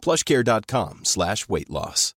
plushcare.com 0.00 1.00
slash 1.04 1.48
weight 1.48 1.70
loss. 1.70 2.14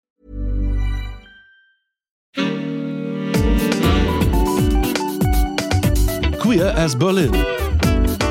Queer 6.41 6.75
as 6.77 6.95
Berlin. 6.95 7.33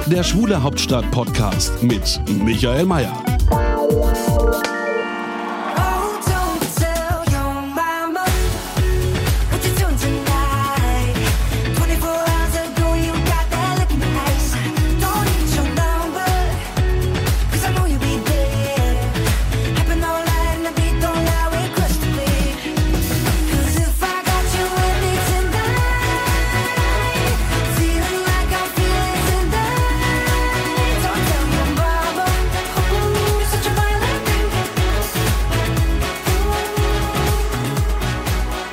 Der 0.08 0.24
Schwule 0.24 0.62
Hauptstadt 0.62 1.10
Podcast 1.12 1.82
mit 1.84 2.20
Michael 2.44 2.86
Mayer. 2.86 3.14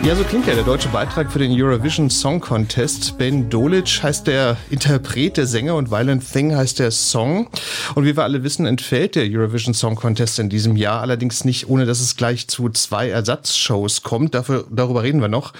Ja, 0.06 0.14
so 0.14 0.22
klingt 0.22 0.46
ja 0.46 0.54
der 0.54 0.62
deutsche 0.62 0.88
Beitrag 0.90 1.32
für 1.32 1.40
den 1.40 1.50
Eurovision 1.50 2.10
Song 2.10 2.40
Contest. 2.40 3.18
Ben 3.18 3.50
Dolic 3.50 4.04
heißt 4.04 4.28
der 4.28 4.56
Interpret, 4.70 5.36
der 5.36 5.48
Sänger 5.48 5.74
und 5.74 5.90
Violent 5.90 6.22
Thing 6.32 6.54
heißt 6.54 6.78
der 6.78 6.92
Song. 6.92 7.48
Und 7.96 8.04
wie 8.04 8.16
wir 8.16 8.22
alle 8.22 8.44
wissen, 8.44 8.66
entfällt 8.66 9.16
der 9.16 9.24
Eurovision 9.28 9.74
Song 9.74 9.96
Contest 9.96 10.38
in 10.38 10.48
diesem 10.48 10.76
Jahr. 10.76 11.00
Allerdings 11.00 11.44
nicht, 11.44 11.68
ohne 11.68 11.86
dass 11.86 11.98
es 11.98 12.14
gleich 12.14 12.46
zu 12.46 12.68
zwei 12.68 13.08
Ersatzshows 13.08 14.04
kommt. 14.04 14.36
Dafür, 14.36 14.64
darüber 14.70 15.02
reden 15.02 15.20
wir 15.20 15.26
noch. 15.26 15.52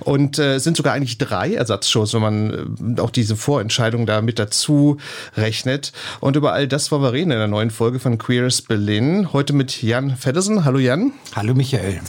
Und 0.00 0.40
äh, 0.40 0.56
es 0.56 0.64
sind 0.64 0.76
sogar 0.76 0.92
eigentlich 0.92 1.18
drei 1.18 1.54
Ersatzshows, 1.54 2.12
wenn 2.12 2.22
man 2.22 2.96
äh, 2.96 3.00
auch 3.00 3.10
diese 3.10 3.36
Vorentscheidung 3.36 4.04
da 4.04 4.20
mit 4.20 4.40
dazu 4.40 4.96
rechnet. 5.36 5.92
Und 6.18 6.34
über 6.34 6.54
all 6.54 6.66
das 6.66 6.90
wollen 6.90 7.02
wir 7.02 7.12
reden 7.12 7.30
in 7.30 7.38
der 7.38 7.46
neuen 7.46 7.70
Folge 7.70 8.00
von 8.00 8.18
Queers 8.18 8.62
Berlin. 8.62 9.32
Heute 9.32 9.52
mit 9.52 9.80
Jan 9.80 10.16
Feddersen. 10.16 10.64
Hallo 10.64 10.80
Jan. 10.80 11.12
Hallo 11.36 11.54
Michael. 11.54 12.00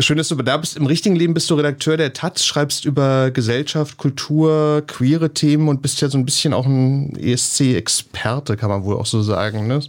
Schön, 0.00 0.18
dass 0.18 0.26
du 0.26 0.34
da 0.34 0.56
bist. 0.56 0.76
Im 0.76 0.86
richtigen 0.86 1.03
Leben 1.12 1.34
bist 1.34 1.50
du 1.50 1.54
Redakteur 1.54 1.98
der 1.98 2.14
Taz, 2.14 2.44
schreibst 2.44 2.86
über 2.86 3.30
Gesellschaft, 3.30 3.98
Kultur, 3.98 4.82
queere 4.86 5.34
Themen 5.34 5.68
und 5.68 5.82
bist 5.82 6.00
ja 6.00 6.08
so 6.08 6.16
ein 6.16 6.24
bisschen 6.24 6.54
auch 6.54 6.64
ein 6.64 7.14
ESC-Experte, 7.16 8.56
kann 8.56 8.70
man 8.70 8.84
wohl 8.84 8.96
auch 8.96 9.04
so 9.04 9.20
sagen. 9.20 9.66
Ne? 9.66 9.80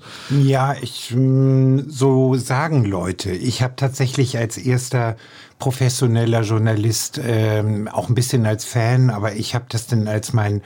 Ja, 0.44 0.76
ich 0.82 1.14
mm, 1.16 1.88
so 1.88 2.36
sagen 2.36 2.84
Leute. 2.84 3.32
Ich 3.32 3.62
habe 3.62 3.76
tatsächlich 3.78 4.38
als 4.38 4.58
erster 4.58 5.16
professioneller 5.60 6.42
Journalist 6.42 7.22
ähm, 7.24 7.88
auch 7.88 8.10
ein 8.10 8.16
bisschen 8.16 8.46
als 8.46 8.66
Fan, 8.66 9.10
aber 9.10 9.36
ich 9.36 9.56
habe 9.56 9.66
das 9.70 9.88
dann 9.88 10.08
als 10.10 10.34
mein 10.34 10.62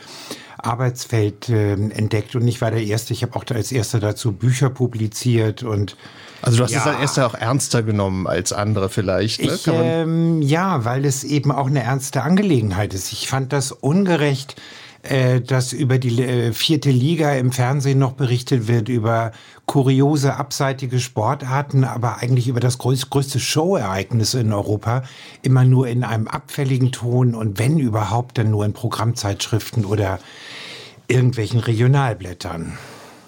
Arbeitsfeld 0.58 1.49
ähm, 1.49 1.92
entdeckt 1.92 2.36
und 2.36 2.48
ich 2.48 2.61
war 2.61 2.71
der 2.71 2.83
Erste. 2.83 3.14
Ich 3.14 3.21
habe 3.21 3.36
auch 3.36 3.45
als 3.49 3.71
Erster 3.71 3.99
dazu 3.99 4.32
Bücher 4.32 4.70
publiziert 4.70 5.64
und 5.64 5.95
Also 6.42 6.58
du 6.58 6.64
hast 6.64 6.72
es 6.72 6.86
Ja. 6.86 6.92
dann 6.92 7.02
erst 7.02 7.20
auch 7.20 7.33
ernster 7.33 7.83
genommen 7.83 8.27
als 8.27 8.54
andere 8.54 8.89
vielleicht. 8.89 9.42
Ne? 9.44 9.54
Ich, 9.54 9.67
ähm, 9.67 10.42
ja, 10.42 10.86
weil 10.86 11.05
es 11.05 11.23
eben 11.23 11.52
auch 11.52 11.67
eine 11.67 11.83
ernste 11.83 12.22
Angelegenheit 12.23 12.94
ist. 12.94 13.11
Ich 13.11 13.27
fand 13.27 13.52
das 13.54 13.72
ungerecht, 13.72 14.55
äh, 15.04 15.39
dass 15.42 15.72
über 15.72 15.98
die 15.98 16.22
äh, 16.22 16.52
vierte 16.52 16.92
Liga 16.92 17.32
im 17.33 17.52
Fernsehen 17.52 18.00
noch 18.00 18.14
berichtet 18.14 18.67
wird, 18.67 18.89
über 18.89 19.32
kuriose, 19.66 20.36
abseitige 20.36 21.00
Sportarten, 21.00 21.83
aber 21.83 22.17
eigentlich 22.17 22.48
über 22.48 22.60
das 22.60 22.77
größ 22.80 23.10
größte 23.10 23.39
Showereignis 23.39 24.33
in 24.33 24.52
Europa 24.52 25.04
immer 25.42 25.64
nur 25.64 25.88
in 25.88 26.04
einem 26.04 26.27
abfälligen 26.27 26.92
Ton 26.92 27.33
und 27.33 27.60
wenn 27.60 27.80
überhaupt, 27.80 28.38
dann 28.38 28.52
nur 28.52 28.66
in 28.66 28.73
Programmzeitschriften 28.73 29.86
oder 29.86 30.20
irgendwelchen 31.08 31.60
Regionalblättern. 31.60 32.77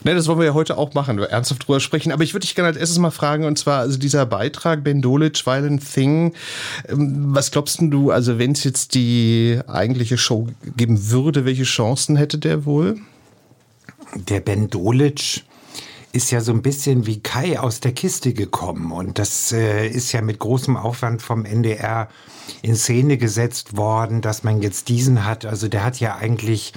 Ne, 0.04 0.16
das 0.16 0.28
wollen 0.28 0.40
wir 0.40 0.46
ja 0.46 0.54
heute 0.54 0.78
auch 0.78 0.94
machen, 0.94 1.20
ernsthaft 1.20 1.68
drüber 1.68 1.80
sprechen. 1.80 2.12
Aber 2.12 2.24
ich 2.24 2.34
würde 2.34 2.46
dich 2.46 2.56
gerne 2.56 2.68
als 2.68 2.78
erstes 2.78 2.98
mal 3.00 3.12
fragen, 3.12 3.46
und 3.46 3.58
zwar 3.58 3.80
also 3.80 3.98
dieser 3.98 4.26
Beitrag 4.26 4.84
Ben 4.84 5.02
Dolic, 5.02 5.46
Violent 5.46 5.84
Thing. 5.94 6.34
ähm, 6.88 7.34
Was 7.34 7.52
glaubst 7.52 7.80
du, 7.82 8.12
also 8.12 8.40
wenn 8.40 8.52
es 8.52 8.64
jetzt 8.64 8.96
die 8.96 9.60
eigentliche 9.68 10.18
Show 10.18 10.48
geben 10.78 11.10
würde, 11.10 11.46
welche 11.46 11.64
Chancen 11.64 12.16
hätte 12.16 12.38
der 12.38 12.66
wohl? 12.66 12.98
der 14.16 14.40
Ben 14.40 14.70
Dolic 14.70 15.44
ist 16.14 16.32
ja 16.32 16.42
so 16.42 16.52
ein 16.52 16.62
bisschen 16.62 17.06
wie 17.06 17.22
Kai 17.22 17.58
aus 17.58 17.80
der 17.80 17.94
Kiste 17.94 18.34
gekommen. 18.34 18.92
Und 18.92 19.18
das 19.18 19.54
äh, 19.54 19.88
ist 19.88 20.12
ja 20.12 20.22
mit 20.22 20.40
großem 20.40 20.76
Aufwand 20.76 21.22
vom 21.22 21.46
NDR 21.46 22.10
in 22.62 22.76
Szene 22.76 23.18
gesetzt 23.18 23.78
worden, 23.78 24.20
dass 24.20 24.44
man 24.44 24.62
jetzt 24.62 24.90
diesen 24.90 25.26
hat. 25.26 25.46
Also 25.46 25.70
der 25.70 25.86
hat 25.86 26.02
ja 26.02 26.18
eigentlich 26.18 26.74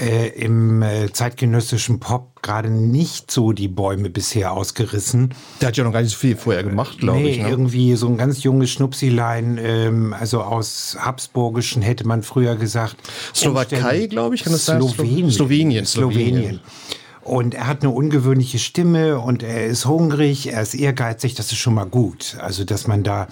äh, 0.00 0.28
im 0.28 0.82
äh, 0.82 1.12
zeitgenössischen 1.12 2.00
Pop 2.00 2.42
gerade 2.42 2.70
nicht 2.70 3.30
so 3.30 3.52
die 3.52 3.68
Bäume 3.68 4.10
bisher 4.10 4.52
ausgerissen. 4.52 5.34
Der 5.60 5.68
hat 5.68 5.76
ja 5.76 5.84
noch 5.84 5.92
gar 5.92 6.02
nicht 6.02 6.12
so 6.12 6.18
viel 6.18 6.36
vorher 6.36 6.64
gemacht, 6.64 6.98
glaube 6.98 7.20
nee, 7.20 7.30
ich. 7.30 7.42
Ne? 7.42 7.48
irgendwie 7.48 7.94
so 7.96 8.08
ein 8.08 8.16
ganz 8.16 8.42
junges 8.42 8.70
Schnupsilein, 8.70 9.58
ähm, 9.62 10.14
also 10.18 10.42
aus 10.42 10.96
Habsburgischen 10.98 11.82
hätte 11.82 12.06
man 12.06 12.22
früher 12.22 12.56
gesagt. 12.56 12.96
Slowakei, 13.34 14.06
glaube 14.06 14.34
ich, 14.34 14.44
kann 14.44 14.52
das 14.52 14.66
sein? 14.66 14.82
Slowenien. 14.82 15.30
Slowenien, 15.30 15.86
Slowenien. 15.86 16.34
Slowenien. 16.34 16.60
Und 17.22 17.54
er 17.54 17.68
hat 17.68 17.82
eine 17.82 17.90
ungewöhnliche 17.90 18.58
Stimme 18.58 19.20
und 19.20 19.44
er 19.44 19.66
ist 19.66 19.86
hungrig, 19.86 20.52
er 20.52 20.62
ist 20.62 20.74
ehrgeizig, 20.74 21.34
das 21.34 21.52
ist 21.52 21.58
schon 21.58 21.74
mal 21.74 21.84
gut. 21.84 22.36
Also, 22.40 22.64
dass 22.64 22.88
man 22.88 23.04
da 23.04 23.28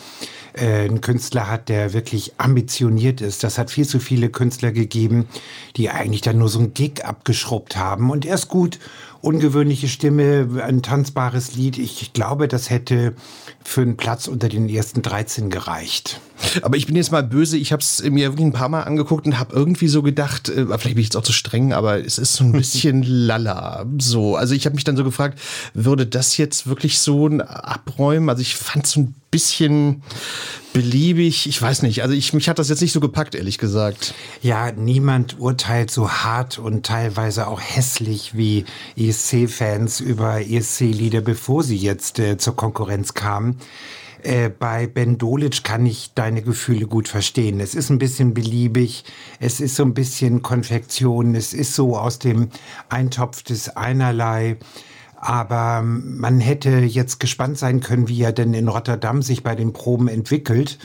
äh, 0.54 0.84
einen 0.84 1.00
Künstler 1.00 1.48
hat, 1.48 1.68
der 1.68 1.92
wirklich 1.92 2.32
ambitioniert 2.38 3.20
ist. 3.20 3.44
Das 3.44 3.58
hat 3.58 3.70
viel 3.70 3.86
zu 3.86 3.98
viele 3.98 4.30
Künstler 4.30 4.72
gegeben, 4.72 5.26
die 5.76 5.90
eigentlich 5.90 6.20
dann 6.20 6.38
nur 6.38 6.48
so 6.48 6.58
ein 6.58 6.74
Gig 6.74 7.04
abgeschrubbt 7.04 7.76
haben. 7.76 8.10
Und 8.10 8.24
er 8.24 8.34
ist 8.34 8.48
gut, 8.48 8.78
ungewöhnliche 9.22 9.88
Stimme, 9.88 10.62
ein 10.62 10.82
tanzbares 10.82 11.54
Lied. 11.54 11.78
Ich 11.78 12.12
glaube, 12.12 12.48
das 12.48 12.70
hätte 12.70 13.14
für 13.62 13.82
einen 13.82 13.96
Platz 13.96 14.28
unter 14.28 14.48
den 14.48 14.68
ersten 14.68 15.02
13 15.02 15.50
gereicht. 15.50 16.20
Aber 16.62 16.76
ich 16.76 16.86
bin 16.86 16.96
jetzt 16.96 17.12
mal 17.12 17.22
böse, 17.22 17.58
ich 17.58 17.72
habe 17.72 17.82
es 17.82 18.02
mir 18.02 18.30
wirklich 18.30 18.46
ein 18.46 18.52
paar 18.52 18.70
Mal 18.70 18.82
angeguckt 18.82 19.26
und 19.26 19.38
habe 19.38 19.54
irgendwie 19.54 19.88
so 19.88 20.02
gedacht, 20.02 20.48
äh, 20.48 20.64
vielleicht 20.66 20.94
bin 20.94 20.98
ich 20.98 21.06
jetzt 21.06 21.16
auch 21.16 21.22
zu 21.22 21.32
streng, 21.32 21.72
aber 21.72 22.04
es 22.04 22.16
ist 22.16 22.34
so 22.34 22.44
ein 22.44 22.52
bisschen 22.60 23.02
lala. 23.02 23.84
So, 23.98 24.36
also 24.36 24.54
ich 24.54 24.64
habe 24.64 24.74
mich 24.74 24.84
dann 24.84 24.96
so 24.96 25.04
gefragt, 25.04 25.38
würde 25.74 26.06
das 26.06 26.36
jetzt 26.38 26.66
wirklich 26.66 26.98
so 26.98 27.26
ein 27.26 27.42
abräumen? 27.42 28.30
Also 28.30 28.40
ich 28.40 28.56
fand 28.56 28.86
so 28.86 29.00
ein 29.00 29.14
bisschen 29.30 30.02
beliebig, 30.72 31.48
ich 31.48 31.60
weiß 31.60 31.82
nicht, 31.82 32.02
also 32.02 32.14
ich, 32.14 32.32
mich 32.32 32.48
hat 32.48 32.58
das 32.58 32.68
jetzt 32.68 32.80
nicht 32.80 32.92
so 32.92 33.00
gepackt, 33.00 33.34
ehrlich 33.34 33.58
gesagt. 33.58 34.14
Ja, 34.42 34.72
niemand 34.72 35.38
urteilt 35.38 35.91
so 35.91 36.10
hart 36.10 36.58
und 36.58 36.86
teilweise 36.86 37.46
auch 37.46 37.60
hässlich 37.60 38.36
wie 38.36 38.64
ESC-Fans 38.96 40.00
über 40.00 40.41
ESC-Lieder, 40.41 41.20
bevor 41.20 41.62
sie 41.62 41.76
jetzt 41.76 42.18
äh, 42.18 42.38
zur 42.38 42.56
Konkurrenz 42.56 43.14
kamen. 43.14 43.58
Äh, 44.22 44.50
bei 44.50 44.86
Ben 44.86 45.18
Dolic 45.18 45.65
kann 45.65 45.86
ich 45.86 46.12
deine 46.15 46.42
Gefühle 46.42 46.86
gut 46.86 47.09
verstehen. 47.09 47.60
Es 47.60 47.74
ist 47.74 47.91
ein 47.91 47.98
bisschen 47.98 48.34
beliebig, 48.34 49.04
es 49.38 49.60
ist 49.60 49.77
so 49.77 49.82
ein 49.82 49.94
bisschen 49.94 50.42
Konfektion, 50.42 51.34
es 51.34 51.54
ist 51.54 51.74
so 51.74 51.97
aus 51.97 52.18
dem 52.18 52.50
Eintopf 52.88 53.42
des 53.42 53.77
Einerlei. 53.77 54.59
Aber 55.22 55.82
man 55.82 56.40
hätte 56.40 56.70
jetzt 56.78 57.20
gespannt 57.20 57.58
sein 57.58 57.80
können, 57.80 58.08
wie 58.08 58.22
er 58.22 58.32
denn 58.32 58.54
in 58.54 58.68
Rotterdam 58.68 59.20
sich 59.20 59.42
bei 59.42 59.54
den 59.54 59.74
Proben 59.74 60.08
entwickelt. 60.08 60.78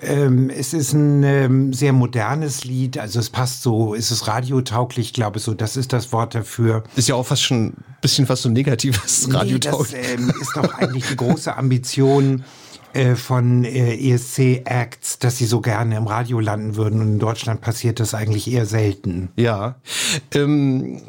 Ähm, 0.00 0.48
es 0.50 0.72
ist 0.72 0.94
ein 0.94 1.22
ähm, 1.22 1.72
sehr 1.74 1.92
modernes 1.92 2.64
Lied, 2.64 2.98
also 2.98 3.20
es 3.20 3.28
passt 3.30 3.62
so, 3.62 3.94
es 3.94 4.10
ist 4.10 4.26
radiotauglich, 4.26 5.12
glaube 5.12 5.38
ich 5.38 5.44
so, 5.44 5.54
das 5.54 5.76
ist 5.76 5.92
das 5.92 6.10
Wort 6.10 6.34
dafür. 6.34 6.82
Ist 6.96 7.08
ja 7.08 7.14
auch 7.14 7.26
fast 7.26 7.42
schon 7.42 7.66
ein 7.66 7.84
bisschen 8.00 8.26
fast 8.26 8.42
so 8.42 8.48
negatives 8.48 9.28
Nee, 9.28 9.34
Radiotauglich. 9.36 10.00
das 10.00 10.10
ähm, 10.20 10.32
ist 10.40 10.56
doch 10.56 10.74
eigentlich 10.74 11.06
die 11.06 11.16
große 11.16 11.54
Ambition, 11.56 12.42
äh, 12.94 13.16
von 13.16 13.64
äh, 13.64 13.94
ESC-Acts, 13.94 15.18
dass 15.18 15.38
sie 15.38 15.46
so 15.46 15.60
gerne 15.60 15.96
im 15.96 16.06
Radio 16.06 16.40
landen 16.40 16.76
würden. 16.76 17.00
Und 17.00 17.12
in 17.12 17.18
Deutschland 17.18 17.60
passiert 17.60 18.00
das 18.00 18.14
eigentlich 18.14 18.50
eher 18.50 18.66
selten. 18.66 19.30
Ja, 19.36 19.76
ähm, 20.34 21.00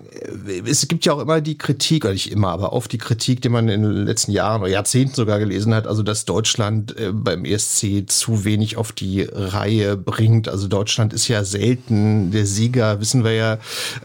es 0.66 0.88
gibt 0.88 1.06
ja 1.06 1.14
auch 1.14 1.20
immer 1.20 1.42
die 1.42 1.58
Kritik, 1.58 2.06
oder 2.06 2.14
nicht 2.14 2.32
immer, 2.32 2.50
aber 2.50 2.74
oft 2.74 2.92
die 2.92 2.98
Kritik, 2.98 3.42
die 3.42 3.50
man 3.50 3.68
in 3.68 3.84
den 3.84 4.06
letzten 4.06 4.32
Jahren 4.32 4.62
oder 4.62 4.72
Jahrzehnten 4.72 5.16
sogar 5.16 5.40
gelesen 5.40 5.74
hat, 5.74 5.88
also 5.88 6.04
dass 6.04 6.26
Deutschland 6.26 6.98
äh, 6.98 7.12
beim 7.12 7.46
ESC 7.46 8.06
zu 8.08 8.46
wenig 8.46 8.78
auf 8.78 8.92
die 8.92 9.24
Reihe 9.24 9.98
bringt. 9.98 10.48
Also 10.48 10.68
Deutschland 10.68 11.14
ist 11.14 11.28
ja 11.28 11.44
selten 11.44 12.32
der 12.32 12.46
Sieger, 12.46 13.00
wissen 13.02 13.24
wir 13.24 13.34
ja. 13.34 13.58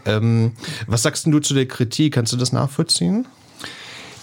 Ähm, 0.05 0.53
was 0.87 1.03
sagst 1.03 1.25
du 1.27 1.39
zu 1.39 1.53
der 1.53 1.67
Kritik? 1.67 2.13
Kannst 2.13 2.33
du 2.33 2.37
das 2.37 2.51
nachvollziehen? 2.51 3.25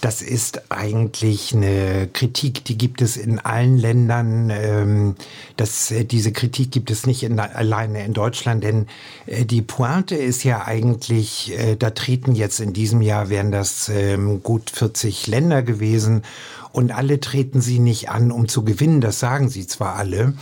Das 0.06 0.22
ist 0.22 0.70
eigentlich 0.70 1.52
eine 1.52 2.06
Kritik, 2.06 2.64
die 2.64 2.78
gibt 2.78 3.02
es 3.02 3.16
in 3.16 3.40
allen 3.40 3.76
Ländern. 3.76 4.52
Ähm, 4.54 5.16
das, 5.56 5.90
äh, 5.90 6.04
diese 6.04 6.30
Kritik 6.30 6.70
gibt 6.70 6.92
es 6.92 7.08
nicht 7.08 7.24
in, 7.24 7.40
alleine 7.40 8.04
in 8.04 8.12
Deutschland, 8.12 8.62
denn 8.62 8.86
äh, 9.26 9.44
die 9.44 9.62
Pointe 9.62 10.14
ist 10.14 10.44
ja 10.44 10.64
eigentlich, 10.64 11.58
äh, 11.58 11.74
da 11.74 11.90
treten 11.90 12.36
jetzt 12.36 12.60
in 12.60 12.72
diesem 12.72 13.02
Jahr, 13.02 13.30
wären 13.30 13.50
das 13.50 13.88
ähm, 13.88 14.44
gut 14.44 14.70
40 14.70 15.26
Länder 15.26 15.64
gewesen 15.64 16.22
und 16.70 16.92
alle 16.92 17.18
treten 17.18 17.60
sie 17.60 17.80
nicht 17.80 18.08
an, 18.08 18.30
um 18.30 18.46
zu 18.46 18.62
gewinnen, 18.62 19.00
das 19.00 19.18
sagen 19.18 19.48
sie 19.48 19.66
zwar 19.66 19.96
alle. 19.96 20.34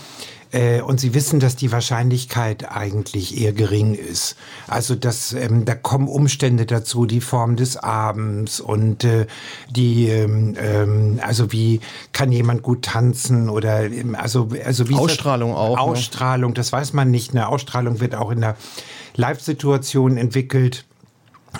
Äh, 0.55 0.83
und 0.83 1.01
sie 1.01 1.15
wissen, 1.15 1.41
dass 1.41 1.57
die 1.57 1.73
Wahrscheinlichkeit 1.73 2.71
eigentlich 2.71 3.41
eher 3.41 3.53
gering 3.53 3.95
ist. 3.95 4.37
Also 4.69 4.95
dass 4.95 5.33
ähm, 5.33 5.65
da 5.65 5.75
kommen 5.75 6.07
Umstände 6.07 6.65
dazu, 6.65 7.07
die 7.07 7.21
Form 7.21 7.57
des 7.57 7.77
Abends 7.77 8.61
und 8.61 9.03
äh, 9.03 9.27
die 9.69 10.09
ähm, 10.09 10.55
ähm, 10.57 11.21
also 11.21 11.51
wie 11.51 11.81
kann 12.13 12.31
jemand 12.31 12.63
gut 12.63 12.83
tanzen 12.83 13.49
oder 13.51 13.87
ähm, 13.87 14.15
also 14.15 14.51
also 14.65 14.89
wie 14.89 14.95
Ausstrahlung 14.95 15.51
das, 15.51 15.59
auch, 15.59 15.77
ne? 15.77 15.83
Ausstrahlung, 15.83 16.55
das 16.55 16.73
weiß 16.73 16.93
man 16.93 17.11
nicht. 17.11 17.33
Eine 17.33 17.49
Ausstrahlung 17.49 17.99
wird 17.99 18.15
auch 18.15 18.31
in 18.31 18.41
der 18.41 18.57
Live-Situation 19.17 20.17
entwickelt. 20.17 20.85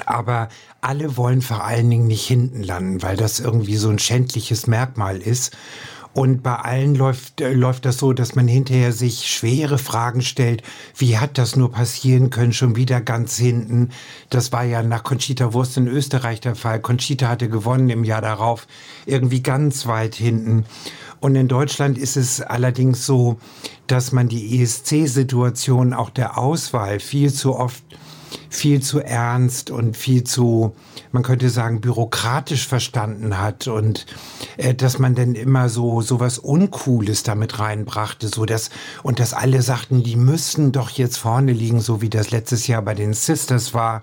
Aber 0.07 0.49
alle 0.81 1.17
wollen 1.17 1.41
vor 1.41 1.65
allen 1.65 1.89
Dingen 1.89 2.07
nicht 2.07 2.27
hinten 2.27 2.63
landen, 2.63 3.03
weil 3.03 3.17
das 3.17 3.41
irgendwie 3.41 3.77
so 3.77 3.89
ein 3.89 3.99
schändliches 3.99 4.67
Merkmal 4.67 5.19
ist. 5.19 5.57
Und 6.15 6.45
bei 6.45 6.55
allen 6.55 6.95
läuft, 6.95 7.41
äh, 7.41 7.53
läuft 7.53 7.85
das 7.85 7.99
so, 7.99 8.13
dass 8.13 8.37
man 8.37 8.47
hinterher 8.47 8.93
sich 8.93 9.29
schwere 9.29 9.79
Fragen 9.79 10.23
stellt. 10.23 10.63
Wie 10.97 11.19
hat 11.19 11.39
das 11.39 11.57
nur 11.57 11.73
passieren 11.73 12.31
können? 12.31 12.53
Schon 12.53 12.77
wieder 12.77 13.01
ganz 13.01 13.37
hinten. 13.37 13.91
Das 14.31 14.53
war 14.53 14.63
ja 14.63 14.83
nach 14.85 15.03
Conchita 15.03 15.53
Wurst 15.53 15.77
in 15.77 15.89
Österreich 15.89 16.41
der 16.41 16.55
Fall. 16.55 16.81
Conchita 16.81 17.29
hatte 17.29 17.49
gewonnen 17.49 17.91
im 17.91 18.05
Jahr 18.05 18.23
darauf. 18.23 18.69
Irgendwie 19.07 19.43
ganz 19.43 19.87
weit 19.87 20.15
hinten. 20.15 20.65
Und 21.19 21.35
in 21.35 21.49
Deutschland 21.49 21.99
ist 21.99 22.17
es 22.17 22.41
allerdings 22.41 23.05
so, 23.05 23.39
dass 23.89 24.13
man 24.13 24.29
die 24.29 24.63
ESC-Situation 24.63 25.95
auch 25.95 26.11
der 26.11 26.39
Auswahl 26.39 27.01
viel 27.01 27.33
zu 27.33 27.57
oft 27.57 27.83
viel 28.49 28.83
zu 28.83 29.01
ernst 29.01 29.71
und 29.71 29.97
viel 29.97 30.25
zu, 30.25 30.75
man 31.13 31.23
könnte 31.23 31.51
sagen, 31.51 31.81
bürokratisch 31.81 32.67
verstanden 32.67 33.39
hat 33.39 33.67
und 33.67 34.07
äh, 34.57 34.75
dass 34.75 34.99
man 34.99 35.15
dann 35.15 35.35
immer 35.35 35.69
so 35.69 36.01
so 36.01 36.21
was 36.21 36.39
Uncooles 36.39 37.23
damit 37.23 37.59
reinbrachte, 37.59 38.29
so 38.29 38.45
dass 38.45 38.71
und 39.03 39.21
dass 39.21 39.33
alle 39.33 39.63
sagten, 39.63 40.03
die 40.03 40.17
müssten 40.17 40.73
doch 40.73 40.91
jetzt 40.91 41.17
vorne 41.17 41.53
liegen, 41.53 41.81
so 41.81 42.01
wie 42.01 42.11
das 42.11 42.31
letztes 42.31 42.67
Jahr 42.67 42.83
bei 42.83 42.95
den 42.95 43.15
Sisters 43.15 43.75
war. 43.75 44.03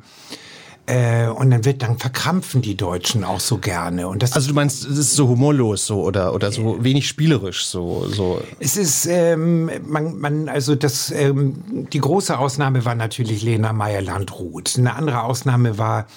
Äh, 0.88 1.28
und 1.28 1.52
dann 1.52 1.64
wird 1.64 1.84
dann 1.84 2.00
verkrampfen 2.00 2.64
die 2.64 2.76
Deutschen 2.76 3.24
auch 3.24 3.40
so 3.40 3.60
gerne. 3.60 4.08
Und 4.08 4.24
das 4.24 4.34
Also 4.34 4.50
du 4.50 4.56
meinst, 4.56 4.84
es 4.84 4.98
ist 4.98 5.16
so 5.16 5.28
humorlos 5.28 5.86
so 5.86 6.02
oder 6.02 6.34
oder 6.34 6.52
so 6.52 6.84
wenig 6.84 7.08
spielerisch 7.08 7.66
so 7.66 8.08
so. 8.08 8.42
Es 8.60 8.78
ist, 8.78 9.06
ähm, 9.06 9.70
man, 9.86 10.18
man, 10.18 10.50
also 10.50 10.74
das, 10.74 11.12
ähm, 11.12 11.64
die 11.94 12.00
große 12.00 12.38
Ausnahme 12.38 12.84
war 12.84 12.96
natürlich 12.96 13.44
Lena 13.44 13.74
Meyer-Landrut. 13.74 14.78
Eine 14.78 14.96
andere 14.96 15.24
Ausnahme 15.24 15.78
war 15.78 16.08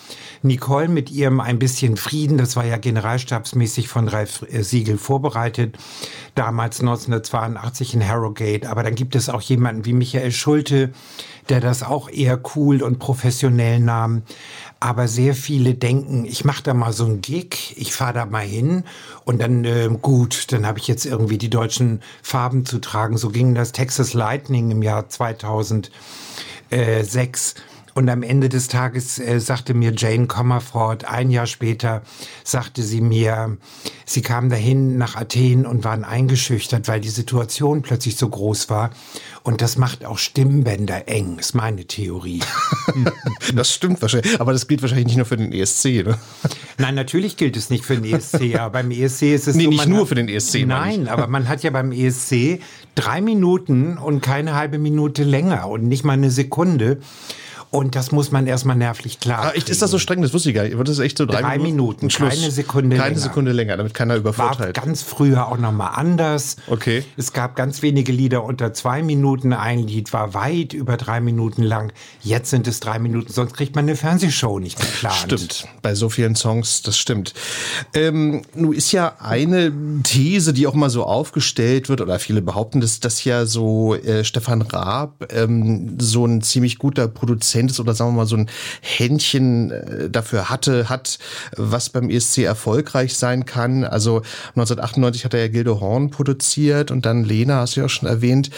Nicole 0.42 0.88
mit 0.88 1.10
ihrem 1.10 1.40
Ein 1.40 1.58
bisschen 1.58 1.98
Frieden. 1.98 2.38
Das 2.38 2.56
war 2.56 2.64
ja 2.64 2.78
generalstabsmäßig 2.78 3.88
von 3.88 4.08
Ralf 4.08 4.46
äh, 4.50 4.62
Siegel 4.62 4.96
vorbereitet. 4.96 5.76
Damals 6.34 6.80
1982 6.80 7.94
in 7.94 8.08
Harrogate. 8.08 8.68
Aber 8.68 8.82
dann 8.82 8.94
gibt 8.94 9.14
es 9.14 9.28
auch 9.28 9.42
jemanden 9.42 9.84
wie 9.84 9.92
Michael 9.92 10.32
Schulte, 10.32 10.90
der 11.48 11.60
das 11.60 11.82
auch 11.82 12.08
eher 12.08 12.40
cool 12.54 12.82
und 12.82 12.98
professionell 12.98 13.80
nahm. 13.80 14.22
Aber 14.80 15.08
sehr 15.08 15.34
viele 15.34 15.74
denken, 15.74 16.24
ich 16.24 16.44
mache 16.44 16.62
da 16.62 16.74
mal 16.74 16.92
so 16.92 17.06
einen 17.06 17.22
Gig, 17.22 17.74
ich 17.76 17.94
fahre 17.94 18.12
da 18.12 18.26
mal 18.26 18.44
hin 18.44 18.84
und 19.24 19.40
dann 19.40 19.64
äh, 19.64 19.88
gut, 20.02 20.52
dann 20.52 20.66
habe 20.66 20.78
ich 20.78 20.88
jetzt 20.88 21.06
irgendwie 21.06 21.38
die 21.38 21.50
deutschen 21.50 22.02
Farben 22.22 22.66
zu 22.66 22.80
tragen. 22.80 23.16
So 23.16 23.30
ging 23.30 23.54
das 23.54 23.72
Texas 23.72 24.12
Lightning 24.12 24.70
im 24.70 24.82
Jahr 24.82 25.08
2006. 25.08 27.54
Und 27.94 28.08
am 28.08 28.22
Ende 28.24 28.48
des 28.48 28.66
Tages 28.68 29.20
äh, 29.20 29.38
sagte 29.38 29.72
mir 29.72 29.92
Jane 29.96 30.26
Comerford, 30.26 31.04
ein 31.04 31.30
Jahr 31.30 31.46
später, 31.46 32.02
sagte 32.42 32.82
sie 32.82 33.00
mir, 33.00 33.56
sie 34.04 34.20
kam 34.20 34.50
dahin 34.50 34.98
nach 34.98 35.14
Athen 35.14 35.64
und 35.64 35.84
waren 35.84 36.02
eingeschüchtert, 36.04 36.88
weil 36.88 37.00
die 37.00 37.08
Situation 37.08 37.82
plötzlich 37.82 38.16
so 38.16 38.28
groß 38.28 38.68
war. 38.68 38.90
Und 39.44 39.60
das 39.60 39.76
macht 39.78 40.04
auch 40.04 40.18
Stimmbänder 40.18 41.06
eng, 41.08 41.38
ist 41.38 41.54
meine 41.54 41.84
Theorie. 41.84 42.40
Das 43.54 43.72
stimmt 43.72 44.00
wahrscheinlich, 44.02 44.40
aber 44.40 44.52
das 44.52 44.66
gilt 44.66 44.82
wahrscheinlich 44.82 45.06
nicht 45.06 45.16
nur 45.16 45.26
für 45.26 45.36
den 45.36 45.52
ESC, 45.52 46.04
ne? 46.04 46.18
Nein, 46.78 46.94
natürlich 46.94 47.36
gilt 47.36 47.56
es 47.56 47.70
nicht 47.70 47.84
für 47.84 47.96
den 47.96 48.04
ESC, 48.14 48.54
aber 48.58 48.70
beim 48.70 48.90
ESC 48.90 49.22
ist 49.34 49.46
es 49.48 49.54
Nee, 49.56 49.64
so, 49.64 49.70
nicht 49.70 49.86
nur 49.86 50.00
hat- 50.00 50.08
für 50.08 50.14
den 50.14 50.28
ESC. 50.28 50.64
Nein, 50.66 51.08
aber 51.08 51.26
man 51.28 51.48
hat 51.48 51.62
ja 51.62 51.70
beim 51.70 51.92
ESC 51.92 52.60
drei 52.94 53.20
Minuten 53.20 53.96
und 53.98 54.22
keine 54.22 54.54
halbe 54.54 54.78
Minute 54.78 55.24
länger 55.24 55.68
und 55.68 55.84
nicht 55.86 56.04
mal 56.04 56.14
eine 56.14 56.30
Sekunde. 56.30 56.98
Und 57.74 57.96
das 57.96 58.12
muss 58.12 58.30
man 58.30 58.46
erstmal 58.46 58.76
nervlich 58.76 59.18
klar. 59.18 59.46
Ah, 59.46 59.50
echt, 59.50 59.68
ist 59.68 59.82
das 59.82 59.90
so 59.90 59.98
streng? 59.98 60.22
Das 60.22 60.32
wusste 60.32 60.50
ich 60.50 60.54
gar 60.54 60.62
nicht. 60.62 60.78
Wird 60.78 60.88
das 60.88 61.00
echt 61.00 61.18
so 61.18 61.26
drei, 61.26 61.40
Drei 61.40 61.58
Minuten, 61.58 62.08
Schluss. 62.08 62.28
keine 62.36 62.52
Sekunde 62.52 62.96
Keine 62.96 63.08
länger. 63.10 63.20
Sekunde 63.20 63.50
länger, 63.50 63.76
damit 63.76 63.94
keiner 63.94 64.14
war 64.14 64.20
übervorteilt. 64.20 64.76
ganz 64.76 65.02
früher 65.02 65.48
auch 65.48 65.58
noch 65.58 65.72
mal 65.72 65.88
anders. 65.88 66.54
Okay. 66.68 67.04
Es 67.16 67.32
gab 67.32 67.56
ganz 67.56 67.82
wenige 67.82 68.12
Lieder 68.12 68.44
unter 68.44 68.72
zwei 68.74 69.02
Minuten. 69.02 69.52
Ein 69.52 69.80
Lied 69.80 70.12
war 70.12 70.34
weit 70.34 70.72
über 70.72 70.96
drei 70.96 71.20
Minuten 71.20 71.64
lang. 71.64 71.92
Jetzt 72.22 72.50
sind 72.50 72.68
es 72.68 72.78
drei 72.78 73.00
Minuten. 73.00 73.32
Sonst 73.32 73.54
kriegt 73.54 73.74
man 73.74 73.86
eine 73.86 73.96
Fernsehshow 73.96 74.60
nicht 74.60 74.78
geplant. 74.78 75.16
Stimmt, 75.24 75.66
bei 75.82 75.96
so 75.96 76.08
vielen 76.08 76.36
Songs, 76.36 76.82
das 76.82 76.96
stimmt. 76.96 77.34
Ähm, 77.92 78.42
nun 78.54 78.72
ist 78.72 78.92
ja 78.92 79.16
eine 79.18 79.72
These, 80.04 80.52
die 80.52 80.68
auch 80.68 80.74
mal 80.74 80.90
so 80.90 81.02
aufgestellt 81.02 81.88
wird, 81.88 82.00
oder 82.00 82.20
viele 82.20 82.40
behaupten, 82.40 82.80
dass 82.80 83.00
das 83.00 83.24
ja 83.24 83.46
so 83.46 83.96
äh, 83.96 84.22
Stefan 84.22 84.62
Raab 84.62 85.26
ähm, 85.32 85.96
so 85.98 86.24
ein 86.24 86.40
ziemlich 86.40 86.78
guter 86.78 87.08
Produzent 87.08 87.63
ist 87.70 87.80
oder 87.80 87.94
sagen 87.94 88.12
wir 88.12 88.18
mal 88.18 88.26
so 88.26 88.36
ein 88.36 88.48
Händchen 88.80 89.70
äh, 89.70 90.10
dafür 90.10 90.50
hatte, 90.50 90.88
hat, 90.88 91.18
was 91.56 91.90
beim 91.90 92.10
ESC 92.10 92.38
erfolgreich 92.38 93.16
sein 93.16 93.44
kann. 93.44 93.84
Also 93.84 94.22
1998 94.50 95.24
hat 95.24 95.34
er 95.34 95.40
ja 95.40 95.48
Gilde 95.48 95.80
Horn 95.80 96.10
produziert 96.10 96.90
und 96.90 97.06
dann 97.06 97.24
Lena, 97.24 97.56
hast 97.56 97.76
du 97.76 97.80
ja 97.80 97.86
auch 97.86 97.90
schon 97.90 98.08
erwähnt. 98.08 98.50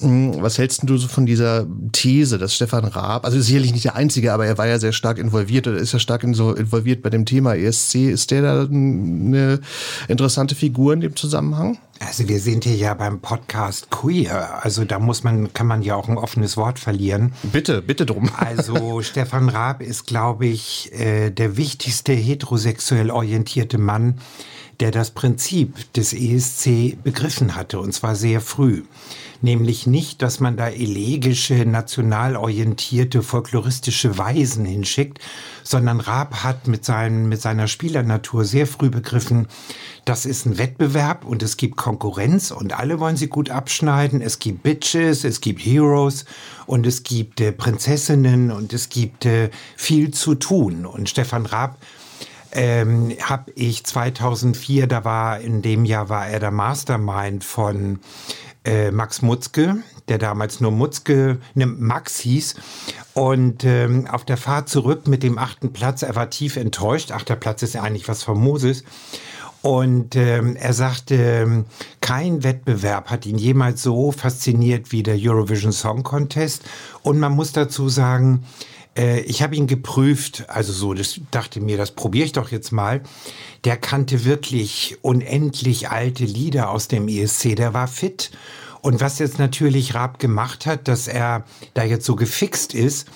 Hm, 0.00 0.36
Was 0.40 0.58
hältst 0.58 0.82
du 0.84 0.96
so 0.96 1.08
von 1.08 1.26
dieser 1.26 1.66
These, 1.92 2.38
dass 2.38 2.54
Stefan 2.54 2.84
Raab, 2.84 3.24
also 3.24 3.40
sicherlich 3.40 3.72
nicht 3.72 3.84
der 3.84 3.96
Einzige, 3.96 4.32
aber 4.32 4.46
er 4.46 4.58
war 4.58 4.66
ja 4.66 4.78
sehr 4.78 4.92
stark 4.92 5.18
involviert 5.18 5.66
oder 5.66 5.78
ist 5.78 5.92
ja 5.92 5.98
stark 5.98 6.22
in 6.22 6.34
so 6.34 6.52
involviert 6.52 7.02
bei 7.02 7.10
dem 7.10 7.24
Thema 7.24 7.54
ESC. 7.54 7.96
Ist 7.96 8.30
der 8.30 8.42
da 8.42 8.62
eine 8.62 9.60
interessante 10.08 10.54
Figur 10.54 10.92
in 10.92 11.00
dem 11.00 11.16
Zusammenhang? 11.16 11.78
Also 12.00 12.28
wir 12.28 12.40
sind 12.40 12.64
hier 12.64 12.76
ja 12.76 12.94
beim 12.94 13.20
Podcast 13.20 13.90
Queer. 13.90 14.62
Also 14.62 14.84
da 14.84 14.98
muss 14.98 15.24
man, 15.24 15.52
kann 15.52 15.66
man 15.66 15.82
ja 15.82 15.96
auch 15.96 16.08
ein 16.08 16.16
offenes 16.16 16.56
Wort 16.56 16.78
verlieren. 16.78 17.32
Bitte, 17.42 17.82
bitte 17.82 18.06
drum. 18.06 18.30
Also 18.38 19.02
Stefan 19.02 19.48
Raab 19.48 19.82
ist, 19.82 20.06
glaube 20.06 20.46
ich, 20.46 20.92
äh, 20.92 21.30
der 21.30 21.56
wichtigste 21.56 22.12
heterosexuell 22.12 23.10
orientierte 23.10 23.78
Mann, 23.78 24.20
der 24.80 24.90
das 24.90 25.10
Prinzip 25.10 25.92
des 25.94 26.12
ESC 26.12 26.96
begriffen 27.02 27.56
hatte, 27.56 27.80
und 27.80 27.92
zwar 27.92 28.14
sehr 28.14 28.40
früh. 28.40 28.84
Nämlich 29.40 29.86
nicht, 29.86 30.22
dass 30.22 30.40
man 30.40 30.56
da 30.56 30.68
elegische, 30.68 31.64
national 31.64 32.36
orientierte, 32.36 33.22
folkloristische 33.22 34.18
Weisen 34.18 34.64
hinschickt, 34.64 35.18
sondern 35.62 36.00
Raab 36.00 36.42
hat 36.42 36.66
mit, 36.66 36.84
seinen, 36.84 37.28
mit 37.28 37.40
seiner 37.40 37.68
Spielernatur 37.68 38.44
sehr 38.44 38.66
früh 38.66 38.90
begriffen, 38.90 39.46
das 40.04 40.26
ist 40.26 40.46
ein 40.46 40.58
Wettbewerb 40.58 41.24
und 41.24 41.42
es 41.42 41.56
gibt 41.56 41.76
Konkurrenz 41.76 42.50
und 42.50 42.78
alle 42.78 42.98
wollen 42.98 43.16
sie 43.16 43.28
gut 43.28 43.50
abschneiden. 43.50 44.22
Es 44.22 44.38
gibt 44.38 44.62
Bitches, 44.62 45.22
es 45.22 45.40
gibt 45.40 45.60
Heroes 45.60 46.24
und 46.66 46.86
es 46.86 47.02
gibt 47.02 47.40
äh, 47.40 47.52
Prinzessinnen 47.52 48.50
und 48.50 48.72
es 48.72 48.88
gibt 48.88 49.26
äh, 49.26 49.50
viel 49.76 50.10
zu 50.12 50.34
tun. 50.34 50.86
Und 50.86 51.08
Stefan 51.08 51.46
Raab 51.46 51.76
ähm, 52.52 53.14
habe 53.22 53.52
ich 53.54 53.84
2004, 53.84 54.86
da 54.86 55.04
war 55.04 55.40
in 55.40 55.62
dem 55.62 55.84
Jahr 55.84 56.08
war 56.08 56.26
er 56.26 56.40
der 56.40 56.50
Mastermind 56.50 57.44
von 57.44 58.00
äh, 58.68 58.90
Max 58.90 59.22
Mutzke, 59.22 59.76
der 60.08 60.18
damals 60.18 60.60
nur 60.60 60.70
Mutzke, 60.70 61.38
ne, 61.54 61.66
Max 61.66 62.18
hieß. 62.20 62.54
Und 63.14 63.64
ähm, 63.64 64.06
auf 64.06 64.24
der 64.24 64.36
Fahrt 64.36 64.68
zurück 64.68 65.08
mit 65.08 65.22
dem 65.22 65.38
achten 65.38 65.72
Platz, 65.72 66.02
er 66.02 66.14
war 66.14 66.28
tief 66.28 66.56
enttäuscht. 66.56 67.10
Achter 67.10 67.34
Platz 67.34 67.62
ist 67.62 67.74
ja 67.74 67.82
eigentlich 67.82 68.08
was 68.08 68.22
Famoses. 68.22 68.84
Und 69.62 70.14
ähm, 70.14 70.54
er 70.54 70.72
sagte, 70.72 71.14
ähm, 71.14 71.64
kein 72.00 72.44
Wettbewerb 72.44 73.10
hat 73.10 73.26
ihn 73.26 73.38
jemals 73.38 73.82
so 73.82 74.12
fasziniert 74.12 74.92
wie 74.92 75.02
der 75.02 75.16
Eurovision 75.18 75.72
Song 75.72 76.02
Contest. 76.02 76.62
Und 77.02 77.18
man 77.18 77.32
muss 77.32 77.52
dazu 77.52 77.88
sagen, 77.88 78.44
äh, 78.98 79.20
ich 79.20 79.42
habe 79.42 79.56
ihn 79.56 79.66
geprüft, 79.66 80.44
also 80.48 80.72
so, 80.72 80.92
das 80.92 81.20
dachte 81.30 81.60
mir, 81.60 81.78
das 81.78 81.92
probiere 81.92 82.26
ich 82.26 82.32
doch 82.32 82.50
jetzt 82.50 82.72
mal. 82.72 83.00
Der 83.64 83.76
kannte 83.76 84.24
wirklich 84.24 84.98
unendlich 85.00 85.88
alte 85.88 86.24
Lieder 86.24 86.70
aus 86.70 86.88
dem 86.88 87.08
ESC, 87.08 87.56
der 87.56 87.72
war 87.72 87.88
fit. 87.88 88.30
Und 88.82 89.00
was 89.00 89.18
jetzt 89.18 89.38
natürlich 89.38 89.94
Raab 89.94 90.18
gemacht 90.18 90.66
hat, 90.66 90.88
dass 90.88 91.08
er 91.08 91.44
da 91.74 91.84
jetzt 91.84 92.04
so 92.04 92.16
gefixt 92.16 92.74
ist, 92.74 93.08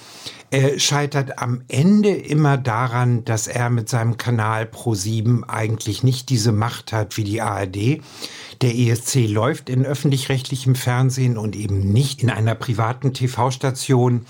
äh, 0.50 0.78
scheitert 0.78 1.38
am 1.38 1.62
Ende 1.68 2.10
immer 2.10 2.58
daran, 2.58 3.24
dass 3.24 3.46
er 3.46 3.70
mit 3.70 3.88
seinem 3.88 4.18
Kanal 4.18 4.64
Pro7 4.64 5.44
eigentlich 5.48 6.02
nicht 6.02 6.28
diese 6.28 6.52
Macht 6.52 6.92
hat 6.92 7.16
wie 7.16 7.24
die 7.24 7.40
ARD. 7.40 8.02
Der 8.60 8.74
ESC 8.74 9.26
läuft 9.26 9.70
in 9.70 9.86
öffentlich-rechtlichem 9.86 10.74
Fernsehen 10.74 11.38
und 11.38 11.56
eben 11.56 11.92
nicht 11.92 12.22
in 12.22 12.28
einer 12.28 12.54
privaten 12.54 13.14
TV-Station. 13.14 14.26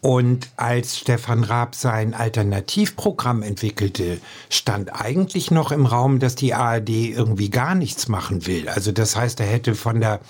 Und 0.00 0.48
als 0.56 0.98
Stefan 0.98 1.44
Raab 1.44 1.74
sein 1.74 2.14
Alternativprogramm 2.14 3.42
entwickelte, 3.42 4.18
stand 4.48 4.94
eigentlich 4.98 5.50
noch 5.50 5.72
im 5.72 5.84
Raum, 5.84 6.20
dass 6.20 6.34
die 6.34 6.54
ARD 6.54 6.88
irgendwie 6.88 7.50
gar 7.50 7.74
nichts 7.74 8.08
machen 8.08 8.46
will. 8.46 8.68
Also 8.68 8.92
das 8.92 9.16
heißt, 9.16 9.40
er 9.40 9.46
hätte 9.46 9.74
von 9.74 10.00
der 10.00 10.20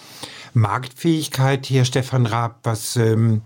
Marktfähigkeit 0.54 1.66
hier 1.66 1.84
Stefan 1.84 2.26
Raab 2.26 2.58
was 2.64 2.96
ähm, 2.96 3.42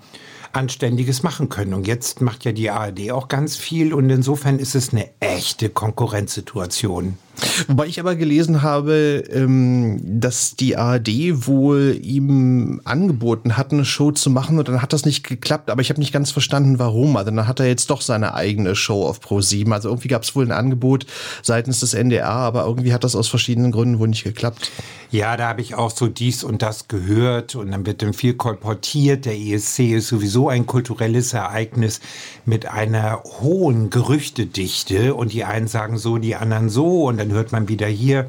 Anständiges 0.55 1.23
machen 1.23 1.49
können. 1.49 1.75
Und 1.75 1.87
jetzt 1.87 2.21
macht 2.21 2.45
ja 2.45 2.53
die 2.53 2.71
ARD 2.71 3.11
auch 3.11 3.29
ganz 3.29 3.57
viel 3.57 3.93
und 3.93 4.09
insofern 4.09 4.59
ist 4.59 4.75
es 4.75 4.93
eine 4.93 5.11
echte 5.21 5.69
Konkurrenzsituation. 5.69 7.19
Wobei 7.69 7.87
ich 7.87 8.01
aber 8.01 8.17
gelesen 8.17 8.63
habe, 8.63 9.25
ähm, 9.31 10.01
dass 10.03 10.57
die 10.57 10.77
ARD 10.77 11.47
wohl 11.47 11.99
ihm 12.01 12.81
angeboten 12.85 13.57
hat, 13.57 13.73
eine 13.73 13.85
Show 13.85 14.13
zu 14.13 14.31
machen 14.31 14.59
und 14.59 14.69
dann 14.69 14.83
hat 14.83 14.93
das 14.93 15.05
nicht 15.05 15.27
geklappt. 15.27 15.71
Aber 15.71 15.83
ich 15.83 15.91
habe 15.91 16.01
nicht 16.01 16.13
ganz 16.13 16.31
verstanden, 16.31 16.79
warum. 16.79 17.17
Also 17.17 17.31
dann 17.31 17.47
hat 17.47 17.61
er 17.61 17.67
jetzt 17.67 17.91
doch 17.91 18.01
seine 18.01 18.35
eigene 18.35 18.77
Show 18.77 19.07
auf 19.07 19.21
Pro7. 19.21 19.73
Also 19.73 19.89
irgendwie 19.89 20.09
gab 20.09 20.23
es 20.23 20.35
wohl 20.37 20.45
ein 20.45 20.53
Angebot 20.53 21.07
seitens 21.43 21.81
des 21.81 21.95
NDR, 21.95 22.29
aber 22.29 22.67
irgendwie 22.67 22.93
hat 22.93 23.05
das 23.05 23.17
aus 23.17 23.29
verschiedenen 23.29 23.73
Gründen 23.73 23.99
wohl 23.99 24.09
nicht 24.09 24.25
geklappt. 24.25 24.71
Ja, 25.11 25.37
da 25.37 25.47
habe 25.49 25.61
ich 25.61 25.77
auch 25.77 25.93
so 25.93 26.09
dies 26.09 26.43
und 26.43 26.61
das 26.61 26.89
gehört 26.89 27.55
und 27.55 27.71
dann 27.71 27.87
wird 27.87 28.03
dann 28.03 28.15
viel 28.15 28.35
kolportiert. 28.35 29.27
Der 29.27 29.39
ESC 29.39 29.93
ist 29.93 30.09
sowieso 30.09 30.49
ein 30.49 30.67
kulturelles 30.67 31.33
Ereignis 31.33 32.01
mit 32.45 32.67
einer 32.67 33.23
hohen 33.41 33.91
Gerüchtedichte 33.91 35.15
und 35.15 35.33
die 35.33 35.45
einen 35.45 35.69
sagen 35.69 35.99
so, 35.99 36.19
die 36.19 36.35
anderen 36.35 36.69
so 36.69 37.05
und 37.05 37.19
dann 37.25 37.33
hört 37.35 37.53
man 37.53 37.69
wieder 37.69 37.87
hier. 37.87 38.29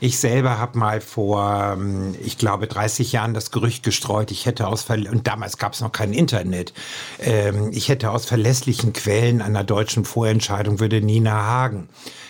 Ich 0.00 0.18
selber 0.18 0.58
habe 0.58 0.78
mal 0.78 1.00
vor, 1.00 1.74
ähm, 1.78 2.14
ich 2.22 2.36
glaube, 2.36 2.66
30 2.66 3.12
Jahren 3.12 3.32
das 3.32 3.50
Gerücht 3.50 3.84
gestreut, 3.84 4.30
ich 4.30 4.44
hätte 4.44 4.66
aus, 4.66 4.82
Ver 4.82 4.96
und 5.10 5.26
damals 5.26 5.56
gab 5.56 5.72
es 5.72 5.80
noch 5.80 5.92
kein 5.92 6.12
Internet, 6.12 6.74
ähm, 7.20 7.70
ich 7.72 7.88
hätte 7.88 8.10
aus 8.10 8.26
verlässlichen 8.26 8.92
Quellen 8.92 9.40
einer 9.40 9.64
deutschen 9.64 10.04
Vorentscheidung 10.04 10.80
würde 10.80 11.00
Nina 11.00 11.32
Hagen 11.32 11.88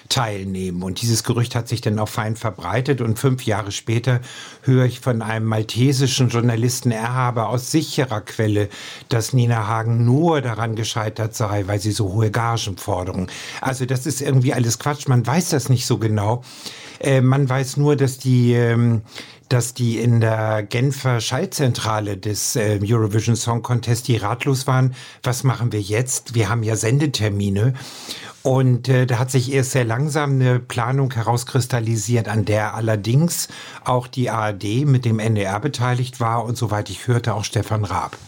teilnehmen. 0.09 0.83
Und 0.83 1.03
dieses 1.03 1.25
Gerücht 1.25 1.55
hat 1.55 1.69
sich 1.69 1.81
dann 1.81 1.99
auch 1.99 2.09
fein 2.09 2.37
verbreitet. 2.37 3.01
Und 3.01 3.19
fünf 3.19 3.45
Jahre 3.45 3.73
später 3.73 4.21
höre 4.63 4.85
ich 4.85 5.01
von 5.01 5.23
einem 5.23 5.47
maltesischen 5.47 6.29
Journalisten, 6.29 6.91
er 6.91 7.15
habe 7.15 7.47
aus 7.47 7.71
sicherer 7.71 8.21
Quelle, 8.21 8.69
dass 9.09 9.33
Nina 9.33 9.67
Hagen 9.67 10.05
nur 10.05 10.41
daran 10.41 10.77
gescheitert 10.77 11.35
sei, 11.35 11.67
weil 11.67 11.81
sie 11.81 11.93
so 11.93 12.13
hohe 12.13 12.31
Gagen 12.31 12.77
fordern. 12.77 13.29
Also 13.61 13.87
das 13.87 14.07
ist 14.07 14.21
irgendwie 14.21 14.53
alles 14.53 14.79
Quatsch. 14.79 15.09
Man 15.09 15.27
weiß 15.27 15.51
das 15.51 15.69
nicht 15.69 15.87
so 15.87 15.99
genau. 15.99 16.43
Äh, 17.01 17.21
man 17.21 17.49
weiß 17.49 17.77
nur, 17.77 17.97
dass 17.97 18.19
die, 18.19 18.53
ähm, 18.53 19.03
dass 19.49 19.75
die 19.75 19.99
in 19.99 20.21
der 20.21 20.63
Genfer 20.63 21.21
Schaltzentrale 21.21 22.17
des 22.17 22.57
äh, 22.57 22.79
Eurovision 22.83 23.37
Song 23.37 23.63
Contest 23.63 24.09
die 24.09 24.17
ratlos 24.17 24.67
waren. 24.67 24.95
Was 25.23 25.45
machen 25.45 25.73
wir 25.73 25.81
jetzt? 25.81 26.35
Wir 26.35 26.49
haben 26.49 26.63
ja 26.63 26.77
Sendetermine. 26.77 27.75
Und 28.45 28.91
äh, 28.91 29.07
da 29.07 29.19
hat 29.19 29.31
sich 29.31 29.51
erst 29.51 29.71
sehr 29.71 29.87
langsam 29.87 30.33
eine 30.33 30.61
Planung 30.61 31.11
herauskristallisiert, 31.15 32.29
an 32.29 32.45
der 32.45 32.75
allerdings 32.75 33.49
auch 33.87 34.07
die 34.07 34.29
ARD 34.29 34.85
mit 34.85 35.07
dem 35.07 35.19
NDR 35.19 35.59
beteiligt 35.61 36.21
war 36.21 36.45
und 36.45 36.59
soweit 36.59 36.91
ich 36.91 37.09
hörte 37.09 37.33
auch 37.33 37.45
Stefan 37.45 37.87
Raab. 37.87 38.19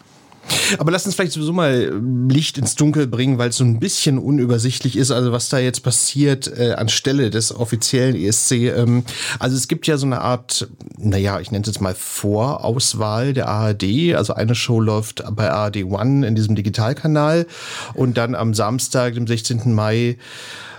Aber 0.79 0.91
lass 0.91 1.07
uns 1.07 1.15
vielleicht 1.15 1.33
sowieso 1.33 1.53
mal 1.53 1.93
Licht 2.29 2.59
ins 2.59 2.75
Dunkel 2.75 3.07
bringen, 3.07 3.39
weil 3.39 3.51
es 3.51 3.57
so 3.57 3.65
ein 3.65 3.79
bisschen 3.79 4.19
unübersichtlich 4.19 4.97
ist, 4.97 5.11
also 5.11 5.33
was 5.33 5.49
da 5.49 5.59
jetzt 5.59 5.83
passiert 5.83 6.47
äh, 6.59 6.73
anstelle 6.73 7.31
des 7.31 7.55
offiziellen 7.55 8.17
ESC. 8.17 8.53
Ähm, 8.53 9.05
also 9.39 9.57
es 9.57 9.69
gibt 9.69 9.87
ja 9.87 9.97
so 9.97 10.07
eine 10.07 10.21
Art, 10.21 10.69
naja, 10.99 11.41
ich 11.41 11.51
nenne 11.51 11.63
es 11.63 11.69
jetzt 11.69 11.81
mal 11.81 11.95
Vorauswahl 11.95 13.33
der 13.33 13.49
ARD. 13.49 14.15
Also 14.15 14.35
eine 14.35 14.55
Show 14.55 14.81
läuft 14.81 15.23
bei 15.33 15.51
ARD 15.51 15.85
One 15.85 16.27
in 16.27 16.35
diesem 16.35 16.55
Digitalkanal 16.55 17.47
und 17.95 18.17
dann 18.17 18.35
am 18.35 18.55
Samstag, 18.55 19.15
dem 19.15 19.27
16. 19.27 19.73
Mai, 19.75 20.19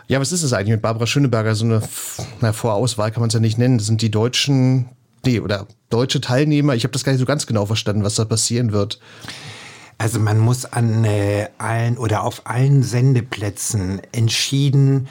ja, 0.08 0.22
was 0.22 0.32
ist 0.32 0.44
das 0.44 0.54
eigentlich 0.54 0.72
mit 0.72 0.82
Barbara 0.82 1.06
Schöneberger? 1.06 1.54
So 1.56 1.66
eine 1.66 1.82
na, 2.40 2.54
Vorauswahl 2.54 3.12
kann 3.12 3.22
man 3.22 3.28
es 3.28 3.34
ja 3.34 3.42
nicht 3.42 3.58
nennen. 3.58 3.78
Das 3.78 3.88
sind 3.88 4.02
die 4.02 4.12
deutschen, 4.12 4.88
nee, 5.26 5.40
oder 5.40 5.68
deutsche 5.90 6.22
Teilnehmer. 6.22 6.76
Ich 6.76 6.84
habe 6.84 6.94
das 6.94 7.04
gar 7.04 7.12
nicht 7.12 7.20
so 7.20 7.26
ganz 7.26 7.46
genau 7.46 7.66
verstanden, 7.66 8.04
was 8.04 8.16
da 8.16 8.24
passieren 8.24 8.72
wird. 8.72 9.00
Also 9.98 10.20
man 10.20 10.38
muss 10.38 10.66
an 10.66 11.06
äh, 11.06 11.50
allen 11.58 11.98
oder 11.98 12.24
auf 12.24 12.44
allen 12.46 12.84
Sendeplätzen 12.84 14.02
entschieden 14.12 15.08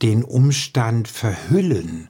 den 0.00 0.24
Umstand 0.24 1.08
verhüllen, 1.08 2.08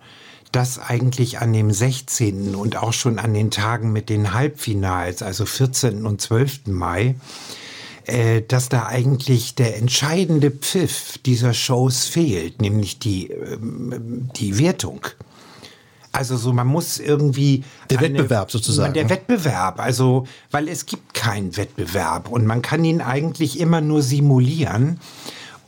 dass 0.52 0.78
eigentlich 0.78 1.40
an 1.40 1.52
dem 1.52 1.72
16. 1.72 2.54
und 2.54 2.76
auch 2.76 2.92
schon 2.92 3.18
an 3.18 3.34
den 3.34 3.50
Tagen 3.50 3.92
mit 3.92 4.08
den 4.08 4.32
Halbfinals, 4.32 5.22
also 5.22 5.44
14. 5.44 6.06
und 6.06 6.20
12. 6.20 6.66
Mai, 6.66 7.16
äh, 8.04 8.42
dass 8.42 8.68
da 8.68 8.86
eigentlich 8.86 9.56
der 9.56 9.76
entscheidende 9.76 10.50
Pfiff 10.52 11.18
dieser 11.18 11.52
Shows 11.52 12.06
fehlt, 12.06 12.60
nämlich 12.60 13.00
die, 13.00 13.30
ähm, 13.30 14.30
die 14.36 14.58
Wertung. 14.58 15.00
Also 16.12 16.36
so, 16.36 16.52
man 16.52 16.66
muss 16.66 16.98
irgendwie. 16.98 17.64
Der 17.88 18.00
Wettbewerb 18.00 18.50
sozusagen. 18.50 18.94
Der 18.94 19.08
Wettbewerb, 19.08 19.78
also, 19.78 20.26
weil 20.50 20.68
es 20.68 20.86
gibt 20.86 21.14
keinen 21.14 21.56
Wettbewerb 21.56 22.28
und 22.28 22.46
man 22.46 22.62
kann 22.62 22.84
ihn 22.84 23.00
eigentlich 23.00 23.60
immer 23.60 23.80
nur 23.80 24.02
simulieren. 24.02 24.98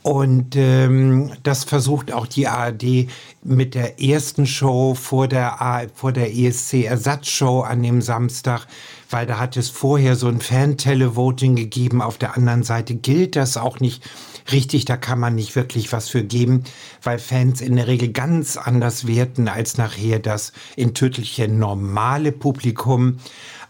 Und 0.03 0.57
ähm, 0.57 1.31
das 1.43 1.63
versucht 1.63 2.11
auch 2.11 2.27
die 2.27 2.49
ARD 2.49 3.07
mit 3.41 3.73
der 3.73 4.01
ersten 4.01 4.45
Show 4.45 4.95
vor 4.95 5.29
der, 5.29 5.61
A 5.61 5.83
vor 5.93 6.11
der 6.11 6.35
ESC-Ersatzshow 6.35 7.61
an 7.61 7.81
dem 7.81 8.01
Samstag, 8.01 8.67
weil 9.09 9.25
da 9.25 9.39
hat 9.39 9.55
es 9.55 9.69
vorher 9.69 10.17
so 10.17 10.27
ein 10.27 10.41
Fan-Televoting 10.41 11.55
gegeben. 11.55 12.01
Auf 12.01 12.17
der 12.17 12.35
anderen 12.35 12.63
Seite 12.63 12.95
gilt 12.95 13.37
das 13.37 13.55
auch 13.55 13.79
nicht 13.79 14.03
richtig, 14.51 14.83
da 14.83 14.97
kann 14.97 15.19
man 15.19 15.35
nicht 15.35 15.55
wirklich 15.55 15.93
was 15.93 16.09
für 16.09 16.25
geben, 16.25 16.65
weil 17.01 17.17
Fans 17.17 17.61
in 17.61 17.77
der 17.77 17.87
Regel 17.87 18.11
ganz 18.11 18.57
anders 18.57 19.07
werten 19.07 19.47
als 19.47 19.77
nachher 19.77 20.19
das 20.19 20.51
in 20.75 20.93
Tüttelchen 20.93 21.59
normale 21.59 22.33
Publikum. 22.33 23.19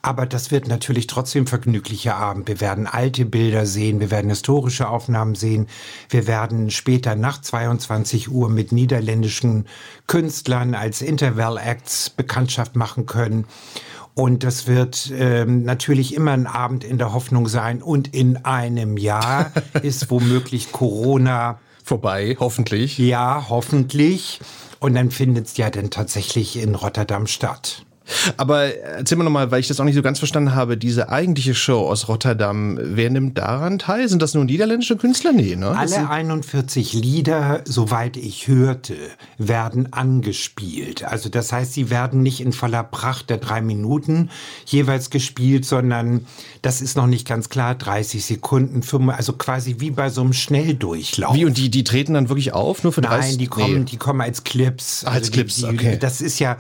Aber 0.05 0.25
das 0.25 0.51
wird 0.51 0.67
natürlich 0.67 1.07
trotzdem 1.07 1.47
vergnüglicher 1.47 2.17
Abend. 2.17 2.49
Wir 2.49 2.59
werden 2.59 2.87
alte 2.87 3.23
Bilder 3.23 3.65
sehen, 3.65 4.01
wir 4.01 4.11
werden 4.11 4.29
historische 4.29 4.89
Aufnahmen 4.89 5.33
sehen, 5.33 5.67
wir 6.09 6.27
werden 6.27 6.71
später 6.71 7.15
nach 7.15 7.39
22 7.39 8.29
Uhr 8.29 8.49
mit 8.49 8.73
niederländischen 8.73 9.65
Künstlern 10.05 10.75
als 10.75 11.01
Interval 11.01 11.57
Acts 11.57 12.09
Bekanntschaft 12.09 12.75
machen 12.75 13.05
können. 13.05 13.45
Und 14.13 14.43
das 14.43 14.67
wird 14.67 15.09
ähm, 15.17 15.63
natürlich 15.63 16.13
immer 16.13 16.31
ein 16.31 16.47
Abend 16.47 16.83
in 16.83 16.97
der 16.97 17.13
Hoffnung 17.13 17.47
sein. 17.47 17.81
Und 17.81 18.13
in 18.13 18.43
einem 18.43 18.97
Jahr 18.97 19.53
ist 19.83 20.11
womöglich 20.11 20.73
Corona 20.73 21.59
Vorbei, 21.85 22.35
hoffentlich. 22.39 22.97
ja, 22.97 23.45
hoffentlich. 23.47 24.41
Und 24.79 24.95
dann 24.95 25.11
findet 25.11 25.47
es 25.47 25.55
ja 25.55 25.69
dann 25.69 25.91
tatsächlich 25.91 26.57
in 26.61 26.75
Rotterdam 26.75 27.25
statt. 27.25 27.85
Aber 28.37 28.63
erzähl 28.75 29.17
mal 29.17 29.23
nochmal, 29.23 29.49
weil 29.51 29.59
ich 29.61 29.67
das 29.67 29.79
auch 29.79 29.85
nicht 29.85 29.95
so 29.95 30.01
ganz 30.01 30.19
verstanden 30.19 30.53
habe, 30.55 30.77
diese 30.77 31.09
eigentliche 31.09 31.55
Show 31.55 31.87
aus 31.87 32.07
Rotterdam, 32.09 32.77
wer 32.81 33.09
nimmt 33.09 33.37
daran 33.37 33.79
teil? 33.79 34.09
Sind 34.09 34.21
das 34.21 34.33
nur 34.33 34.43
niederländische 34.45 34.97
Künstler? 34.97 35.31
Nee, 35.31 35.55
ne? 35.55 35.69
Alle 35.69 35.87
sind- 35.87 36.09
41 36.09 36.93
Lieder, 36.93 37.61
soweit 37.65 38.17
ich 38.17 38.47
hörte, 38.47 38.95
werden 39.37 39.93
angespielt. 39.93 41.03
Also 41.05 41.29
das 41.29 41.51
heißt, 41.51 41.73
sie 41.73 41.89
werden 41.89 42.21
nicht 42.23 42.41
in 42.41 42.51
voller 42.53 42.83
Pracht 42.83 43.29
der 43.29 43.37
drei 43.37 43.61
Minuten 43.61 44.29
jeweils 44.65 45.09
gespielt, 45.09 45.65
sondern 45.65 46.25
das 46.61 46.81
ist 46.81 46.97
noch 46.97 47.07
nicht 47.07 47.27
ganz 47.27 47.49
klar, 47.49 47.75
30 47.75 48.23
Sekunden, 48.25 48.83
5, 48.83 49.13
also 49.13 49.33
quasi 49.33 49.75
wie 49.79 49.91
bei 49.91 50.09
so 50.09 50.21
einem 50.21 50.33
Schnelldurchlauf. 50.33 51.35
Wie, 51.35 51.45
und 51.45 51.57
die, 51.57 51.69
die 51.69 51.83
treten 51.83 52.13
dann 52.13 52.29
wirklich 52.29 52.53
auf, 52.53 52.83
nur 52.83 52.91
für 52.93 53.01
30? 53.01 53.31
Nein, 53.31 53.37
die 53.39 53.47
kommen, 53.47 53.79
Nee. 53.79 53.85
die 53.85 53.97
kommen 53.97 54.21
als 54.21 54.43
Clips. 54.43 55.05
Als 55.05 55.27
die, 55.27 55.31
Clips, 55.33 55.55
die, 55.57 55.65
okay. 55.65 55.97
Das 55.99 56.21
ist 56.21 56.39
ja 56.39 56.57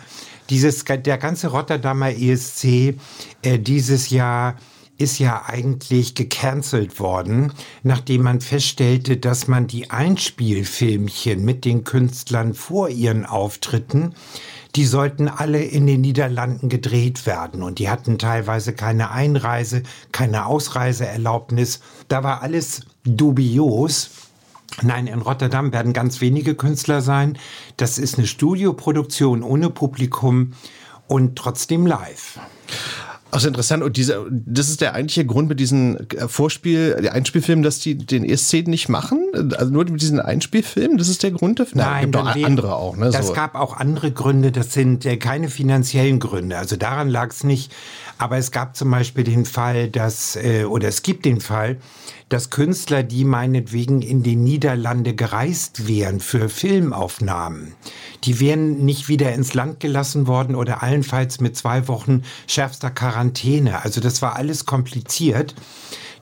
dieses, 0.49 0.83
der 0.85 1.17
ganze 1.17 1.47
Rotterdamer 1.47 2.11
ESC 2.11 2.95
äh, 3.41 3.59
dieses 3.59 4.09
Jahr 4.09 4.55
ist 4.97 5.19
ja 5.19 5.43
eigentlich 5.47 6.15
gecancelt 6.15 6.99
worden, 6.99 7.51
nachdem 7.81 8.23
man 8.23 8.41
feststellte, 8.41 9.17
dass 9.17 9.47
man 9.47 9.67
die 9.67 9.89
Einspielfilmchen 9.89 11.43
mit 11.43 11.65
den 11.65 11.83
Künstlern 11.83 12.53
vor 12.53 12.89
ihren 12.89 13.25
Auftritten, 13.25 14.13
die 14.75 14.85
sollten 14.85 15.27
alle 15.27 15.63
in 15.63 15.87
den 15.87 16.01
Niederlanden 16.01 16.69
gedreht 16.69 17.25
werden 17.25 17.63
und 17.63 17.79
die 17.79 17.89
hatten 17.89 18.17
teilweise 18.17 18.73
keine 18.73 19.11
Einreise, 19.11 19.83
keine 20.11 20.45
Ausreiseerlaubnis. 20.45 21.79
Da 22.07 22.23
war 22.23 22.41
alles 22.41 22.81
dubios. 23.03 24.09
Nein, 24.81 25.07
in 25.07 25.21
Rotterdam 25.21 25.71
werden 25.71 25.93
ganz 25.93 26.19
wenige 26.19 26.55
Künstler 26.55 27.01
sein. 27.01 27.37
Das 27.77 27.97
ist 27.97 28.17
eine 28.17 28.27
Studioproduktion 28.27 29.43
ohne 29.43 29.69
Publikum 29.69 30.53
und 31.07 31.37
trotzdem 31.37 31.85
live. 31.85 32.39
Also 33.33 33.47
interessant. 33.47 33.81
Und 33.81 33.97
diese, 33.97 34.25
das 34.29 34.69
ist 34.69 34.81
der 34.81 34.93
eigentliche 34.93 35.25
Grund 35.25 35.49
mit 35.49 35.59
diesen 35.59 36.09
äh, 36.11 36.27
Vorspiel, 36.27 36.99
die 37.01 37.09
Einspielfilmen, 37.09 37.63
dass 37.63 37.79
die 37.79 37.95
den 37.95 38.23
ESC 38.23 38.67
nicht 38.67 38.89
machen? 38.89 39.19
Also 39.57 39.71
nur 39.71 39.85
mit 39.85 40.01
diesen 40.01 40.19
Einspielfilmen? 40.19 40.97
Das 40.97 41.09
ist 41.09 41.23
der 41.23 41.31
Grund 41.31 41.59
dafür? 41.59 41.81
Nein, 41.81 42.11
gibt 42.11 42.15
dann 42.15 42.27
auch 42.27 42.35
andere 42.35 42.75
auch, 42.75 42.95
ne? 42.95 43.09
Das 43.09 43.27
so. 43.27 43.33
gab 43.33 43.55
auch 43.55 43.75
andere 43.77 44.11
Gründe, 44.11 44.51
das 44.51 44.73
sind 44.73 45.05
äh, 45.05 45.17
keine 45.17 45.49
finanziellen 45.49 46.19
Gründe. 46.19 46.57
Also 46.57 46.75
daran 46.75 47.09
lag 47.09 47.31
es 47.31 47.43
nicht. 47.43 47.71
Aber 48.19 48.37
es 48.37 48.51
gab 48.51 48.75
zum 48.75 48.91
Beispiel 48.91 49.23
den 49.23 49.45
Fall, 49.45 49.89
dass, 49.89 50.35
äh, 50.35 50.65
oder 50.65 50.87
es 50.87 51.01
gibt 51.01 51.25
den 51.25 51.41
Fall, 51.41 51.77
dass 52.29 52.49
Künstler, 52.49 53.03
die 53.03 53.25
meinetwegen 53.25 54.01
in 54.01 54.23
die 54.23 54.35
Niederlande 54.35 55.13
gereist 55.13 55.87
wären 55.87 56.19
für 56.19 56.49
Filmaufnahmen, 56.49 57.75
die 58.23 58.39
wären 58.39 58.85
nicht 58.85 59.07
wieder 59.07 59.33
ins 59.33 59.53
Land 59.53 59.79
gelassen 59.79 60.25
worden 60.25 60.55
oder 60.55 60.81
allenfalls 60.81 61.41
mit 61.41 61.55
zwei 61.55 61.87
Wochen 61.87 62.23
schärfster 62.47 62.89
Quarantäne. 62.89 63.22
Also 63.83 64.01
das 64.01 64.21
war 64.21 64.35
alles 64.35 64.65
kompliziert. 64.65 65.55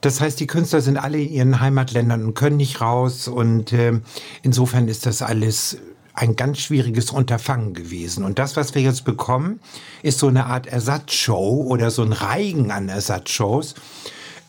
Das 0.02 0.20
heißt, 0.20 0.40
die 0.40 0.48
Künstler 0.48 0.82
sind 0.82 0.98
alle 0.98 1.20
in 1.20 1.32
ihren 1.32 1.60
Heimatländern 1.60 2.26
und 2.26 2.34
können 2.34 2.58
nicht 2.58 2.82
raus. 2.82 3.28
Und 3.28 3.72
ähm, 3.74 4.02
insofern 4.42 4.88
ist 4.88 5.06
das 5.06 5.22
alles 5.22 5.78
ein 6.14 6.36
ganz 6.36 6.60
schwieriges 6.60 7.12
Unterfangen 7.12 7.74
gewesen. 7.74 8.24
Und 8.24 8.40
das, 8.40 8.56
was 8.58 8.76
wir 8.76 8.82
jetzt 8.82 9.06
bekommen, 9.06 9.60
ist 10.04 10.20
so 10.20 10.28
eine 10.28 10.46
Art 10.48 10.68
Ersatzshow 10.68 11.66
oder 11.68 11.92
so 11.92 12.02
ein 12.04 12.14
Reigen 12.14 12.72
an 12.72 12.90
Ersatzshows. 12.90 13.76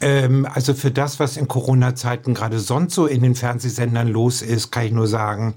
Ähm, 0.01 0.47
also 0.53 0.75
für 0.75 0.91
das, 0.91 1.21
was 1.21 1.37
in 1.37 1.49
Corona-Zeiten 1.49 2.35
gerade 2.35 2.59
sonst 2.59 2.95
so 2.95 3.07
in 3.07 3.23
den 3.23 3.35
Fernsehsendern 3.35 4.09
los 4.09 4.43
ist, 4.43 4.73
kann 4.73 4.87
ich 4.87 4.93
nur 4.93 5.07
sagen, 5.07 5.55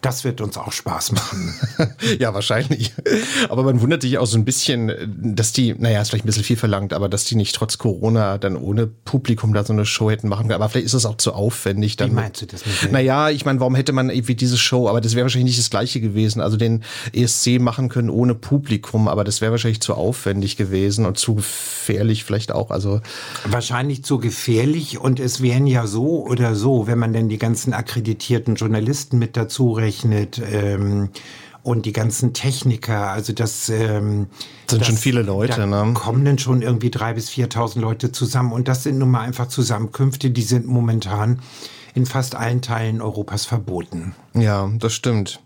das 0.00 0.24
wird 0.24 0.40
uns 0.40 0.56
auch 0.56 0.72
Spaß 0.72 1.12
machen. 1.12 1.54
ja, 2.18 2.32
wahrscheinlich. 2.32 2.92
Aber 3.48 3.64
man 3.64 3.80
wundert 3.80 4.02
sich 4.02 4.18
auch 4.18 4.26
so 4.26 4.38
ein 4.38 4.44
bisschen, 4.44 4.92
dass 5.34 5.52
die, 5.52 5.74
naja, 5.74 6.00
ist 6.00 6.10
vielleicht 6.10 6.24
ein 6.24 6.26
bisschen 6.26 6.44
viel 6.44 6.56
verlangt, 6.56 6.92
aber 6.92 7.08
dass 7.08 7.24
die 7.24 7.34
nicht 7.34 7.54
trotz 7.54 7.78
Corona 7.78 8.38
dann 8.38 8.56
ohne 8.56 8.86
Publikum 8.86 9.52
da 9.52 9.64
so 9.64 9.72
eine 9.72 9.84
Show 9.84 10.10
hätten 10.10 10.28
machen 10.28 10.48
können. 10.48 10.60
Aber 10.60 10.68
vielleicht 10.68 10.86
ist 10.86 10.94
das 10.94 11.04
auch 11.04 11.16
zu 11.16 11.32
aufwendig. 11.32 11.96
Dann 11.96 12.10
Wie 12.10 12.14
meinst 12.14 12.42
du 12.42 12.46
das 12.46 12.64
mit? 12.64 12.92
Naja, 12.92 13.30
ich 13.30 13.44
meine, 13.44 13.58
warum 13.60 13.74
hätte 13.74 13.92
man 13.92 14.08
irgendwie 14.08 14.36
diese 14.36 14.56
Show, 14.56 14.88
aber 14.88 15.00
das 15.00 15.14
wäre 15.14 15.24
wahrscheinlich 15.24 15.56
nicht 15.56 15.58
das 15.58 15.70
gleiche 15.70 16.00
gewesen. 16.00 16.40
Also 16.40 16.56
den 16.56 16.84
ESC 17.12 17.58
machen 17.60 17.88
können 17.88 18.10
ohne 18.10 18.34
Publikum, 18.34 19.08
aber 19.08 19.24
das 19.24 19.40
wäre 19.40 19.50
wahrscheinlich 19.50 19.80
zu 19.80 19.94
aufwendig 19.94 20.56
gewesen 20.56 21.06
und 21.06 21.18
zu 21.18 21.34
gefährlich 21.34 22.24
vielleicht 22.24 22.52
auch. 22.52 22.70
Also 22.70 23.00
Wahrscheinlich 23.44 24.04
zu 24.04 24.18
gefährlich 24.18 24.98
und 24.98 25.18
es 25.18 25.42
wären 25.42 25.66
ja 25.66 25.86
so 25.86 26.24
oder 26.24 26.54
so, 26.54 26.86
wenn 26.86 26.98
man 26.98 27.12
denn 27.12 27.28
die 27.28 27.38
ganzen 27.38 27.72
akkreditierten 27.72 28.54
Journalisten 28.54 29.18
mit 29.18 29.36
dazu 29.36 29.72
rechnet 29.72 29.87
ähm, 30.04 31.10
und 31.62 31.84
die 31.84 31.92
ganzen 31.92 32.32
Techniker, 32.32 33.10
also 33.10 33.32
das 33.32 33.68
ähm, 33.68 34.28
Sind 34.68 34.86
schon 34.86 34.96
viele 34.96 35.22
Leute, 35.22 35.66
da 35.68 35.84
ne? 35.84 35.92
kommen 35.92 36.24
dann 36.24 36.38
schon 36.38 36.62
irgendwie 36.62 36.90
drei 36.90 37.14
bis 37.14 37.30
4.000 37.30 37.80
Leute 37.80 38.12
zusammen 38.12 38.52
und 38.52 38.68
das 38.68 38.84
sind 38.84 38.98
nun 38.98 39.10
mal 39.10 39.20
einfach 39.20 39.48
Zusammenkünfte, 39.48 40.30
die 40.30 40.42
sind 40.42 40.66
momentan 40.66 41.40
in 41.98 42.06
fast 42.06 42.36
allen 42.36 42.62
Teilen 42.62 43.02
Europas 43.02 43.44
verboten. 43.44 44.14
Ja, 44.34 44.70
das 44.78 44.92
stimmt. 44.92 45.40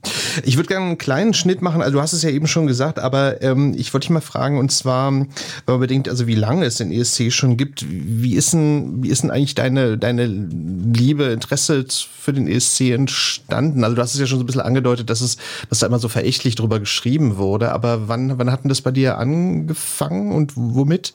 Ich 0.45 0.57
würde 0.57 0.69
gerne 0.69 0.85
einen 0.85 0.99
kleinen 0.99 1.33
Schnitt 1.33 1.63
machen. 1.63 1.81
Also 1.81 1.95
du 1.95 2.03
hast 2.03 2.13
es 2.13 2.23
ja 2.23 2.29
eben 2.29 2.47
schon 2.47 2.67
gesagt, 2.67 2.99
aber 2.99 3.41
ähm, 3.41 3.73
ich 3.75 3.95
wollte 3.95 4.05
dich 4.05 4.11
mal 4.11 4.21
fragen, 4.21 4.59
und 4.59 4.71
zwar, 4.71 5.11
wenn 5.11 5.27
man 5.67 5.81
bedenkt, 5.81 6.11
also 6.11 6.27
wie 6.27 6.35
lange 6.35 6.67
es 6.67 6.77
den 6.77 6.93
ESC 6.93 7.33
schon 7.33 7.57
gibt, 7.57 7.87
wie 7.89 8.35
ist 8.35 8.53
denn, 8.53 9.03
wie 9.03 9.09
ist 9.09 9.23
denn 9.23 9.31
eigentlich 9.31 9.55
deine, 9.55 9.97
deine 9.97 10.27
Liebe, 10.27 11.25
Interesse 11.25 11.87
für 11.89 12.35
den 12.35 12.47
ESC 12.47 12.91
entstanden? 12.91 13.83
Also 13.83 13.97
du 13.97 14.03
hast 14.03 14.13
es 14.13 14.21
ja 14.21 14.27
schon 14.27 14.39
so 14.39 14.45
ein 14.45 14.47
bisschen 14.47 14.61
angedeutet, 14.61 15.09
dass 15.09 15.23
es, 15.23 15.39
dass 15.71 15.79
da 15.79 15.87
immer 15.87 16.01
so 16.01 16.09
verächtlich 16.09 16.55
drüber 16.55 16.81
geschrieben 16.81 17.39
wurde, 17.39 17.73
aber 17.73 18.09
wann, 18.09 18.39
wann 18.39 18.53
hat 18.53 18.65
denn 18.65 18.69
das 18.69 18.83
bei 18.83 18.91
dir 18.91 19.17
angefangen 19.17 20.33
und 20.33 20.53
womit? 20.55 21.15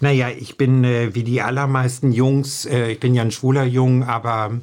Naja, 0.00 0.28
ich 0.30 0.56
bin 0.56 0.84
äh, 0.84 1.14
wie 1.14 1.24
die 1.24 1.42
allermeisten 1.42 2.12
Jungs, 2.12 2.66
äh, 2.66 2.92
ich 2.92 3.00
bin 3.00 3.14
ja 3.14 3.22
ein 3.22 3.32
schwuler 3.32 3.64
Jung, 3.64 4.04
aber 4.04 4.60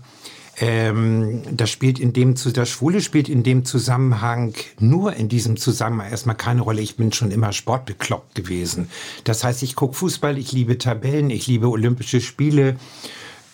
ähm, 0.58 1.42
das 1.52 1.70
spielt 1.70 2.00
in 2.00 2.14
dem 2.14 2.36
das 2.36 2.70
Schwule 2.70 3.02
spielt 3.02 3.28
in 3.28 3.44
dem 3.44 3.66
Zusammenhang 3.66 4.54
nur 4.80 5.14
in 5.14 5.28
diesem 5.28 5.58
Zusammenhang 5.58 6.10
erstmal 6.10 6.38
keine 6.38 6.62
Rolle. 6.62 6.82
Ich 6.82 6.96
bin 6.96 7.12
schon 7.12 7.32
immer 7.32 7.52
sportbekloppt 7.52 8.36
gewesen. 8.36 8.90
Das 9.26 9.44
heißt, 9.44 9.64
ich 9.64 9.76
gucke 9.76 9.96
Fußball, 9.96 10.38
ich 10.38 10.54
liebe 10.54 10.78
Tabellen, 10.78 11.30
ich 11.30 11.48
liebe 11.48 11.68
Olympische 11.68 12.22
Spiele. 12.22 12.78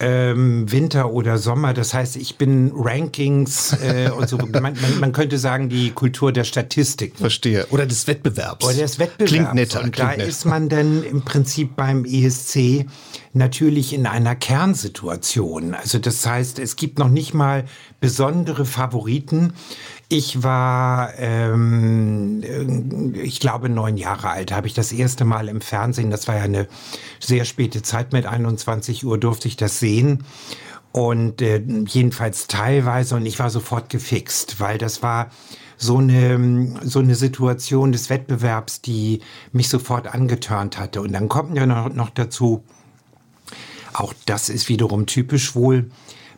Ähm, 0.04 0.72
Winter 0.72 1.12
oder 1.12 1.38
Sommer, 1.38 1.76
das 1.76 1.94
heißt, 1.94 2.16
ich 2.16 2.38
bin 2.38 2.72
Rankings 2.76 3.74
äh, 3.74 4.10
und 4.10 4.28
so. 4.28 4.38
Man, 4.52 4.62
man, 4.62 4.76
man 5.00 5.12
könnte 5.12 5.38
sagen, 5.38 5.70
die 5.70 5.92
Kultur 5.92 6.32
der 6.32 6.44
Statistik. 6.44 7.16
Verstehe. 7.16 7.68
Oder 7.70 7.86
des 7.86 8.08
Wettbewerbs. 8.08 8.66
Oder 8.66 8.78
des 8.78 8.98
Wettbewerbs. 8.98 9.32
Klingt 9.32 9.54
netter. 9.54 9.84
Und 9.84 9.92
klingt 9.92 10.10
da 10.10 10.18
netter. 10.18 10.28
ist 10.28 10.46
man 10.46 10.70
dann 10.70 11.04
im 11.04 11.22
Prinzip 11.22 11.76
beim 11.76 12.04
ESC 12.06 12.86
natürlich 13.34 13.94
in 13.94 14.06
einer 14.06 14.36
Kernsituation. 14.36 15.74
Also 15.74 16.00
das 16.00 16.26
heißt, 16.26 16.60
es 16.60 16.76
gibt 16.76 17.00
noch 17.00 17.10
nicht 17.10 17.34
mal 17.34 17.66
besondere 18.00 18.66
Favoriten. 18.66 19.54
Ich 20.10 20.44
war, 20.44 21.18
ähm, 21.18 22.44
ich 23.16 23.40
glaube, 23.40 23.70
neun 23.70 23.98
Jahre 23.98 24.30
alt, 24.30 24.52
habe 24.52 24.68
ich 24.68 24.74
das 24.74 24.92
erste 24.92 25.24
Mal 25.24 25.48
im 25.48 25.62
Fernsehen, 25.62 26.12
das 26.12 26.28
war 26.28 26.36
ja 26.36 26.44
eine 26.44 26.68
sehr 27.20 27.46
späte 27.46 27.82
Zeit, 27.82 28.12
mit 28.12 28.26
21 28.26 29.06
Uhr 29.06 29.18
durfte 29.18 29.48
ich 29.48 29.56
das 29.56 29.80
sehen. 29.80 30.24
Und 30.92 31.42
äh, 31.42 31.64
jedenfalls 31.88 32.48
teilweise, 32.48 33.16
und 33.16 33.26
ich 33.26 33.40
war 33.40 33.50
sofort 33.50 33.90
gefixt, 33.90 34.60
weil 34.60 34.78
das 34.78 35.02
war 35.02 35.30
so 35.78 35.98
eine, 35.98 36.80
so 36.84 37.00
eine 37.00 37.16
Situation 37.16 37.92
des 37.92 38.10
Wettbewerbs, 38.10 38.82
die 38.82 39.22
mich 39.52 39.70
sofort 39.70 40.14
angetörnt 40.14 40.78
hatte. 40.78 41.02
Und 41.02 41.14
dann 41.14 41.30
kommt 41.30 41.56
ja 41.58 41.66
noch, 41.66 41.94
noch 41.94 42.10
dazu, 42.10 42.64
auch 43.94 44.14
das 44.26 44.50
ist 44.50 44.70
wiederum 44.70 45.06
typisch 45.06 45.56
wohl, 45.56 45.90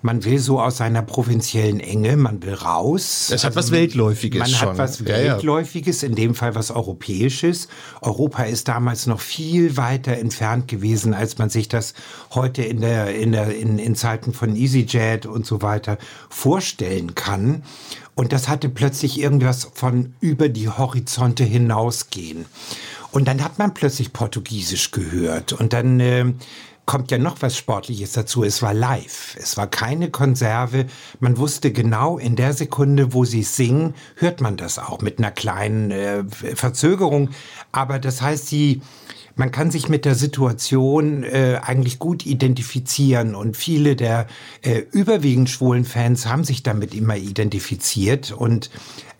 man 0.04 0.26
will 0.26 0.38
so 0.38 0.60
aus 0.60 0.78
seiner 0.78 1.02
provinziellen 1.02 1.80
Enge, 1.80 2.18
man 2.18 2.44
will 2.44 2.54
raus. 2.54 3.28
Also 3.32 3.36
Es 3.36 3.44
hat 3.46 3.56
was 3.56 3.72
Weltläufiges 3.72 4.39
Man 4.39 4.50
schon. 4.50 4.70
hat 4.70 4.78
was 4.78 5.00
Ja, 5.00 5.18
ja. 5.18 5.34
Weltläufiges, 5.36 6.04
in 6.04 6.13
dem 6.16 6.36
Fall 6.36 6.56
was 6.56 6.72
Europäisches. 6.72 7.70
Europa 8.02 8.44
ist 8.44 8.68
damals 8.68 9.08
noch 9.08 9.22
viel 9.22 9.78
weiter 9.78 10.18
entfernt 10.18 10.68
gewesen, 10.68 11.13
als 11.13 11.38
man 11.38 11.50
sich 11.50 11.70
das 11.70 11.94
heute 12.34 12.63
in, 12.63 12.82
der, 12.82 13.16
in, 13.16 13.32
der, 13.32 13.56
in, 13.56 13.80
in 13.80 13.96
Zeiten 13.96 14.34
von 14.34 14.58
EasyJet 14.58 15.26
und 15.26 15.46
so 15.46 15.62
weiter 15.62 15.98
vorstellen 16.30 17.16
kann. 17.16 17.63
Und 18.13 18.34
das 18.34 18.50
hatte 18.50 18.68
plötzlich 18.68 19.20
irgendwas 19.20 19.70
von 19.74 20.13
über 20.20 20.50
die 20.50 20.68
Horizonte 20.68 21.46
hinausgehen. 21.46 22.46
Und 23.12 23.28
dann 23.28 23.42
hat 23.42 23.58
man 23.58 23.74
plötzlich 23.74 24.12
Portugiesisch 24.12 24.92
gehört. 24.92 25.54
Und 25.54 25.72
dann 25.72 26.00
äh, 26.02 26.26
kommt 26.86 27.12
ja 27.12 27.17
noch 27.17 27.41
was 27.41 27.58
Sportliches 27.58 28.12
dazu. 28.13 28.43
Es 28.43 28.62
war 28.62 28.74
live. 28.74 29.38
Es 29.39 29.58
war 29.58 29.67
keine 29.67 30.10
Konserve. 30.10 30.86
Man 31.19 31.38
wusste 31.38 31.72
genau, 31.72 32.17
in 32.17 32.36
der 32.36 32.54
Sekunde, 32.54 33.13
wo 33.13 33.26
sie 33.26 33.43
singen, 33.43 33.93
hört 34.15 34.41
man 34.41 34.58
das 34.58 34.80
auch 34.80 35.02
mit 35.02 35.19
einer 35.19 35.32
kleinen 35.32 35.91
äh, 35.91 36.24
Verzögerung. 36.56 37.30
Aber 37.72 38.00
das 38.00 38.22
heißt, 38.22 38.48
sie, 38.48 38.82
man 39.36 39.52
kann 39.52 39.72
sich 39.72 39.88
mit 39.88 40.06
der 40.06 40.15
Situation 40.15 41.24
äh, 41.24 41.60
eigentlich 41.63 42.00
gut 42.00 42.26
identifizieren 42.26 43.34
und 43.34 43.56
viele 43.56 43.96
der 43.96 44.28
äh, 44.62 44.80
überwiegend 44.91 45.50
schwulen 45.50 45.86
Fans 45.86 46.28
haben 46.28 46.43
sich 46.43 46.63
damit 46.63 46.93
immer 46.93 47.15
identifiziert 47.15 48.32
und 48.32 48.69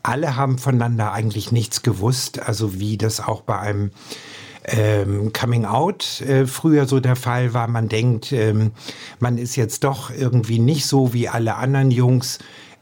alle 0.04 0.36
haben 0.36 0.58
voneinander 0.58 1.14
eigentlich 1.14 1.54
nichts 1.54 1.82
gewusst, 1.82 2.40
also 2.40 2.78
wie 2.78 2.98
das 2.98 3.22
auch 3.22 3.42
bei 3.42 3.58
einem 3.58 3.92
ähm, 4.66 5.32
Coming 5.34 5.66
Out 5.66 6.22
äh, 6.22 6.46
früher 6.48 6.86
so 6.88 7.00
der 7.00 7.16
Fall 7.16 7.54
war. 7.54 7.68
Man 7.68 7.90
denkt, 7.90 8.32
ähm, 8.32 8.72
man 9.20 9.38
ist 9.38 9.56
jetzt 9.56 9.84
doch 9.84 10.10
irgendwie 10.10 10.60
nicht 10.60 10.86
so 10.86 11.14
wie 11.14 11.28
alle 11.30 11.56
anderen 11.56 11.92
Jungs. 11.92 12.40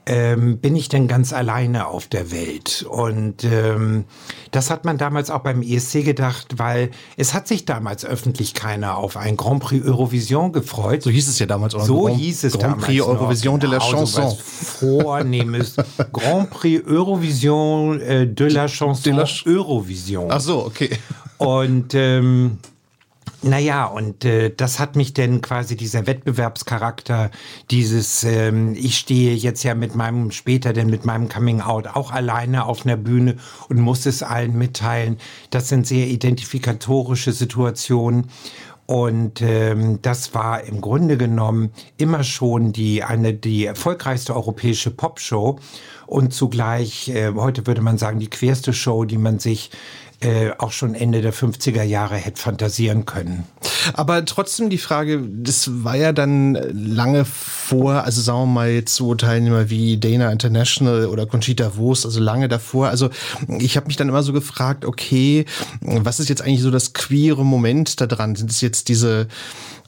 Ähm, 0.08 0.58
bin 0.58 0.76
ich 0.76 0.90
denn 0.90 1.08
ganz 1.08 1.32
alleine 1.32 1.86
auf 1.86 2.08
der 2.08 2.32
Welt? 2.32 2.84
Und 2.90 3.44
ähm, 3.44 4.06
das 4.50 4.72
hat 4.72 4.84
man 4.84 4.98
damals 4.98 5.30
auch 5.30 5.42
beim 5.42 5.62
ESC 5.62 6.04
gedacht, 6.04 6.56
weil 6.58 6.90
es 7.18 7.36
hat 7.36 7.48
sich 7.48 7.66
damals 7.66 8.04
öffentlich 8.04 8.56
keiner 8.56 8.98
auf 8.98 9.16
ein 9.16 9.38
Grand 9.38 9.62
Prix 9.62 9.86
Eurovision 9.86 10.54
gefreut. 10.54 11.04
So 11.04 11.12
hieß 11.12 11.28
es 11.28 11.38
ja 11.38 11.46
damals 11.46 11.76
auch. 11.76 11.86
So 11.86 12.06
Grand- 12.06 12.18
hieß 12.18 12.44
es 12.46 12.54
Grand 12.54 12.64
damals 12.64 12.86
Prix 12.88 13.00
noch. 13.00 13.08
Eurovision 13.10 13.60
de 13.60 13.70
la 13.70 13.78
Genau, 13.78 13.92
Chanson. 13.92 14.24
sowas 14.32 14.38
Vornehmes. 14.40 15.76
Grand 16.14 16.50
Prix 16.50 16.84
Eurovision 16.88 18.02
äh, 18.02 18.26
de 18.28 18.48
la 18.50 18.68
Chanson 18.68 19.04
De 19.04 19.14
la 19.14 19.26
Ch- 19.26 19.46
Eurovision. 19.46 20.28
Ach 20.32 20.42
so, 20.42 20.66
okay. 20.66 20.90
Und 21.42 21.96
ähm, 21.96 22.60
Naja, 23.44 23.86
und 23.86 24.24
äh, 24.24 24.54
das 24.56 24.78
hat 24.78 24.96
mich 24.96 25.16
denn 25.16 25.42
quasi 25.42 25.76
dieser 25.76 26.06
Wettbewerbscharakter, 26.06 27.32
dieses, 27.72 28.24
ähm, 28.24 28.76
ich 28.76 29.00
stehe 29.00 29.34
jetzt 29.34 29.64
ja 29.64 29.74
mit 29.74 29.96
meinem, 29.96 30.30
später 30.30 30.74
denn 30.74 30.92
mit 30.92 31.06
meinem 31.06 31.28
Coming 31.28 31.62
Out 31.62 31.88
auch 31.88 32.12
alleine 32.12 32.66
auf 32.66 32.86
einer 32.86 32.98
Bühne 32.98 33.38
und 33.70 33.80
muss 33.80 34.06
es 34.06 34.22
allen 34.22 34.56
mitteilen. 34.56 35.18
Das 35.50 35.70
sind 35.70 35.88
sehr 35.88 36.06
identifikatorische 36.06 37.32
Situationen. 37.32 38.28
Und 38.86 39.42
ähm, 39.42 40.00
das 40.04 40.36
war 40.36 40.64
im 40.64 40.80
Grunde 40.82 41.18
genommen 41.18 41.72
immer 41.98 42.24
schon 42.24 42.74
die 42.74 43.04
eine 43.04 43.34
die 43.34 43.66
erfolgreichste 43.66 44.36
europäische 44.36 44.92
Popshow 44.92 45.58
und 46.06 46.34
zugleich 46.34 47.08
äh, 47.08 47.32
heute 47.34 47.66
würde 47.66 47.82
man 47.82 47.98
sagen 47.98 48.20
die 48.20 48.30
querste 48.30 48.74
Show, 48.74 49.06
die 49.06 49.18
man 49.18 49.40
sich 49.40 49.72
äh, 50.22 50.52
auch 50.60 50.72
schon 50.72 50.94
Ende 50.94 51.22
der 51.22 51.34
50er 51.34 51.84
Jahre 51.84 52.16
hätte 52.16 52.40
fantasieren 52.40 53.06
können. 53.06 53.44
Aber 53.94 54.24
trotzdem 54.26 54.70
die 54.70 54.78
Frage, 54.78 55.22
das 55.28 55.84
war 55.84 55.96
ja 55.96 56.14
dann 56.14 56.54
lange 56.72 57.26
vor, 57.26 58.04
also 58.04 58.22
sagen 58.22 58.42
wir 58.42 58.46
mal 58.46 58.70
jetzt 58.70 58.96
so 58.96 59.16
Teilnehmer 59.16 59.70
wie 59.70 59.98
Dana 59.98 60.32
International 60.32 61.08
oder 61.08 61.26
Conchita 61.26 61.76
Wurst, 61.76 62.06
also 62.06 62.20
lange 62.20 62.48
davor. 62.48 62.90
Also 62.90 63.10
ich 63.60 63.76
habe 63.78 63.88
mich 63.88 63.98
dann 63.98 64.10
immer 64.10 64.22
so 64.22 64.32
gefragt, 64.32 64.86
okay, 64.86 65.46
was 65.82 66.20
ist 66.20 66.30
jetzt 66.30 66.44
eigentlich 66.44 66.62
so 66.62 66.72
das 66.72 66.94
queere 66.94 67.44
Moment 67.44 68.00
da 68.00 68.06
dran? 68.06 68.36
Sind 68.36 68.52
es 68.52 68.62
jetzt 68.62 68.90
diese 68.90 69.28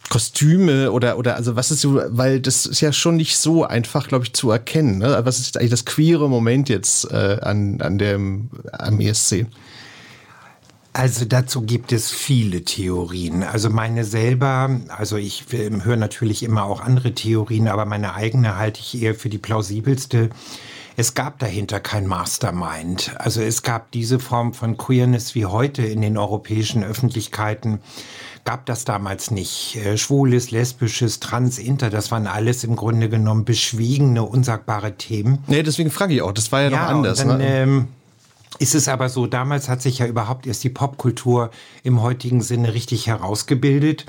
Kostüme 0.10 0.92
oder 0.92 1.18
oder 1.18 1.36
also 1.36 1.56
was 1.56 1.72
ist 1.72 1.82
so, 1.82 2.02
weil 2.08 2.40
das 2.40 2.66
ist 2.66 2.82
ja 2.82 2.92
schon 2.92 3.16
nicht 3.16 3.38
so 3.38 3.64
einfach, 3.64 4.08
glaube 4.08 4.26
ich, 4.26 4.34
zu 4.34 4.52
erkennen. 4.52 4.98
Ne? 4.98 5.22
Was 5.24 5.40
ist 5.40 5.46
jetzt 5.46 5.58
eigentlich 5.58 5.72
das 5.72 5.86
queere 5.86 6.30
Moment 6.30 6.70
jetzt 6.70 7.10
äh, 7.12 7.38
an 7.42 7.82
an 7.82 7.98
dem 7.98 8.50
am 8.72 9.00
ESC? 9.00 9.46
Also 10.94 11.26
dazu 11.26 11.64
gibt 11.64 11.92
es 11.92 12.12
viele 12.12 12.64
Theorien. 12.64 13.42
Also 13.42 13.72
meine 13.72 14.04
selber, 14.04 14.70
also 14.90 15.18
ich 15.18 15.46
höre 15.50 15.98
natürlich 15.98 16.44
immer 16.44 16.66
auch 16.66 16.82
andere 16.82 17.14
Theorien, 17.14 17.68
aber 17.68 17.86
meine 17.86 18.14
eigene 18.14 18.58
halte 18.58 18.80
ich 18.80 19.02
eher 19.02 19.16
für 19.16 19.30
die 19.30 19.40
plausibelste. 19.40 20.30
Es 20.96 21.16
gab 21.16 21.40
dahinter 21.40 21.80
kein 21.80 22.06
Mastermind. 22.06 23.16
Also 23.18 23.42
es 23.42 23.64
gab 23.64 23.92
diese 23.92 24.20
Form 24.20 24.54
von 24.54 24.78
Queerness 24.78 25.34
wie 25.34 25.48
heute 25.48 25.84
in 25.84 26.02
den 26.02 26.16
europäischen 26.16 26.84
Öffentlichkeiten 26.84 27.80
gab 28.46 28.66
das 28.66 28.86
damals 28.86 29.32
nicht. 29.32 29.78
Äh, 29.78 29.98
Schwules, 29.98 30.52
lesbisches, 30.52 31.20
trans, 31.20 31.58
inter, 31.58 31.90
das 31.90 32.12
waren 32.12 32.28
alles 32.28 32.64
im 32.64 32.76
Grunde 32.76 33.10
genommen 33.10 33.46
beschwiegene, 33.46 34.24
unsagbare 34.24 34.98
Themen. 34.98 35.40
Nee, 35.48 35.64
deswegen 35.64 35.92
frage 35.92 36.14
ich 36.14 36.22
auch, 36.22 36.34
das 36.34 36.52
war 36.52 36.62
ja, 36.62 36.70
noch 36.70 36.80
anders. 36.80 37.20
dann, 37.20 37.38
ne? 37.38 37.48
ähm, 37.48 37.88
ist 38.60 38.76
es 38.76 38.88
aber 38.88 39.10
so, 39.10 39.28
damals 39.28 39.70
hat 39.70 39.82
sich 39.82 40.00
ja 40.00 40.06
überhaupt 40.06 40.48
erst 40.48 40.64
die 40.64 40.70
Popkultur 40.70 41.50
im 41.84 42.02
heutigen 42.02 42.42
Sinne 42.42 42.74
richtig 42.74 43.08
herausgebildet. 43.08 44.06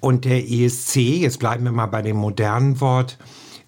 Und 0.00 0.24
der 0.24 0.48
ESC, 0.48 0.96
jetzt 0.96 1.38
bleiben 1.38 1.64
wir 1.64 1.72
mal 1.72 1.86
bei 1.86 2.02
dem 2.02 2.16
modernen 2.16 2.80
Wort, 2.80 3.18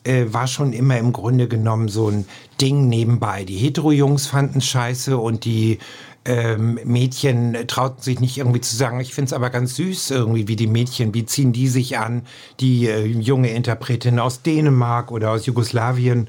äh, 0.04 0.26
war 0.28 0.46
schon 0.46 0.72
immer 0.72 0.98
im 0.98 1.12
Grunde 1.12 1.48
genommen 1.48 1.88
so 1.88 2.08
ein 2.08 2.26
Ding 2.60 2.88
nebenbei. 2.88 3.44
Die 3.44 3.56
Hetero-Jungs 3.56 4.26
fanden 4.26 4.60
scheiße 4.60 5.16
und 5.18 5.44
die 5.44 5.78
ähm, 6.24 6.78
Mädchen 6.84 7.56
trauten 7.66 8.02
sich 8.02 8.20
nicht 8.20 8.36
irgendwie 8.36 8.60
zu 8.60 8.76
sagen, 8.76 9.00
ich 9.00 9.14
finde 9.14 9.28
es 9.28 9.32
aber 9.32 9.50
ganz 9.50 9.76
süß 9.76 10.10
irgendwie, 10.10 10.46
wie 10.46 10.56
die 10.56 10.66
Mädchen, 10.66 11.14
wie 11.14 11.24
ziehen 11.24 11.52
die 11.52 11.68
sich 11.68 11.98
an, 11.98 12.22
die 12.60 12.86
äh, 12.86 13.06
junge 13.06 13.50
Interpretin 13.50 14.18
aus 14.18 14.42
Dänemark 14.42 15.10
oder 15.10 15.30
aus 15.30 15.46
Jugoslawien. 15.46 16.28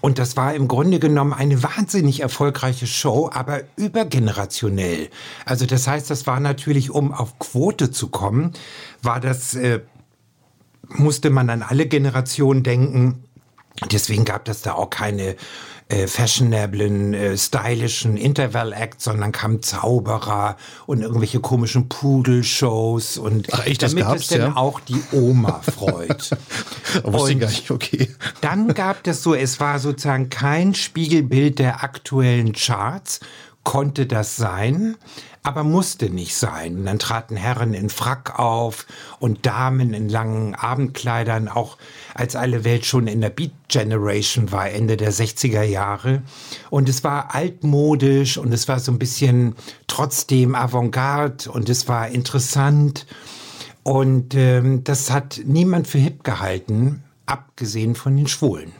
Und 0.00 0.18
das 0.18 0.36
war 0.36 0.54
im 0.54 0.68
Grunde 0.68 0.98
genommen 0.98 1.32
eine 1.32 1.62
wahnsinnig 1.62 2.20
erfolgreiche 2.20 2.86
Show, 2.86 3.30
aber 3.32 3.62
übergenerationell. 3.76 5.08
Also 5.44 5.66
das 5.66 5.86
heißt, 5.86 6.10
das 6.10 6.26
war 6.26 6.40
natürlich, 6.40 6.90
um 6.90 7.12
auf 7.12 7.38
Quote 7.38 7.90
zu 7.90 8.08
kommen, 8.08 8.52
war 9.02 9.20
das, 9.20 9.54
äh, 9.54 9.80
musste 10.88 11.30
man 11.30 11.50
an 11.50 11.62
alle 11.62 11.86
Generationen 11.86 12.62
denken. 12.62 13.24
Deswegen 13.90 14.24
gab 14.24 14.48
es 14.48 14.62
da 14.62 14.74
auch 14.74 14.90
keine 14.90 15.36
äh, 15.88 16.06
fashionablen, 16.06 17.12
äh, 17.12 17.36
stylischen 17.36 18.16
Interval-Acts, 18.16 19.04
sondern 19.04 19.32
kamen 19.32 19.62
Zauberer 19.62 20.56
und 20.86 21.02
irgendwelche 21.02 21.40
komischen 21.40 21.88
Pudelshows 21.88 23.18
und 23.18 23.48
Ach 23.52 23.66
echt, 23.66 23.82
das 23.82 23.94
damit 23.94 24.20
es 24.20 24.28
denn 24.28 24.40
ja? 24.40 24.56
auch 24.56 24.80
die 24.80 25.00
Oma 25.12 25.60
freut. 25.76 26.30
Wusste 27.02 27.30
ich 27.30 27.34
Und 27.34 27.40
gar 27.40 27.50
nicht, 27.50 27.70
okay. 27.70 28.08
Dann 28.40 28.72
gab 28.72 29.06
es 29.06 29.22
so, 29.22 29.34
es 29.34 29.60
war 29.60 29.78
sozusagen 29.78 30.30
kein 30.30 30.74
Spiegelbild 30.74 31.58
der 31.58 31.84
aktuellen 31.84 32.52
Charts, 32.52 33.20
konnte 33.62 34.06
das 34.06 34.36
sein, 34.36 34.96
aber 35.44 35.62
musste 35.62 36.08
nicht 36.08 36.34
sein. 36.34 36.78
Und 36.78 36.86
dann 36.86 36.98
traten 36.98 37.36
Herren 37.36 37.74
in 37.74 37.90
Frack 37.90 38.38
auf 38.38 38.86
und 39.20 39.44
Damen 39.44 39.92
in 39.92 40.08
langen 40.08 40.54
Abendkleidern, 40.54 41.48
auch 41.48 41.76
als 42.14 42.34
alle 42.34 42.64
Welt 42.64 42.86
schon 42.86 43.06
in 43.06 43.20
der 43.20 43.28
Beat 43.28 43.52
Generation 43.68 44.50
war, 44.52 44.70
Ende 44.70 44.96
der 44.96 45.12
60er 45.12 45.62
Jahre. 45.62 46.22
Und 46.70 46.88
es 46.88 47.04
war 47.04 47.34
altmodisch 47.34 48.38
und 48.38 48.52
es 48.52 48.68
war 48.68 48.80
so 48.80 48.90
ein 48.90 48.98
bisschen 48.98 49.54
trotzdem 49.86 50.54
Avantgarde 50.54 51.50
und 51.50 51.68
es 51.68 51.88
war 51.88 52.08
interessant. 52.08 53.06
Und 53.82 54.34
ähm, 54.34 54.82
das 54.82 55.10
hat 55.10 55.42
niemand 55.44 55.86
für 55.86 55.98
hip 55.98 56.24
gehalten, 56.24 57.04
abgesehen 57.26 57.94
von 57.94 58.16
den 58.16 58.28
Schwulen. 58.28 58.72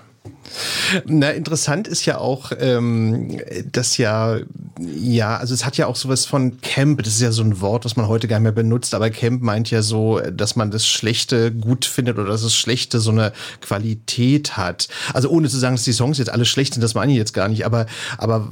Na, 1.06 1.30
interessant 1.30 1.88
ist 1.88 2.06
ja 2.06 2.18
auch, 2.18 2.52
ähm, 2.58 3.40
dass 3.72 3.98
ja, 3.98 4.38
ja, 4.78 5.36
also 5.36 5.54
es 5.54 5.64
hat 5.64 5.76
ja 5.76 5.86
auch 5.86 5.96
sowas 5.96 6.26
von 6.26 6.60
Camp, 6.60 7.02
das 7.02 7.14
ist 7.14 7.20
ja 7.20 7.32
so 7.32 7.42
ein 7.42 7.60
Wort, 7.60 7.84
was 7.84 7.96
man 7.96 8.08
heute 8.08 8.28
gar 8.28 8.38
nicht 8.38 8.44
mehr 8.44 8.52
benutzt, 8.52 8.94
aber 8.94 9.10
Camp 9.10 9.42
meint 9.42 9.70
ja 9.70 9.82
so, 9.82 10.20
dass 10.20 10.56
man 10.56 10.70
das 10.70 10.86
Schlechte 10.86 11.52
gut 11.52 11.84
findet 11.84 12.18
oder 12.18 12.28
dass 12.28 12.42
das 12.42 12.54
Schlechte 12.54 13.00
so 13.00 13.10
eine 13.10 13.32
Qualität 13.60 14.56
hat. 14.56 14.88
Also 15.12 15.28
ohne 15.30 15.48
zu 15.48 15.58
sagen, 15.58 15.76
dass 15.76 15.84
die 15.84 15.92
Songs 15.92 16.18
jetzt 16.18 16.30
alle 16.30 16.44
schlecht 16.44 16.74
sind, 16.74 16.82
das 16.82 16.94
meine 16.94 17.12
ich 17.12 17.18
jetzt 17.18 17.34
gar 17.34 17.48
nicht, 17.48 17.66
aber, 17.66 17.86
aber 18.18 18.48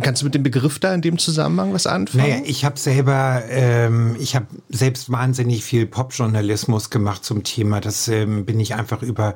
kannst 0.00 0.22
du 0.22 0.26
mit 0.26 0.34
dem 0.34 0.42
Begriff 0.42 0.78
da 0.78 0.94
in 0.94 1.02
dem 1.02 1.18
Zusammenhang 1.18 1.72
was 1.72 1.86
anfangen? 1.86 2.28
Naja, 2.28 2.42
ich 2.44 2.64
habe 2.64 2.78
selber, 2.78 3.42
ähm, 3.48 4.16
ich 4.18 4.34
habe 4.34 4.46
selbst 4.70 5.10
wahnsinnig 5.10 5.64
viel 5.64 5.86
Popjournalismus 5.86 6.90
gemacht 6.90 7.24
zum 7.24 7.44
Thema. 7.44 7.80
Das 7.80 8.08
ähm, 8.08 8.44
bin 8.46 8.58
ich 8.60 8.74
einfach 8.74 9.02
über 9.02 9.34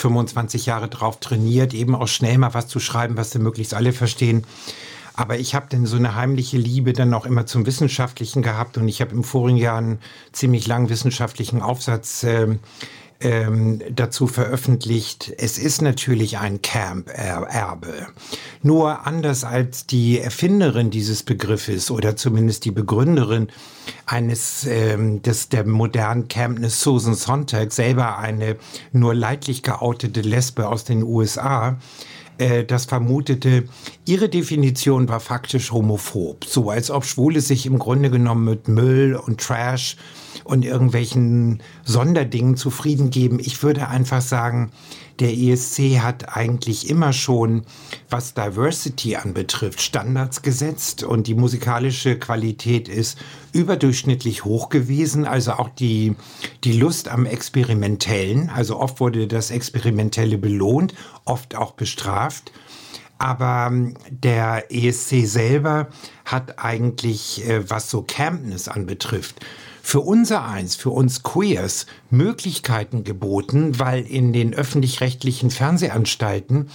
25 0.00 0.66
Jahre 0.66 0.88
drauf 0.88 1.20
trainiert, 1.20 1.74
eben 1.74 1.94
auch 1.94 2.08
schnell 2.08 2.38
mal 2.38 2.54
was 2.54 2.68
zu 2.68 2.80
schreiben, 2.80 3.16
was 3.16 3.30
dann 3.30 3.42
möglichst 3.42 3.74
alle 3.74 3.92
verstehen. 3.92 4.44
Aber 5.14 5.38
ich 5.38 5.54
habe 5.54 5.66
dann 5.68 5.86
so 5.86 5.96
eine 5.96 6.14
heimliche 6.14 6.56
Liebe 6.56 6.92
dann 6.92 7.12
auch 7.12 7.26
immer 7.26 7.44
zum 7.44 7.66
Wissenschaftlichen 7.66 8.42
gehabt 8.42 8.78
und 8.78 8.88
ich 8.88 9.00
habe 9.00 9.12
im 9.12 9.24
vorigen 9.24 9.58
Jahr 9.58 9.78
einen 9.78 9.98
ziemlich 10.32 10.66
langen 10.66 10.88
wissenschaftlichen 10.88 11.60
Aufsatz 11.60 12.22
ähm, 12.22 12.60
ähm, 13.20 13.80
dazu 13.90 14.26
veröffentlicht. 14.26 15.32
Es 15.38 15.58
ist 15.58 15.82
natürlich 15.82 16.38
ein 16.38 16.62
Camp-Erbe. 16.62 18.06
Nur 18.62 19.06
anders 19.06 19.44
als 19.44 19.86
die 19.86 20.18
Erfinderin 20.20 20.90
dieses 20.90 21.22
Begriffes 21.22 21.90
oder 21.90 22.16
zumindest 22.16 22.64
die 22.64 22.70
Begründerin 22.70 23.48
eines 24.06 24.66
ähm, 24.66 25.22
des 25.22 25.48
der 25.48 25.66
modernen 25.66 26.28
Campness 26.28 26.80
Susan 26.80 27.14
Sontag, 27.14 27.72
selber 27.72 28.18
eine 28.18 28.56
nur 28.92 29.14
leidlich 29.14 29.62
geoutete 29.62 30.20
Lesbe 30.20 30.68
aus 30.68 30.84
den 30.84 31.02
USA, 31.02 31.78
äh, 32.40 32.64
das 32.64 32.86
vermutete, 32.86 33.64
ihre 34.06 34.28
Definition 34.28 35.08
war 35.08 35.20
faktisch 35.20 35.70
homophob. 35.72 36.44
So 36.44 36.70
als 36.70 36.90
ob 36.90 37.04
Schwule 37.04 37.40
sich 37.40 37.66
im 37.66 37.78
Grunde 37.78 38.10
genommen 38.10 38.44
mit 38.44 38.66
Müll 38.66 39.14
und 39.14 39.40
Trash 39.40 39.96
und 40.44 40.64
irgendwelchen 40.64 41.62
Sonderdingen 41.84 42.56
zufrieden 42.56 43.10
geben. 43.10 43.38
Ich 43.40 43.62
würde 43.62 43.88
einfach 43.88 44.22
sagen, 44.22 44.72
der 45.20 45.36
ESC 45.36 46.00
hat 46.00 46.34
eigentlich 46.36 46.88
immer 46.88 47.12
schon, 47.12 47.62
was 48.08 48.34
Diversity 48.34 49.16
anbetrifft, 49.16 49.80
Standards 49.80 50.42
gesetzt 50.42 51.02
und 51.02 51.26
die 51.26 51.34
musikalische 51.34 52.18
Qualität 52.18 52.88
ist 52.88 53.18
überdurchschnittlich 53.52 54.44
hoch 54.44 54.70
gewesen. 54.70 55.26
Also 55.26 55.52
auch 55.52 55.68
die, 55.68 56.16
die 56.64 56.72
Lust 56.72 57.08
am 57.08 57.26
Experimentellen. 57.26 58.50
Also 58.50 58.78
oft 58.78 59.00
wurde 59.00 59.26
das 59.26 59.50
Experimentelle 59.50 60.38
belohnt, 60.38 60.94
oft 61.24 61.54
auch 61.54 61.72
bestraft. 61.72 62.50
Aber 63.18 63.66
ähm, 63.70 63.94
der 64.08 64.72
ESC 64.72 65.26
selber 65.26 65.88
hat 66.24 66.58
eigentlich, 66.58 67.46
äh, 67.46 67.68
was 67.68 67.90
so 67.90 68.02
Campness 68.02 68.68
anbetrifft, 68.68 69.36
für 69.82 70.00
unser 70.00 70.44
eins, 70.44 70.76
für 70.76 70.90
uns 70.90 71.22
Queers, 71.22 71.86
Möglichkeiten 72.10 73.04
geboten, 73.04 73.78
weil 73.78 74.02
in 74.02 74.32
den 74.32 74.54
öffentlich-rechtlichen 74.54 75.50
Fernsehanstalten 75.50 76.70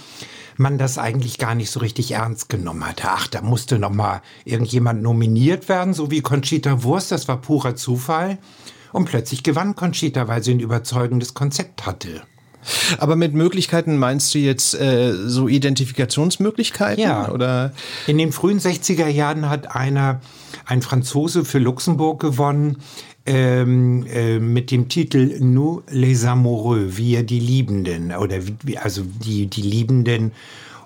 man 0.56 0.78
das 0.78 0.98
eigentlich 0.98 1.38
gar 1.38 1.54
nicht 1.54 1.70
so 1.70 1.80
richtig 1.80 2.12
ernst 2.12 2.48
genommen 2.48 2.86
hat. 2.86 3.04
Ach, 3.04 3.26
da 3.26 3.42
musste 3.42 3.78
noch 3.78 3.90
mal 3.90 4.22
irgendjemand 4.44 5.02
nominiert 5.02 5.68
werden, 5.68 5.94
so 5.94 6.10
wie 6.10 6.22
Conchita 6.22 6.82
Wurst, 6.82 7.12
das 7.12 7.28
war 7.28 7.40
purer 7.40 7.76
Zufall. 7.76 8.38
Und 8.92 9.04
plötzlich 9.04 9.42
gewann 9.42 9.74
Conchita, 9.74 10.28
weil 10.28 10.42
sie 10.42 10.52
ein 10.52 10.60
überzeugendes 10.60 11.34
Konzept 11.34 11.84
hatte. 11.84 12.22
Aber 12.98 13.16
mit 13.16 13.34
Möglichkeiten 13.34 13.96
meinst 13.98 14.34
du 14.34 14.38
jetzt 14.38 14.74
äh, 14.74 15.12
so 15.26 15.48
Identifikationsmöglichkeiten? 15.48 17.02
Ja. 17.02 17.30
Oder? 17.30 17.72
In 18.06 18.18
den 18.18 18.32
frühen 18.32 18.58
60er 18.58 19.08
Jahren 19.08 19.48
hat 19.48 19.74
einer 19.74 20.20
ein 20.64 20.82
Franzose 20.82 21.44
für 21.44 21.58
Luxemburg 21.58 22.20
gewonnen 22.20 22.78
ähm, 23.26 24.06
äh, 24.06 24.38
mit 24.38 24.70
dem 24.70 24.88
Titel 24.88 25.38
Nous 25.40 25.82
les 25.90 26.24
Amoureux, 26.24 26.96
wir 26.96 27.22
die 27.24 27.40
Liebenden 27.40 28.12
oder 28.12 28.38
wie, 28.62 28.78
also 28.78 29.02
die, 29.02 29.46
die 29.46 29.62
Liebenden. 29.62 30.32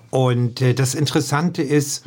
Und 0.09 0.61
äh, 0.61 0.73
das 0.73 0.95
Interessante 0.95 1.61
ist, 1.61 2.03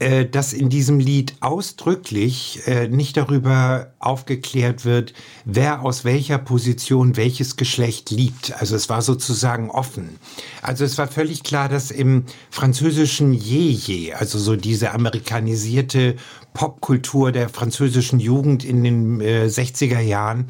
äh, 0.00 0.24
dass 0.24 0.54
in 0.54 0.70
diesem 0.70 0.98
Lied 0.98 1.34
ausdrücklich 1.40 2.62
äh, 2.66 2.88
nicht 2.88 3.18
darüber 3.18 3.92
aufgeklärt 3.98 4.86
wird, 4.86 5.12
wer 5.44 5.82
aus 5.82 6.06
welcher 6.06 6.38
Position 6.38 7.18
welches 7.18 7.56
Geschlecht 7.56 8.10
liebt. 8.10 8.58
Also 8.58 8.76
es 8.76 8.88
war 8.88 9.02
sozusagen 9.02 9.70
offen. 9.70 10.18
Also 10.62 10.86
es 10.86 10.96
war 10.96 11.06
völlig 11.06 11.42
klar, 11.42 11.68
dass 11.68 11.90
im 11.90 12.24
französischen 12.48 13.34
Jeje, 13.34 14.16
also 14.16 14.38
so 14.38 14.56
diese 14.56 14.92
amerikanisierte 14.92 16.16
Popkultur 16.54 17.30
der 17.30 17.50
französischen 17.50 18.20
Jugend 18.20 18.64
in 18.64 18.82
den 18.82 19.20
äh, 19.20 19.44
60er 19.48 20.00
Jahren, 20.00 20.46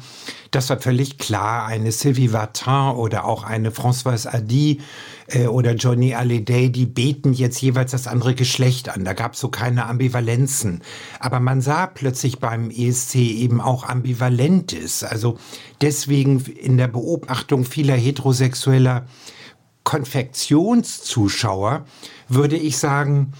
das 0.51 0.69
war 0.69 0.79
völlig 0.79 1.17
klar. 1.17 1.65
Eine 1.65 1.91
Sylvie 1.91 2.31
Vartan 2.31 2.95
oder 2.95 3.25
auch 3.25 3.43
eine 3.43 3.71
Françoise 3.71 4.31
Hardy 4.31 4.79
äh, 5.31 5.47
oder 5.47 5.73
Johnny 5.73 6.11
Hallyday, 6.11 6.71
die 6.71 6.85
beten 6.85 7.33
jetzt 7.33 7.59
jeweils 7.61 7.91
das 7.91 8.07
andere 8.07 8.35
Geschlecht 8.35 8.87
an. 8.89 9.03
Da 9.03 9.13
gab 9.13 9.33
es 9.33 9.39
so 9.39 9.49
keine 9.49 9.87
Ambivalenzen. 9.87 10.83
Aber 11.19 11.39
man 11.39 11.61
sah 11.61 11.87
plötzlich 11.87 12.37
beim 12.39 12.69
ESC 12.69 13.15
eben 13.15 13.59
auch 13.61 13.83
Ambivalentes. 13.83 15.03
Also 15.03 15.39
deswegen 15.81 16.41
in 16.41 16.77
der 16.77 16.87
Beobachtung 16.87 17.65
vieler 17.65 17.95
heterosexueller 17.95 19.07
Konfektionszuschauer 19.83 21.85
würde 22.27 22.55
ich 22.55 22.77
sagen, 22.77 23.31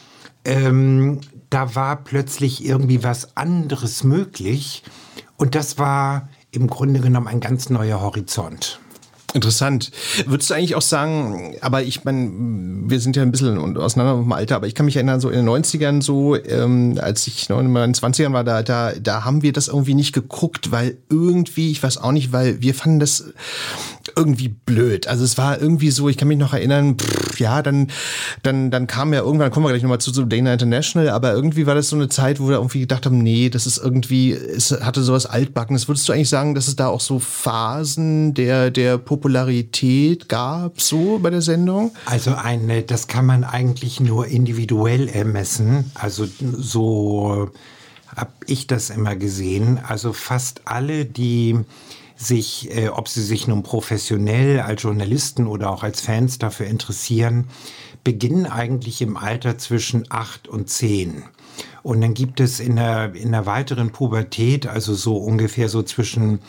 ähm, 0.43 1.21
da 1.51 1.75
war 1.75 2.03
plötzlich 2.03 2.65
irgendwie 2.65 3.03
was 3.03 3.37
anderes 3.37 4.03
möglich. 4.03 4.81
Und 5.37 5.53
das 5.55 5.77
war 5.77 6.29
im 6.51 6.67
Grunde 6.67 6.99
genommen 6.99 7.27
ein 7.27 7.39
ganz 7.39 7.69
neuer 7.69 8.01
Horizont. 8.01 8.80
Interessant. 9.33 9.91
Würdest 10.25 10.49
du 10.49 10.55
eigentlich 10.55 10.75
auch 10.75 10.81
sagen, 10.81 11.55
aber 11.61 11.83
ich 11.83 12.03
meine, 12.03 12.31
wir 12.89 12.99
sind 12.99 13.15
ja 13.15 13.21
ein 13.21 13.31
bisschen 13.31 13.77
auseinander 13.77 14.17
vom 14.17 14.31
Alter, 14.33 14.57
aber 14.57 14.67
ich 14.67 14.75
kann 14.75 14.85
mich 14.85 14.97
erinnern, 14.97 15.21
so 15.21 15.29
in 15.29 15.45
den 15.45 15.49
90ern 15.49 16.01
so, 16.01 16.35
ähm, 16.35 16.99
als 17.01 17.27
ich 17.27 17.47
noch 17.47 17.59
in 17.59 17.71
meinen 17.71 17.93
20ern 17.93 18.33
war, 18.33 18.43
da, 18.43 18.61
da, 18.61 18.91
da 18.91 19.23
haben 19.23 19.41
wir 19.41 19.53
das 19.53 19.69
irgendwie 19.69 19.93
nicht 19.93 20.11
geguckt, 20.11 20.71
weil 20.71 20.97
irgendwie, 21.09 21.71
ich 21.71 21.81
weiß 21.81 21.99
auch 21.99 22.11
nicht, 22.11 22.33
weil 22.33 22.61
wir 22.61 22.75
fanden 22.75 22.99
das 22.99 23.25
irgendwie 24.17 24.49
blöd. 24.49 25.07
Also 25.07 25.23
es 25.23 25.37
war 25.37 25.61
irgendwie 25.61 25.91
so, 25.91 26.09
ich 26.09 26.17
kann 26.17 26.27
mich 26.27 26.37
noch 26.37 26.53
erinnern, 26.53 26.97
pff, 26.97 27.39
ja, 27.39 27.61
dann, 27.61 27.87
dann, 28.43 28.69
dann 28.69 28.87
kam 28.87 29.13
ja 29.13 29.21
irgendwann, 29.21 29.51
kommen 29.51 29.65
wir 29.65 29.69
gleich 29.69 29.83
nochmal 29.83 30.01
zu, 30.01 30.11
zu 30.11 30.25
Dana 30.25 30.53
International, 30.53 31.09
aber 31.09 31.33
irgendwie 31.33 31.67
war 31.67 31.75
das 31.75 31.89
so 31.89 31.95
eine 31.95 32.09
Zeit, 32.09 32.39
wo 32.41 32.49
wir 32.49 32.55
irgendwie 32.55 32.81
gedacht 32.81 33.05
haben, 33.05 33.19
nee, 33.19 33.49
das 33.49 33.65
ist 33.65 33.77
irgendwie, 33.77 34.31
es 34.33 34.71
hatte 34.71 35.03
sowas 35.03 35.25
Altbackenes. 35.25 35.87
Würdest 35.87 36.09
du 36.09 36.13
eigentlich 36.13 36.29
sagen, 36.29 36.53
dass 36.53 36.67
es 36.67 36.75
da 36.75 36.87
auch 36.87 36.99
so 36.99 37.19
Phasen 37.19 38.33
der, 38.33 38.71
der 38.71 38.97
Popularität 39.21 40.29
gab, 40.29 40.81
so 40.81 41.19
bei 41.19 41.29
der 41.29 41.43
Sendung? 41.43 41.91
Also 42.07 42.33
eine, 42.33 42.81
das 42.81 43.05
kann 43.05 43.27
man 43.27 43.43
eigentlich 43.43 43.99
nur 43.99 44.25
individuell 44.25 45.07
ermessen. 45.07 45.91
Also 45.93 46.27
so 46.39 47.51
habe 48.15 48.31
ich 48.47 48.65
das 48.65 48.89
immer 48.89 49.15
gesehen. 49.15 49.79
Also 49.87 50.11
fast 50.11 50.61
alle, 50.65 51.05
die 51.05 51.59
sich, 52.15 52.75
äh, 52.75 52.89
ob 52.89 53.09
sie 53.09 53.21
sich 53.21 53.47
nun 53.47 53.61
professionell 53.61 54.59
als 54.59 54.81
Journalisten 54.81 55.45
oder 55.45 55.69
auch 55.69 55.83
als 55.83 56.01
Fans 56.01 56.39
dafür 56.39 56.65
interessieren, 56.65 57.45
beginnen 58.03 58.47
eigentlich 58.47 59.03
im 59.03 59.17
Alter 59.17 59.59
zwischen 59.59 60.05
acht 60.09 60.47
und 60.47 60.67
zehn. 60.67 61.25
Und 61.83 62.01
dann 62.01 62.15
gibt 62.15 62.39
es 62.39 62.59
in 62.59 62.75
der, 62.75 63.13
in 63.13 63.31
der 63.31 63.45
weiteren 63.45 63.91
Pubertät, 63.91 64.65
also 64.65 64.95
so 64.95 65.17
ungefähr 65.17 65.69
so 65.69 65.83
zwischen 65.83 66.39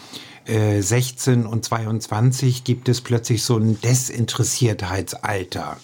äh, 0.47 0.81
16 0.81 1.47
und 1.47 1.65
22, 1.65 2.65
gibt 2.65 2.89
es 2.89 3.01
plötzlich 3.01 3.43
so 3.43 3.57
ein 3.57 3.81
Desinteressiertheitsalter. 3.81 5.77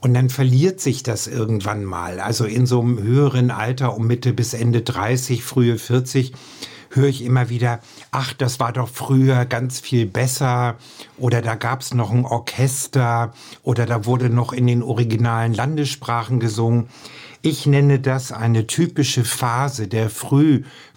Und 0.00 0.14
dann 0.14 0.30
verliert 0.30 0.80
sich 0.80 1.02
das 1.02 1.26
irgendwann 1.26 1.84
mal. 1.84 2.20
Also 2.20 2.44
in 2.44 2.66
so 2.66 2.80
einem 2.80 3.02
höheren 3.02 3.50
Alter, 3.50 3.96
um 3.96 4.06
Mitte 4.06 4.32
bis 4.32 4.54
Ende 4.54 4.82
30, 4.82 5.42
frühe 5.42 5.78
40, 5.78 6.32
höre 6.90 7.08
ich 7.08 7.22
immer 7.22 7.48
wieder, 7.48 7.80
ach, 8.10 8.32
das 8.32 8.60
war 8.60 8.72
doch 8.72 8.88
früher 8.88 9.44
ganz 9.44 9.80
viel 9.80 10.06
besser 10.06 10.76
oder 11.18 11.42
da 11.42 11.54
gab 11.54 11.82
es 11.82 11.94
noch 11.94 12.10
ein 12.10 12.24
Orchester 12.24 13.32
oder 13.62 13.86
da 13.86 14.04
wurde 14.06 14.30
noch 14.30 14.52
in 14.52 14.66
den 14.66 14.82
originalen 14.82 15.54
Landessprachen 15.54 16.40
gesungen. 16.40 16.88
Ich 17.42 17.66
nenne 17.66 18.00
das 18.00 18.32
eine 18.32 18.66
typische 18.66 19.24
Phase 19.24 19.88
der 19.88 20.10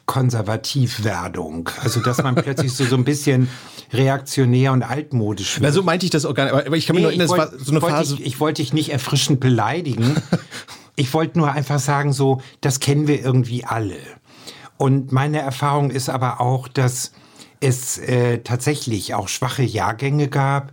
Frühkonservativwerdung. 0.10 1.70
Also, 1.82 2.00
dass 2.02 2.22
man 2.24 2.36
plötzlich 2.36 2.74
so, 2.74 2.84
so 2.86 2.96
ein 2.96 3.04
bisschen 3.04 3.50
reaktionär 3.94 4.74
und 4.74 4.84
altmodisch 4.84 5.56
wird. 5.56 5.64
Na, 5.64 5.72
so 5.72 5.84
meinte 5.84 6.06
ich 6.06 6.10
das 6.10 6.26
auch 6.26 6.34
gar 6.34 6.46
nicht, 6.46 6.68
aber 6.68 6.78
ich 6.78 6.88
kann 6.88 6.96
mich 6.96 7.06
Nee, 7.06 7.18
noch 7.18 7.20
erinnern, 7.20 7.26
es 7.26 7.38
war 7.38 7.60
so 7.60 7.72
eine 7.72 7.82
Phase. 7.82 8.16
Ich, 8.16 8.26
ich 8.26 8.40
wollte 8.40 8.62
dich 8.62 8.74
nicht 8.74 8.92
erfrischend 8.92 9.40
beleidigen. 9.40 10.16
ich 10.96 11.14
wollte 11.14 11.38
nur 11.38 11.52
einfach 11.52 11.80
sagen, 11.80 12.12
so, 12.14 12.42
das 12.62 12.80
kennen 12.80 13.08
wir 13.08 13.24
irgendwie 13.24 13.66
alle. 13.66 13.98
Und 14.78 15.12
meine 15.12 15.40
Erfahrung 15.40 15.92
ist 15.92 16.10
aber 16.10 16.42
auch, 16.42 16.68
dass 16.68 17.12
es 17.60 17.98
äh, 17.98 18.40
tatsächlich 18.40 19.14
auch 19.14 19.28
schwache 19.28 19.64
Jahrgänge 19.64 20.28
gab. 20.28 20.72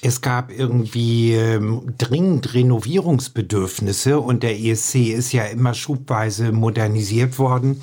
Es 0.00 0.20
gab 0.20 0.52
irgendwie 0.52 1.32
ähm, 1.32 1.94
dringend 1.98 2.54
Renovierungsbedürfnisse 2.54 4.20
und 4.20 4.44
der 4.44 4.58
ESC 4.60 5.08
ist 5.08 5.32
ja 5.32 5.44
immer 5.44 5.74
schubweise 5.74 6.52
modernisiert 6.52 7.38
worden. 7.40 7.82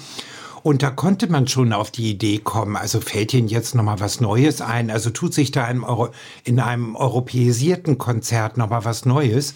Und 0.65 0.81
da 0.81 0.89
konnte 0.89 1.31
man 1.31 1.47
schon 1.47 1.73
auf 1.73 1.91
die 1.91 2.09
Idee 2.09 2.39
kommen, 2.39 2.75
also 2.75 2.99
fällt 2.99 3.35
Ihnen 3.35 3.47
jetzt 3.47 3.75
nochmal 3.75 3.99
was 3.99 4.19
Neues 4.19 4.61
ein? 4.61 4.89
Also 4.89 5.11
tut 5.11 5.31
sich 5.31 5.51
da 5.51 5.69
in, 5.69 5.83
Euro, 5.83 6.09
in 6.43 6.59
einem 6.59 6.95
europäisierten 6.95 7.99
Konzert 7.99 8.57
nochmal 8.57 8.83
was 8.83 9.05
Neues? 9.05 9.53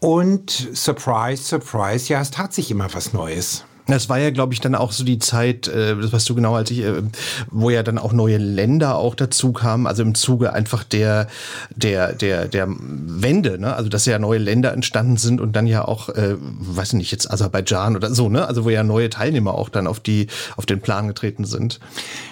Und 0.00 0.50
surprise, 0.50 1.44
surprise, 1.44 2.12
ja, 2.12 2.20
es 2.20 2.32
tat 2.32 2.52
sich 2.52 2.72
immer 2.72 2.92
was 2.92 3.12
Neues. 3.12 3.65
Das 3.86 4.08
war 4.08 4.18
ja, 4.18 4.30
glaube 4.30 4.52
ich, 4.52 4.60
dann 4.60 4.74
auch 4.74 4.90
so 4.90 5.04
die 5.04 5.18
Zeit, 5.18 5.68
äh, 5.68 5.96
das 5.96 6.12
weißt 6.12 6.28
du 6.28 6.34
genau, 6.34 6.56
als 6.56 6.70
ich, 6.70 6.80
äh, 6.80 7.02
wo 7.50 7.70
ja 7.70 7.82
dann 7.82 7.98
auch 7.98 8.12
neue 8.12 8.36
Länder 8.36 8.96
auch 8.96 9.14
dazu 9.14 9.52
kamen, 9.52 9.86
also 9.86 10.02
im 10.02 10.14
Zuge 10.14 10.52
einfach 10.52 10.82
der, 10.82 11.28
der, 11.74 12.12
der, 12.12 12.48
der 12.48 12.66
Wende, 12.68 13.58
ne? 13.60 13.74
Also 13.74 13.88
dass 13.88 14.04
ja 14.06 14.18
neue 14.18 14.38
Länder 14.38 14.72
entstanden 14.72 15.16
sind 15.16 15.40
und 15.40 15.54
dann 15.54 15.66
ja 15.66 15.84
auch, 15.86 16.08
äh, 16.08 16.36
weiß 16.38 16.94
nicht, 16.94 17.12
jetzt 17.12 17.30
Aserbaidschan 17.30 17.96
oder 17.96 18.12
so, 18.12 18.28
ne? 18.28 18.46
Also 18.46 18.64
wo 18.64 18.70
ja 18.70 18.82
neue 18.82 19.08
Teilnehmer 19.08 19.54
auch 19.54 19.68
dann 19.68 19.86
auf 19.86 20.00
die, 20.00 20.26
auf 20.56 20.66
den 20.66 20.80
Plan 20.80 21.06
getreten 21.06 21.44
sind. 21.44 21.78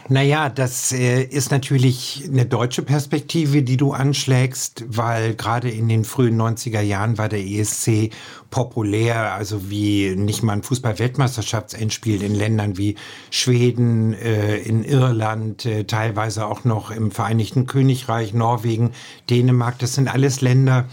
Naja, 0.08 0.50
das 0.50 0.92
äh, 0.92 1.22
ist 1.22 1.50
natürlich 1.50 2.24
eine 2.30 2.46
deutsche 2.46 2.82
Perspektive, 2.82 3.62
die 3.62 3.76
du 3.76 3.92
anschlägst, 3.92 4.84
weil 4.88 5.34
gerade 5.34 5.70
in 5.70 5.88
den 5.88 6.04
frühen 6.04 6.40
90er 6.40 6.80
Jahren 6.80 7.16
war 7.16 7.28
der 7.28 7.40
ESC 7.40 8.10
populär, 8.54 9.32
also 9.32 9.68
wie 9.68 10.14
nicht 10.14 10.44
mal 10.44 10.52
ein 10.52 10.62
Fußball-Weltmeisterschaftsendspiel 10.62 12.22
in 12.22 12.36
Ländern 12.36 12.78
wie 12.78 12.94
Schweden, 13.30 14.14
äh, 14.14 14.58
in 14.58 14.84
Irland, 14.84 15.66
äh, 15.66 15.82
teilweise 15.82 16.46
auch 16.46 16.62
noch 16.62 16.92
im 16.92 17.10
Vereinigten 17.10 17.66
Königreich, 17.66 18.32
Norwegen, 18.32 18.92
Dänemark. 19.28 19.80
Das 19.80 19.94
sind 19.94 20.06
alles 20.06 20.40
Länder, 20.40 20.84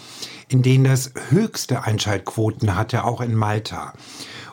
in 0.47 0.63
denen 0.63 0.85
das 0.85 1.13
höchste 1.29 1.83
Einschaltquoten 1.83 2.75
hatte, 2.75 3.03
auch 3.03 3.21
in 3.21 3.35
Malta. 3.35 3.93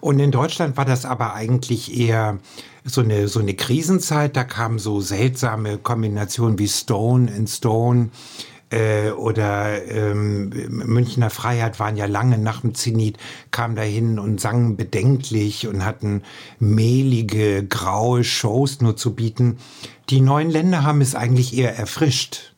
Und 0.02 0.18
in 0.18 0.30
Deutschland 0.30 0.76
war 0.76 0.84
das 0.84 1.06
aber 1.06 1.32
eigentlich 1.32 1.98
eher 1.98 2.38
so 2.84 3.00
eine, 3.00 3.28
so 3.28 3.40
eine 3.40 3.54
Krisenzeit. 3.54 4.36
Da 4.36 4.44
kamen 4.44 4.78
so 4.78 5.00
seltsame 5.00 5.78
Kombinationen 5.78 6.58
wie 6.58 6.68
Stone 6.68 7.30
in 7.34 7.46
Stone 7.46 8.10
äh, 8.70 9.11
oder 9.11 9.87
ähm, 9.87 10.50
Münchner 10.68 11.31
Freiheit 11.31 11.81
waren 11.81 11.96
ja 11.96 12.07
lange 12.07 12.38
nach 12.38 12.61
dem 12.61 12.74
Zenit, 12.74 13.16
kamen 13.50 13.76
dahin 13.76 14.18
und 14.18 14.40
sangen 14.40 14.76
bedenklich 14.76 15.66
und 15.66 15.85
hatten 15.85 16.22
mehlige, 16.59 17.64
graue 17.66 18.24
Shows 18.24 18.81
nur 18.81 18.96
zu 18.96 19.14
bieten. 19.14 19.59
Die 20.11 20.20
neuen 20.20 20.50
Länder 20.50 20.83
haben 20.85 21.00
es 21.00 21.14
eigentlich 21.14 21.57
eher 21.57 21.76
erfrischt. 21.76 22.54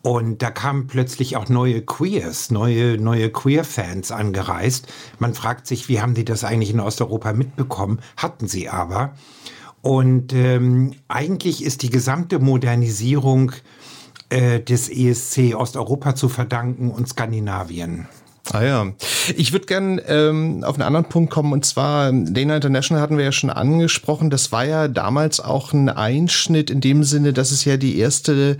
Und 0.00 0.42
da 0.42 0.50
kamen 0.50 0.86
plötzlich 0.86 1.36
auch 1.36 1.48
neue 1.48 1.82
Queers, 1.82 2.50
neue, 2.50 2.98
neue 2.98 3.30
Queer-Fans 3.30 4.12
angereist. 4.12 4.86
Man 5.18 5.34
fragt 5.34 5.66
sich, 5.66 5.88
wie 5.88 6.00
haben 6.00 6.14
die 6.14 6.24
das 6.24 6.44
eigentlich 6.44 6.70
in 6.70 6.80
Osteuropa 6.80 7.32
mitbekommen? 7.32 7.98
Hatten 8.16 8.46
sie 8.46 8.68
aber. 8.68 9.14
Und 9.82 10.32
ähm, 10.32 10.94
eigentlich 11.08 11.64
ist 11.64 11.82
die 11.82 11.90
gesamte 11.90 12.38
Modernisierung 12.38 13.52
äh, 14.30 14.60
des 14.60 14.88
ESC 14.88 15.54
Osteuropa 15.54 16.14
zu 16.14 16.28
verdanken 16.28 16.90
und 16.90 17.08
Skandinavien. 17.08 18.06
Ah 18.52 18.62
ja. 18.62 18.86
Ich 19.36 19.52
würde 19.52 19.66
gern 19.66 20.00
ähm, 20.08 20.64
auf 20.64 20.76
einen 20.76 20.82
anderen 20.82 21.06
Punkt 21.06 21.30
kommen 21.30 21.52
und 21.52 21.66
zwar 21.66 22.10
Dana 22.12 22.56
International 22.56 23.02
hatten 23.02 23.18
wir 23.18 23.24
ja 23.24 23.32
schon 23.32 23.50
angesprochen. 23.50 24.30
Das 24.30 24.52
war 24.52 24.64
ja 24.64 24.88
damals 24.88 25.40
auch 25.40 25.72
ein 25.72 25.90
Einschnitt 25.90 26.70
in 26.70 26.80
dem 26.80 27.04
Sinne, 27.04 27.32
dass 27.32 27.50
es 27.50 27.64
ja 27.64 27.76
die 27.76 27.98
erste 27.98 28.56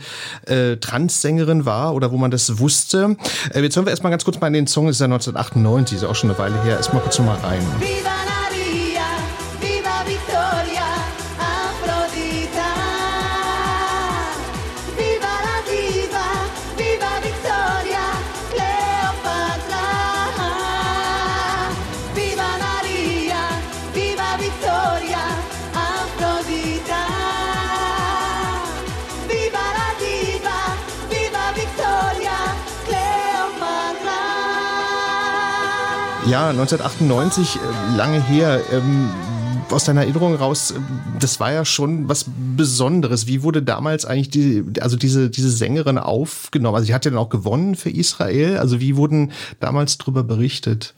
äh, 0.47 0.77
Transsängerin 0.77 1.65
war 1.65 1.95
oder 1.95 2.13
wo 2.13 2.19
man 2.19 2.31
das 2.31 2.59
wusste. 2.59 3.17
Äh, 3.55 3.63
jetzt 3.63 3.77
hören 3.77 3.87
wir 3.87 3.91
erstmal 3.91 4.11
ganz 4.11 4.25
kurz 4.25 4.41
mal 4.41 4.49
in 4.49 4.53
den 4.53 4.67
Song, 4.67 4.87
das 4.87 4.97
ist 4.97 5.01
ja 5.01 5.07
1998, 5.07 5.97
ist 5.97 6.03
ja 6.03 6.09
auch 6.09 6.15
schon 6.15 6.31
eine 6.31 6.39
Weile 6.39 6.63
her. 6.65 6.77
Erstmal 6.77 7.03
kurz 7.03 7.19
mal 7.21 7.37
rein. 7.37 7.63
Viva 7.81 8.18
Ja, 36.29 36.51
1998, 36.51 37.57
äh, 37.57 37.97
lange 37.97 38.23
her. 38.23 38.61
Ähm, 38.71 39.09
aus 39.71 39.85
deiner 39.85 40.03
Erinnerung 40.03 40.35
raus, 40.35 40.73
äh, 40.73 40.75
das 41.19 41.41
war 41.41 41.53
ja 41.53 41.65
schon 41.65 42.07
was 42.07 42.27
Besonderes. 42.55 43.27
Wie 43.27 43.43
wurde 43.43 43.63
damals 43.63 44.05
eigentlich 44.05 44.29
die, 44.29 44.63
also 44.83 44.99
diese, 44.99 45.31
diese 45.31 45.51
Sängerin 45.51 45.97
aufgenommen? 45.97 46.75
Also 46.75 46.87
die 46.87 46.93
hat 46.93 47.07
ja 47.07 47.11
dann 47.11 47.19
auch 47.19 47.31
gewonnen 47.31 47.77
für 47.77 47.89
Israel. 47.89 48.59
Also 48.59 48.79
wie 48.79 48.97
wurden 48.97 49.33
damals 49.59 49.97
drüber 49.97 50.23
berichtet? 50.23 50.95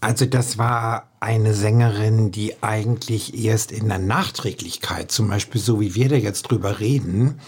Also 0.00 0.26
das 0.26 0.58
war 0.58 1.04
eine 1.20 1.54
Sängerin, 1.54 2.32
die 2.32 2.60
eigentlich 2.64 3.44
erst 3.44 3.70
in 3.70 3.88
der 3.88 3.98
Nachträglichkeit, 3.98 5.12
zum 5.12 5.28
Beispiel 5.28 5.60
so 5.60 5.80
wie 5.80 5.94
wir 5.94 6.08
da 6.08 6.16
jetzt 6.16 6.50
drüber 6.50 6.80
reden, 6.80 7.38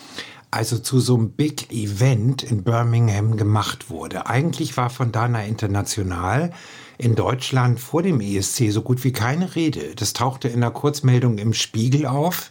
also 0.52 0.78
zu 0.78 1.00
so 1.00 1.16
einem 1.16 1.30
Big 1.30 1.72
Event 1.72 2.42
in 2.42 2.62
Birmingham 2.62 3.38
gemacht 3.38 3.88
wurde. 3.88 4.26
Eigentlich 4.26 4.76
war 4.76 4.90
von 4.90 5.10
Dana 5.10 5.44
International 5.44 6.52
in 6.98 7.14
Deutschland 7.14 7.80
vor 7.80 8.02
dem 8.02 8.20
ESC 8.20 8.70
so 8.70 8.82
gut 8.82 9.02
wie 9.02 9.12
keine 9.12 9.56
Rede. 9.56 9.94
Das 9.96 10.12
tauchte 10.12 10.48
in 10.48 10.60
der 10.60 10.70
Kurzmeldung 10.70 11.38
im 11.38 11.54
Spiegel 11.54 12.04
auf. 12.04 12.50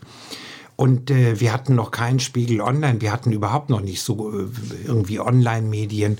Und 0.76 1.12
äh, 1.12 1.40
wir 1.40 1.54
hatten 1.54 1.76
noch 1.76 1.92
keinen 1.92 2.20
Spiegel 2.20 2.60
online, 2.60 3.02
wir 3.02 3.12
hatten 3.12 3.32
überhaupt 3.32 3.70
noch 3.70 3.82
nicht 3.82 4.02
so 4.02 4.32
äh, 4.32 4.48
irgendwie 4.88 5.20
Online-Medien, 5.20 6.18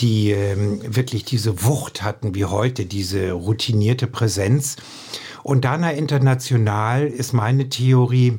die 0.00 0.30
ähm, 0.30 0.80
wirklich 0.82 1.24
diese 1.24 1.62
Wucht 1.62 2.02
hatten 2.02 2.34
wie 2.34 2.46
heute, 2.46 2.86
diese 2.86 3.32
routinierte 3.32 4.06
Präsenz. 4.06 4.76
Und 5.42 5.66
Dana 5.66 5.90
International 5.92 7.06
ist 7.06 7.34
meine 7.34 7.68
Theorie, 7.68 8.38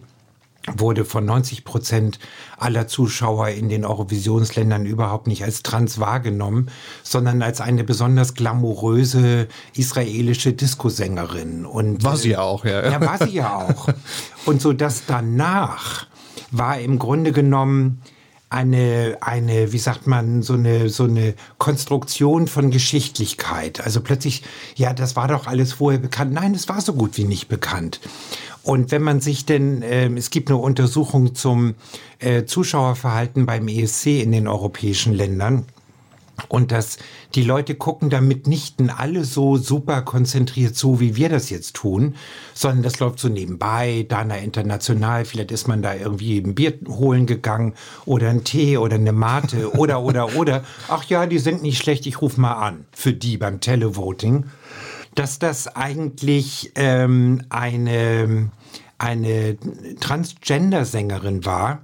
wurde 0.77 1.05
von 1.05 1.25
90 1.25 1.63
Prozent 1.63 2.19
aller 2.57 2.87
Zuschauer 2.87 3.49
in 3.49 3.69
den 3.69 3.85
Eurovisionsländern 3.85 4.85
überhaupt 4.85 5.27
nicht 5.27 5.43
als 5.43 5.63
trans 5.63 5.99
wahrgenommen, 5.99 6.69
sondern 7.03 7.41
als 7.41 7.61
eine 7.61 7.83
besonders 7.83 8.33
glamouröse 8.33 9.47
israelische 9.75 10.53
Diskosängerin. 10.53 11.65
Und 11.65 12.03
War 12.03 12.17
sie 12.17 12.31
ja 12.31 12.41
auch, 12.41 12.65
ja. 12.65 12.89
Ja, 12.89 13.01
war 13.01 13.17
sie 13.17 13.33
ja 13.33 13.55
auch. 13.55 13.87
Und 14.45 14.61
so 14.61 14.73
dass 14.73 15.05
danach 15.05 16.07
war 16.51 16.79
im 16.79 16.99
Grunde 16.99 17.31
genommen 17.31 18.01
eine, 18.49 19.17
eine, 19.21 19.71
wie 19.71 19.77
sagt 19.77 20.07
man, 20.07 20.41
so 20.41 20.53
eine, 20.53 20.89
so 20.89 21.03
eine 21.03 21.35
Konstruktion 21.59 22.47
von 22.47 22.71
Geschichtlichkeit. 22.71 23.81
Also 23.81 24.01
plötzlich, 24.01 24.43
ja, 24.75 24.93
das 24.93 25.15
war 25.15 25.27
doch 25.27 25.45
alles 25.45 25.73
vorher 25.73 25.99
bekannt. 25.99 26.33
Nein, 26.33 26.55
es 26.55 26.67
war 26.67 26.81
so 26.81 26.93
gut 26.93 27.17
wie 27.17 27.25
nicht 27.25 27.47
bekannt. 27.47 27.99
Und 28.69 28.91
wenn 28.91 29.01
man 29.01 29.19
sich 29.19 29.47
denn, 29.47 29.81
ähm, 29.81 30.15
es 30.15 30.29
gibt 30.29 30.49
eine 30.49 30.59
Untersuchung 30.59 31.33
zum 31.33 31.73
äh, 32.19 32.45
Zuschauerverhalten 32.45 33.47
beim 33.47 33.67
ESC 33.67 34.21
in 34.21 34.31
den 34.31 34.47
europäischen 34.47 35.11
Ländern. 35.11 35.65
Und 36.49 36.71
dass 36.71 36.99
die 37.33 37.41
Leute 37.41 37.73
gucken 37.73 38.11
da 38.11 38.21
mitnichten 38.21 38.91
alle 38.91 39.25
so 39.25 39.57
super 39.57 40.03
konzentriert 40.03 40.75
zu, 40.75 40.99
wie 40.99 41.15
wir 41.15 41.29
das 41.29 41.49
jetzt 41.49 41.77
tun, 41.77 42.13
sondern 42.53 42.83
das 42.83 42.99
läuft 42.99 43.17
so 43.17 43.27
nebenbei, 43.27 44.05
Dana 44.07 44.37
International, 44.37 45.25
vielleicht 45.25 45.51
ist 45.51 45.67
man 45.67 45.81
da 45.81 45.95
irgendwie 45.95 46.37
ein 46.37 46.53
Bier 46.53 46.75
holen 46.87 47.25
gegangen 47.25 47.73
oder 48.05 48.29
ein 48.29 48.43
Tee 48.43 48.77
oder 48.77 48.97
eine 48.97 49.13
Mate 49.13 49.71
oder, 49.79 50.03
oder, 50.03 50.35
oder. 50.35 50.63
Ach 50.89 51.03
ja, 51.05 51.25
die 51.25 51.39
sind 51.39 51.63
nicht 51.63 51.79
schlecht, 51.79 52.05
ich 52.05 52.21
rufe 52.21 52.39
mal 52.39 52.53
an 52.53 52.85
für 52.91 53.13
die 53.13 53.37
beim 53.37 53.61
Televoting. 53.61 54.45
Dass 55.15 55.39
das 55.39 55.75
eigentlich 55.75 56.71
ähm, 56.75 57.41
eine, 57.49 58.51
eine 58.99 59.57
Transgender-Sängerin 59.99 61.45
war, 61.45 61.81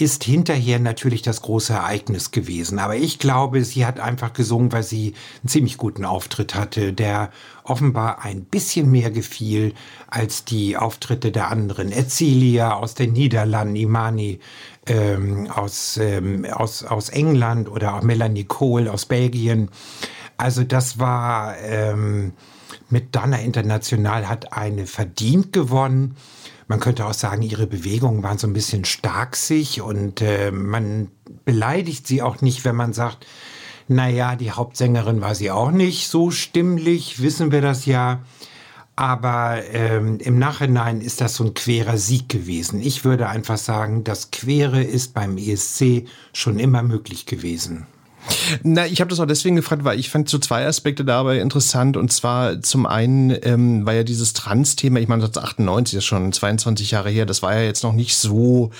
ist 0.00 0.22
hinterher 0.22 0.78
natürlich 0.78 1.22
das 1.22 1.42
große 1.42 1.72
Ereignis 1.72 2.30
gewesen. 2.30 2.78
Aber 2.78 2.94
ich 2.94 3.18
glaube, 3.18 3.64
sie 3.64 3.84
hat 3.84 3.98
einfach 3.98 4.32
gesungen, 4.32 4.70
weil 4.70 4.84
sie 4.84 5.14
einen 5.42 5.48
ziemlich 5.48 5.76
guten 5.76 6.04
Auftritt 6.04 6.54
hatte, 6.54 6.92
der 6.92 7.30
offenbar 7.64 8.24
ein 8.24 8.44
bisschen 8.44 8.92
mehr 8.92 9.10
gefiel 9.10 9.74
als 10.06 10.44
die 10.44 10.76
Auftritte 10.76 11.32
der 11.32 11.50
anderen. 11.50 11.90
Ezilia 11.90 12.74
aus 12.74 12.94
den 12.94 13.12
Niederlanden, 13.12 13.74
Imani 13.74 14.38
ähm, 14.86 15.50
aus, 15.50 15.96
ähm, 15.96 16.44
aus, 16.44 16.84
aus 16.84 17.08
England 17.08 17.68
oder 17.68 17.96
auch 17.96 18.02
Melanie 18.02 18.44
Cole 18.44 18.92
aus 18.92 19.04
Belgien. 19.04 19.68
Also 20.36 20.62
das 20.62 21.00
war 21.00 21.58
ähm, 21.58 22.34
mit 22.88 23.14
Dana 23.16 23.38
International 23.38 24.28
hat 24.28 24.52
eine 24.52 24.86
verdient 24.86 25.52
gewonnen. 25.52 26.16
Man 26.68 26.80
könnte 26.80 27.06
auch 27.06 27.14
sagen, 27.14 27.40
ihre 27.42 27.66
Bewegungen 27.66 28.22
waren 28.22 28.36
so 28.36 28.46
ein 28.46 28.52
bisschen 28.52 28.84
starksig 28.84 29.80
und 29.80 30.20
äh, 30.20 30.50
man 30.50 31.10
beleidigt 31.44 32.06
sie 32.06 32.20
auch 32.20 32.42
nicht, 32.42 32.64
wenn 32.66 32.76
man 32.76 32.92
sagt, 32.92 33.26
naja, 33.88 34.36
die 34.36 34.52
Hauptsängerin 34.52 35.22
war 35.22 35.34
sie 35.34 35.50
auch 35.50 35.70
nicht 35.70 36.08
so 36.08 36.30
stimmlich, 36.30 37.22
wissen 37.22 37.52
wir 37.52 37.62
das 37.62 37.86
ja. 37.86 38.20
Aber 38.96 39.62
ähm, 39.72 40.18
im 40.18 40.38
Nachhinein 40.38 41.00
ist 41.00 41.20
das 41.22 41.36
so 41.36 41.44
ein 41.44 41.54
querer 41.54 41.96
Sieg 41.96 42.28
gewesen. 42.28 42.82
Ich 42.82 43.04
würde 43.04 43.28
einfach 43.28 43.56
sagen, 43.56 44.04
das 44.04 44.30
Quere 44.30 44.82
ist 44.82 45.14
beim 45.14 45.38
ESC 45.38 46.06
schon 46.34 46.58
immer 46.58 46.82
möglich 46.82 47.24
gewesen. 47.24 47.86
Na, 48.62 48.86
ich 48.86 49.00
habe 49.00 49.10
das 49.10 49.20
auch 49.20 49.26
deswegen 49.26 49.56
gefragt, 49.56 49.84
weil 49.84 49.98
ich 49.98 50.10
fand 50.10 50.28
so 50.28 50.38
zwei 50.38 50.66
Aspekte 50.66 51.04
dabei 51.04 51.38
interessant. 51.38 51.96
Und 51.96 52.12
zwar 52.12 52.60
zum 52.62 52.86
einen 52.86 53.36
ähm, 53.42 53.86
war 53.86 53.94
ja 53.94 54.04
dieses 54.04 54.32
Trans-Thema, 54.32 55.00
ich 55.00 55.08
meine, 55.08 55.22
das 55.22 55.30
ist 55.30 55.38
98 55.38 55.98
ist 55.98 56.04
schon 56.04 56.32
22 56.32 56.90
Jahre 56.90 57.10
her, 57.10 57.26
das 57.26 57.42
war 57.42 57.54
ja 57.54 57.62
jetzt 57.62 57.82
noch 57.82 57.92
nicht 57.92 58.16
so 58.16 58.70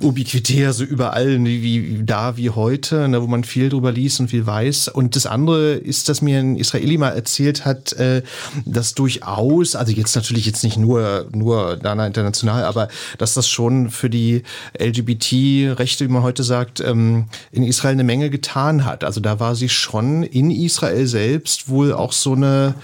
ubiquitär, 0.00 0.72
so 0.72 0.84
überall 0.84 1.44
wie, 1.44 1.98
wie 1.98 2.04
da 2.04 2.36
wie 2.36 2.50
heute, 2.50 3.08
ne, 3.08 3.22
wo 3.22 3.26
man 3.26 3.44
viel 3.44 3.68
drüber 3.68 3.92
liest 3.92 4.20
und 4.20 4.28
viel 4.28 4.46
weiß. 4.46 4.88
Und 4.88 5.16
das 5.16 5.26
andere 5.26 5.74
ist, 5.74 6.08
dass 6.08 6.22
mir 6.22 6.38
ein 6.38 6.56
Israeli 6.56 6.98
mal 6.98 7.10
erzählt 7.10 7.64
hat, 7.64 7.92
äh, 7.94 8.22
dass 8.64 8.94
durchaus, 8.94 9.76
also 9.76 9.92
jetzt 9.92 10.14
natürlich 10.14 10.46
jetzt 10.46 10.64
nicht 10.64 10.76
nur, 10.76 11.26
nur 11.32 11.76
Dana 11.76 12.06
International, 12.06 12.64
aber 12.64 12.88
dass 13.18 13.34
das 13.34 13.48
schon 13.48 13.90
für 13.90 14.10
die 14.10 14.42
LGBT-Rechte, 14.78 16.04
wie 16.04 16.12
man 16.12 16.22
heute 16.22 16.42
sagt, 16.42 16.80
ähm, 16.80 17.26
in 17.52 17.62
Israel 17.62 17.92
eine 17.92 18.04
Menge 18.04 18.30
getan 18.30 18.75
hat. 18.84 19.04
Also 19.04 19.20
da 19.20 19.40
war 19.40 19.54
sie 19.54 19.68
schon 19.68 20.22
in 20.22 20.50
Israel 20.50 21.06
selbst 21.06 21.68
wohl 21.68 21.92
auch 21.92 22.12
so 22.12 22.34
eine 22.34 22.74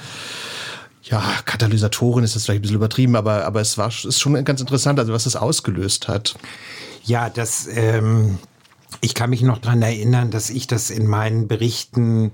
ja, 1.04 1.22
Katalysatorin 1.44 2.24
ist 2.24 2.34
jetzt 2.34 2.44
vielleicht 2.44 2.60
ein 2.60 2.62
bisschen 2.62 2.76
übertrieben, 2.76 3.16
aber, 3.16 3.44
aber 3.44 3.60
es 3.60 3.76
war 3.76 3.88
ist 3.88 4.20
schon 4.20 4.42
ganz 4.44 4.60
interessant, 4.60 4.98
also 4.98 5.12
was 5.12 5.24
das 5.24 5.36
ausgelöst 5.36 6.08
hat. 6.08 6.34
Ja, 7.04 7.28
das, 7.28 7.68
ähm, 7.70 8.38
ich 9.00 9.14
kann 9.14 9.30
mich 9.30 9.42
noch 9.42 9.58
dran 9.58 9.82
erinnern, 9.82 10.30
dass 10.30 10.48
ich 10.48 10.66
das 10.66 10.90
in 10.90 11.06
meinen 11.06 11.48
Berichten 11.48 12.32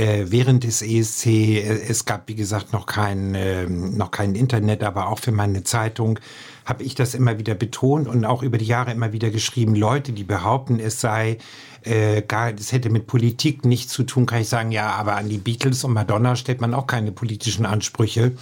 äh, 0.00 0.30
während 0.30 0.64
des 0.64 0.80
ESC, 0.80 1.26
äh, 1.26 1.82
es 1.88 2.06
gab 2.06 2.26
wie 2.28 2.34
gesagt 2.34 2.72
noch 2.72 2.86
kein, 2.86 3.34
äh, 3.34 3.66
noch 3.66 4.10
kein 4.10 4.34
Internet, 4.34 4.82
aber 4.82 5.08
auch 5.08 5.18
für 5.18 5.32
meine 5.32 5.62
Zeitung 5.62 6.18
habe 6.64 6.82
ich 6.84 6.94
das 6.94 7.14
immer 7.14 7.38
wieder 7.38 7.54
betont 7.54 8.08
und 8.08 8.24
auch 8.24 8.42
über 8.42 8.56
die 8.56 8.64
Jahre 8.64 8.92
immer 8.92 9.12
wieder 9.12 9.30
geschrieben, 9.30 9.74
Leute, 9.74 10.12
die 10.12 10.24
behaupten, 10.24 10.80
es 10.80 11.00
sei 11.00 11.36
äh, 11.82 12.22
gar, 12.22 12.52
es 12.54 12.72
hätte 12.72 12.88
mit 12.88 13.06
Politik 13.06 13.64
nichts 13.66 13.92
zu 13.92 14.04
tun, 14.04 14.24
kann 14.24 14.40
ich 14.40 14.48
sagen, 14.48 14.72
ja, 14.72 14.90
aber 14.90 15.16
an 15.16 15.28
die 15.28 15.38
Beatles 15.38 15.84
und 15.84 15.92
Madonna 15.92 16.34
stellt 16.34 16.60
man 16.62 16.72
auch 16.72 16.86
keine 16.86 17.12
politischen 17.12 17.66
Ansprüche. 17.66 18.32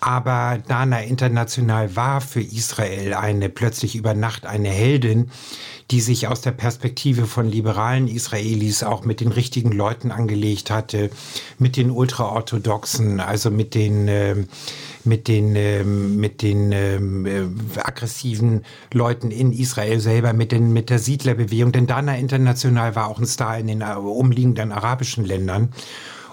Aber 0.00 0.58
Dana 0.66 1.02
International 1.02 1.96
war 1.96 2.20
für 2.20 2.40
Israel 2.40 3.14
eine 3.14 3.48
plötzlich 3.48 3.96
über 3.96 4.14
Nacht 4.14 4.46
eine 4.46 4.68
Heldin, 4.68 5.30
die 5.90 6.00
sich 6.00 6.28
aus 6.28 6.40
der 6.40 6.52
Perspektive 6.52 7.26
von 7.26 7.48
liberalen 7.48 8.06
Israelis 8.06 8.82
auch 8.82 9.04
mit 9.04 9.20
den 9.20 9.32
richtigen 9.32 9.72
Leuten 9.72 10.12
angelegt 10.12 10.70
hatte, 10.70 11.10
mit 11.58 11.76
den 11.76 11.90
ultraorthodoxen, 11.90 13.20
also 13.20 13.50
mit 13.50 13.74
den 13.74 14.06
äh, 14.06 14.36
mit 15.04 15.26
den 15.26 15.56
ähm, 15.56 16.16
mit 16.16 16.42
den 16.42 16.70
ähm, 16.72 17.26
äh, 17.26 17.80
aggressiven 17.80 18.64
Leuten 18.92 19.30
in 19.30 19.52
Israel 19.52 19.98
selber, 19.98 20.32
mit 20.32 20.52
den 20.52 20.72
mit 20.72 20.90
der 20.90 20.98
Siedlerbewegung. 20.98 21.72
Denn 21.72 21.86
Dana 21.86 22.16
International 22.16 22.94
war 22.94 23.08
auch 23.08 23.18
ein 23.18 23.26
Star 23.26 23.58
in 23.58 23.66
den 23.66 23.80
äh, 23.80 23.94
umliegenden 23.94 24.70
arabischen 24.70 25.24
Ländern 25.24 25.72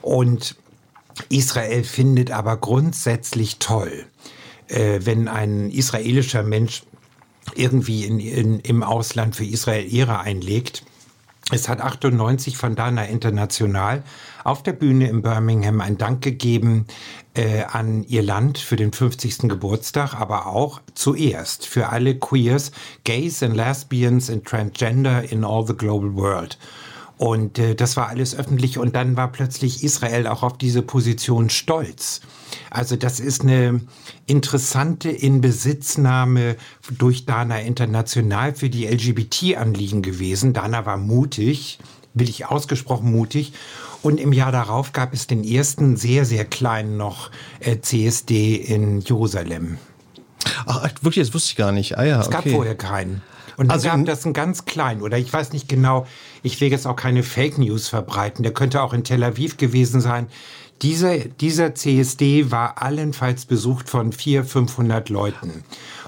und 0.02 0.56
Israel 1.30 1.84
findet 1.84 2.32
aber 2.32 2.58
grundsätzlich 2.58 3.58
toll, 3.60 4.06
äh, 4.68 5.00
wenn 5.04 5.28
ein 5.28 5.70
israelischer 5.70 6.44
Mensch 6.44 6.84
irgendwie 7.56 8.06
in, 8.06 8.20
in, 8.20 8.60
im 8.60 8.84
Ausland 8.84 9.36
für 9.36 9.46
Israel 9.46 9.92
Ehre 9.94 10.20
einlegt. 10.20 10.84
Es 11.52 11.70
hat 11.70 11.80
98 11.80 12.58
von 12.58 12.76
Dana 12.76 13.06
International 13.06 14.04
auf 14.44 14.64
der 14.64 14.74
Bühne 14.74 15.08
in 15.08 15.22
Birmingham 15.22 15.80
ein 15.80 15.98
Dank 16.00 16.24
gegeben 16.24 16.88
äh, 17.36 17.64
an 17.64 18.04
ihr 18.04 18.24
Land 18.24 18.58
für 18.58 18.76
den 18.76 18.92
50. 18.92 19.50
Geburtstag, 19.50 20.16
aber 20.16 20.48
auch 20.48 20.82
zuerst 20.96 21.68
für 21.68 21.90
alle 21.90 22.18
Queers, 22.18 22.72
Gays 23.04 23.44
and 23.44 23.56
Lesbians 23.56 24.32
and 24.32 24.44
Transgender 24.44 25.32
in 25.32 25.44
all 25.44 25.66
the 25.68 25.76
global 25.76 26.16
world. 26.16 26.58
Und 27.18 27.60
äh, 27.60 27.76
das 27.76 27.96
war 27.96 28.10
alles 28.10 28.38
öffentlich 28.38 28.78
und 28.78 28.96
dann 28.96 29.16
war 29.16 29.32
plötzlich 29.32 29.84
Israel 29.84 30.28
auch 30.28 30.44
auf 30.44 30.58
diese 30.58 30.82
Position 30.82 31.50
stolz. 31.50 32.22
Also 32.70 32.98
das 32.98 33.20
ist 33.20 33.42
eine 33.42 33.82
interessante 34.26 35.10
Inbesitznahme 35.10 36.58
durch 36.98 37.26
Dana 37.26 37.62
International 37.62 38.54
für 38.54 38.70
die 38.70 38.86
LGBT-Anliegen 38.86 40.02
gewesen. 40.02 40.54
Dana 40.54 40.86
war 40.86 40.98
mutig, 40.98 41.80
will 42.14 42.30
ich 42.30 42.48
ausgesprochen 42.48 43.12
mutig. 43.12 43.54
Und 44.02 44.20
im 44.20 44.34
Jahr 44.34 44.52
darauf 44.52 44.92
gab 44.92 45.14
es 45.14 45.26
den 45.26 45.44
ersten 45.44 45.98
sehr, 45.98 46.26
sehr 46.26 46.46
kleinen 46.46 46.98
noch 46.98 47.32
äh, 47.60 47.80
CSD 47.80 48.56
in 48.56 49.02
Jerusalem. 49.02 49.78
Ach, 50.66 50.88
wirklich, 51.02 51.26
das 51.26 51.34
wusste 51.34 51.52
ich 51.52 51.56
gar 51.56 51.72
nicht. 51.72 51.98
Ah 51.98 52.04
ja, 52.04 52.22
Es 52.22 52.30
gab 52.30 52.42
okay. 52.42 52.52
vorher 52.52 52.76
keinen. 52.76 53.22
Und 53.58 53.68
dann 53.68 53.72
Also 53.72 53.88
gab 53.88 53.98
in- 53.98 54.06
das 54.06 54.26
einen 54.26 54.34
ganz 54.34 54.66
kleinen, 54.66 55.02
oder 55.02 55.18
ich 55.18 55.32
weiß 55.32 55.54
nicht 55.54 55.68
genau, 55.70 56.06
ich 56.44 56.60
will 56.62 56.70
jetzt 56.70 56.86
auch 56.88 56.96
keine 56.96 57.24
Fake 57.24 57.58
News 57.58 57.88
verbreiten, 57.88 58.44
der 58.44 58.54
könnte 58.54 58.82
auch 58.82 58.94
in 58.94 59.04
Tel 59.04 59.24
Aviv 59.24 59.58
gewesen 59.58 60.02
sein. 60.02 60.28
Dieser, 60.82 61.18
dieser 61.20 61.74
CSD 61.74 62.52
war 62.52 62.82
allenfalls 62.82 63.46
besucht 63.46 63.90
von 63.90 64.12
400, 64.12 64.50
500 64.52 65.10
Leuten. 65.10 65.64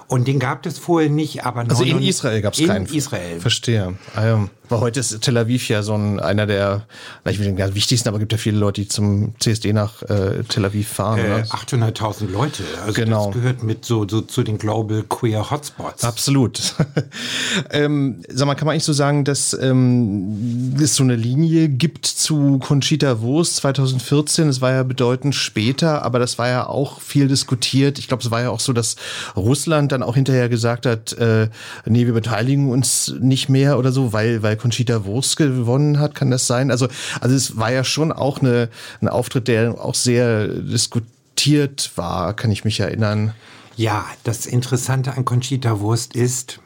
Und 0.10 0.28
den 0.28 0.40
gab 0.40 0.66
es 0.66 0.78
vorher 0.78 1.10
nicht, 1.10 1.46
aber 1.46 1.62
Also 1.62 1.84
in 1.84 1.90
99 1.92 2.10
Israel 2.10 2.42
gab 2.42 2.54
es 2.54 2.60
in 2.60 2.68
keinen. 2.68 2.86
Israel. 2.86 3.40
Verstehe. 3.40 3.96
Ah, 4.16 4.26
ja. 4.26 4.50
Weil 4.70 4.80
heute 4.80 5.00
ist 5.00 5.22
Tel 5.22 5.38
Aviv 5.38 5.70
ja 5.70 5.84
so 5.84 5.94
ein, 5.94 6.20
einer 6.20 6.46
der, 6.46 6.86
ich 7.26 7.40
will 7.40 7.48
nicht 7.48 7.60
sagen, 7.60 7.76
wichtigsten, 7.76 8.10
aber 8.10 8.20
gibt 8.20 8.32
ja 8.32 8.38
viele 8.38 8.58
Leute, 8.58 8.82
die 8.82 8.88
zum 8.88 9.34
CSD 9.40 9.74
nach 9.74 10.02
äh, 10.04 10.44
Tel 10.48 10.66
Aviv 10.66 10.88
fahren. 10.88 11.20
Äh, 11.20 11.24
oder? 11.24 11.44
800.000 11.44 12.30
Leute. 12.32 12.64
Also 12.84 12.94
Genau. 12.94 13.28
das 13.28 13.36
gehört 13.36 13.64
mit 13.64 13.86
so, 13.86 14.08
so 14.08 14.22
zu 14.22 14.44
den 14.44 14.58
Global 14.58 15.04
Queer 15.04 15.50
Hotspots. 15.50 16.04
Absolut. 16.04 16.74
ähm, 17.72 18.24
sag 18.30 18.48
mal, 18.48 18.56
kann 18.56 18.66
man 18.66 18.74
eigentlich 18.74 18.84
so 18.84 18.94
sagen, 18.94 19.24
dass 19.24 19.54
ähm, 19.54 20.76
es 20.82 20.96
so 20.96 21.04
eine 21.04 21.16
Linie 21.16 21.70
gibt 21.70 22.06
zu 22.06 22.60
Conchita 22.60 23.22
Wurst 23.22 23.58
2014? 23.58 24.50
Es 24.50 24.62
war 24.62 24.72
ja 24.72 24.84
bedeutend 24.84 25.36
später, 25.36 26.04
aber 26.04 26.20
das 26.20 26.38
war 26.38 26.48
ja 26.50 26.68
auch 26.68 27.02
viel 27.02 27.28
diskutiert. 27.28 28.00
Ich 28.00 28.08
glaube, 28.08 28.24
es 28.24 28.32
war 28.32 28.42
ja 28.42 28.50
auch 28.50 28.60
so, 28.60 28.74
dass 28.74 28.96
Russland 29.36 29.92
dann 29.92 30.04
auch 30.04 30.16
hinterher 30.16 30.50
gesagt 30.50 30.86
hat, 30.86 31.14
äh, 31.14 31.50
nee, 31.86 32.06
wir 32.06 32.14
beteiligen 32.14 32.70
uns 32.70 33.14
nicht 33.20 33.50
mehr 33.50 33.78
oder 33.78 33.92
so, 33.92 34.14
weil, 34.14 34.44
weil 34.44 34.57
Conchita 34.58 35.06
Wurst 35.06 35.38
gewonnen 35.38 36.00
hat, 36.00 36.16
kann 36.16 36.32
das 36.32 36.48
sein? 36.48 36.72
Also, 36.72 36.88
also 37.22 37.36
es 37.36 37.58
war 37.58 37.72
ja 37.72 37.84
schon 37.84 38.12
auch 38.12 38.40
eine, 38.40 38.70
ein 39.02 39.08
Auftritt, 39.08 39.48
der 39.48 39.80
auch 39.80 39.96
sehr 39.96 40.48
diskutiert 40.48 41.92
war, 41.96 42.34
kann 42.34 42.52
ich 42.52 42.66
mich 42.66 42.80
erinnern. 42.80 43.34
Ja, 43.76 44.06
das 44.24 44.46
Interessante 44.46 45.16
an 45.16 45.24
Conchita 45.24 45.80
Wurst 45.80 46.16
ist, 46.16 46.60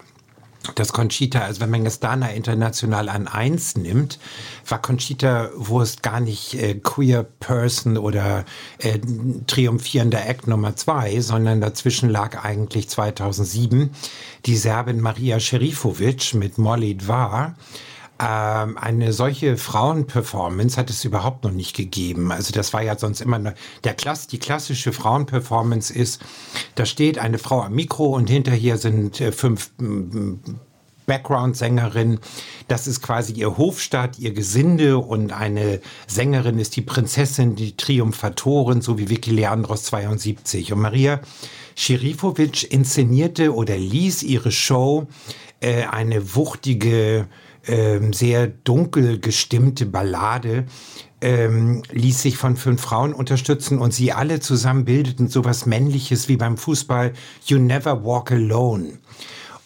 dass 0.75 0.93
Conchita, 0.93 1.39
also 1.41 1.61
wenn 1.61 1.71
man 1.71 1.83
jetzt 1.83 2.03
Dana 2.03 2.31
International 2.31 3.09
an 3.09 3.27
eins 3.27 3.75
nimmt, 3.75 4.19
war 4.67 4.81
Conchita 4.81 5.49
Wurst 5.55 6.03
gar 6.03 6.19
nicht 6.19 6.53
äh, 6.53 6.75
Queer 6.75 7.23
Person 7.23 7.97
oder 7.97 8.45
äh, 8.77 8.99
triumphierender 9.47 10.25
Act 10.27 10.47
Nummer 10.47 10.75
zwei, 10.75 11.19
sondern 11.19 11.61
dazwischen 11.61 12.09
lag 12.09 12.43
eigentlich 12.43 12.89
2007 12.89 13.91
die 14.45 14.57
Serbin 14.57 15.01
Maria 15.01 15.37
Šerifović 15.37 16.37
mit 16.37 16.57
Molly 16.57 16.95
Dvar. 16.95 17.55
Ähm, 18.21 18.77
eine 18.77 19.13
solche 19.13 19.57
Frauenperformance 19.57 20.77
hat 20.77 20.89
es 20.89 21.03
überhaupt 21.03 21.43
noch 21.43 21.51
nicht 21.51 21.75
gegeben. 21.75 22.31
Also 22.31 22.53
das 22.53 22.71
war 22.73 22.83
ja 22.83 22.97
sonst 22.97 23.21
immer 23.21 23.53
der 23.83 23.93
Klass, 23.95 24.27
die 24.27 24.37
klassische 24.37 24.93
Frauenperformance 24.93 25.93
ist, 25.93 26.21
da 26.75 26.85
steht 26.85 27.17
eine 27.17 27.39
Frau 27.39 27.61
am 27.61 27.73
Mikro 27.73 28.05
und 28.15 28.29
hinterher 28.29 28.77
sind 28.77 29.19
äh, 29.19 29.31
fünf 29.31 29.71
mm, 29.79 30.35
Background-Sängerin. 31.07 32.19
Das 32.67 32.87
ist 32.87 33.01
quasi 33.01 33.33
ihr 33.33 33.57
Hofstaat, 33.57 34.19
ihr 34.19 34.33
Gesinde 34.33 34.99
und 34.99 35.33
eine 35.33 35.81
Sängerin 36.07 36.59
ist 36.59 36.75
die 36.75 36.81
Prinzessin, 36.81 37.55
die 37.55 37.75
Triumphatorin, 37.75 38.81
so 38.81 38.97
wie 38.97 39.09
Vicky 39.09 39.31
Leandros 39.31 39.83
72. 39.85 40.71
Und 40.73 40.79
Maria 40.79 41.19
Schirifovic 41.75 42.71
inszenierte 42.71 43.53
oder 43.55 43.77
ließ 43.77 44.23
ihre 44.23 44.51
Show 44.51 45.07
äh, 45.59 45.83
eine 45.83 46.35
wuchtige, 46.35 47.27
ähm, 47.67 48.13
sehr 48.13 48.47
dunkel 48.47 49.19
gestimmte 49.19 49.85
Ballade 49.85 50.65
ähm, 51.21 51.83
ließ 51.91 52.21
sich 52.21 52.37
von 52.37 52.57
fünf 52.57 52.81
Frauen 52.81 53.13
unterstützen 53.13 53.77
und 53.77 53.93
sie 53.93 54.11
alle 54.11 54.39
zusammen 54.39 54.85
bildeten 54.85 55.27
sowas 55.27 55.65
Männliches 55.65 56.27
wie 56.27 56.37
beim 56.37 56.57
Fußball 56.57 57.13
You 57.45 57.59
Never 57.59 58.03
Walk 58.03 58.31
Alone. 58.31 58.99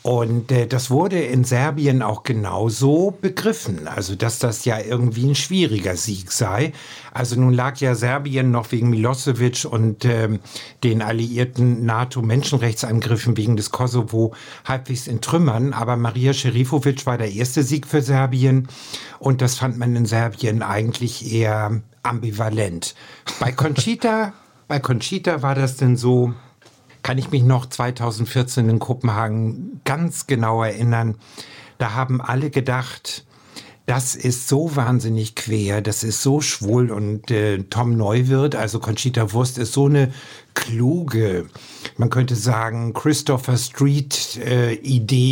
Und 0.05 0.51
äh, 0.51 0.67
das 0.67 0.91
wurde 0.91 1.19
in 1.19 1.45
Serbien 1.45 2.03
auch 2.03 2.21
genauso 2.21 3.17
begriffen, 3.21 3.87
also 3.87 4.13
dass 4.13 4.37
das 4.37 4.63
ja 4.63 4.79
irgendwie 4.79 5.25
ein 5.25 5.33
schwieriger 5.33 5.95
Sieg 5.97 6.31
sei. 6.31 6.73
Also 7.11 7.39
nun 7.39 7.55
lag 7.55 7.77
ja 7.77 7.95
Serbien 7.95 8.51
noch 8.51 8.71
wegen 8.71 8.91
Milosevic 8.91 9.65
und 9.65 10.05
ähm, 10.05 10.41
den 10.83 11.01
alliierten 11.01 11.87
NATO-Menschenrechtsangriffen 11.87 13.35
wegen 13.35 13.57
des 13.57 13.71
Kosovo 13.71 14.35
halbwegs 14.63 15.07
in 15.07 15.21
Trümmern, 15.21 15.73
aber 15.73 15.97
Maria 15.97 16.33
Šerifovic 16.33 17.07
war 17.07 17.17
der 17.17 17.31
erste 17.31 17.63
Sieg 17.63 17.87
für 17.87 18.03
Serbien 18.03 18.67
und 19.17 19.41
das 19.41 19.55
fand 19.55 19.79
man 19.79 19.95
in 19.95 20.05
Serbien 20.05 20.61
eigentlich 20.61 21.33
eher 21.33 21.81
ambivalent. 22.03 22.93
Bei 23.39 23.51
Conchita, 23.51 24.33
bei 24.67 24.77
Conchita 24.77 25.41
war 25.41 25.55
das 25.55 25.77
denn 25.77 25.97
so, 25.97 26.35
kann 27.05 27.19
ich 27.19 27.29
mich 27.29 27.43
noch 27.43 27.67
2014 27.67 28.67
in 28.67 28.79
Kopenhagen 28.79 29.79
ganz 29.83 30.25
genau 30.25 30.63
erinnern. 30.63 31.19
Da 31.77 31.93
haben 31.93 32.19
alle 32.19 32.49
gedacht, 32.49 33.25
das 33.85 34.15
ist 34.15 34.47
so 34.47 34.75
wahnsinnig 34.75 35.35
quer, 35.35 35.83
das 35.83 36.03
ist 36.03 36.23
so 36.23 36.41
schwul 36.41 36.89
und 36.89 37.29
äh, 37.29 37.59
Tom 37.69 37.95
Neuwirth, 37.95 38.55
also 38.55 38.79
Conchita 38.79 39.33
Wurst, 39.33 39.59
ist 39.59 39.73
so 39.73 39.85
eine 39.85 40.11
kluge, 40.55 41.45
man 41.97 42.09
könnte 42.09 42.33
sagen 42.35 42.93
Christopher 42.93 43.57
Street 43.57 44.37
äh, 44.37 44.73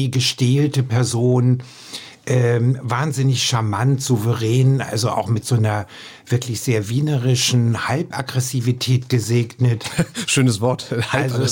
gestählte 0.09 0.83
Person, 0.83 1.63
ähm, 2.25 2.79
wahnsinnig 2.81 3.43
charmant, 3.43 4.01
souverän, 4.01 4.81
also 4.81 5.09
auch 5.09 5.27
mit 5.27 5.45
so 5.45 5.55
einer 5.55 5.87
wirklich 6.25 6.61
sehr 6.61 6.87
wienerischen 6.87 7.87
Halbaggressivität 7.87 9.09
gesegnet. 9.09 9.83
Schönes 10.27 10.61
Wort. 10.61 10.95
Also 11.11 11.43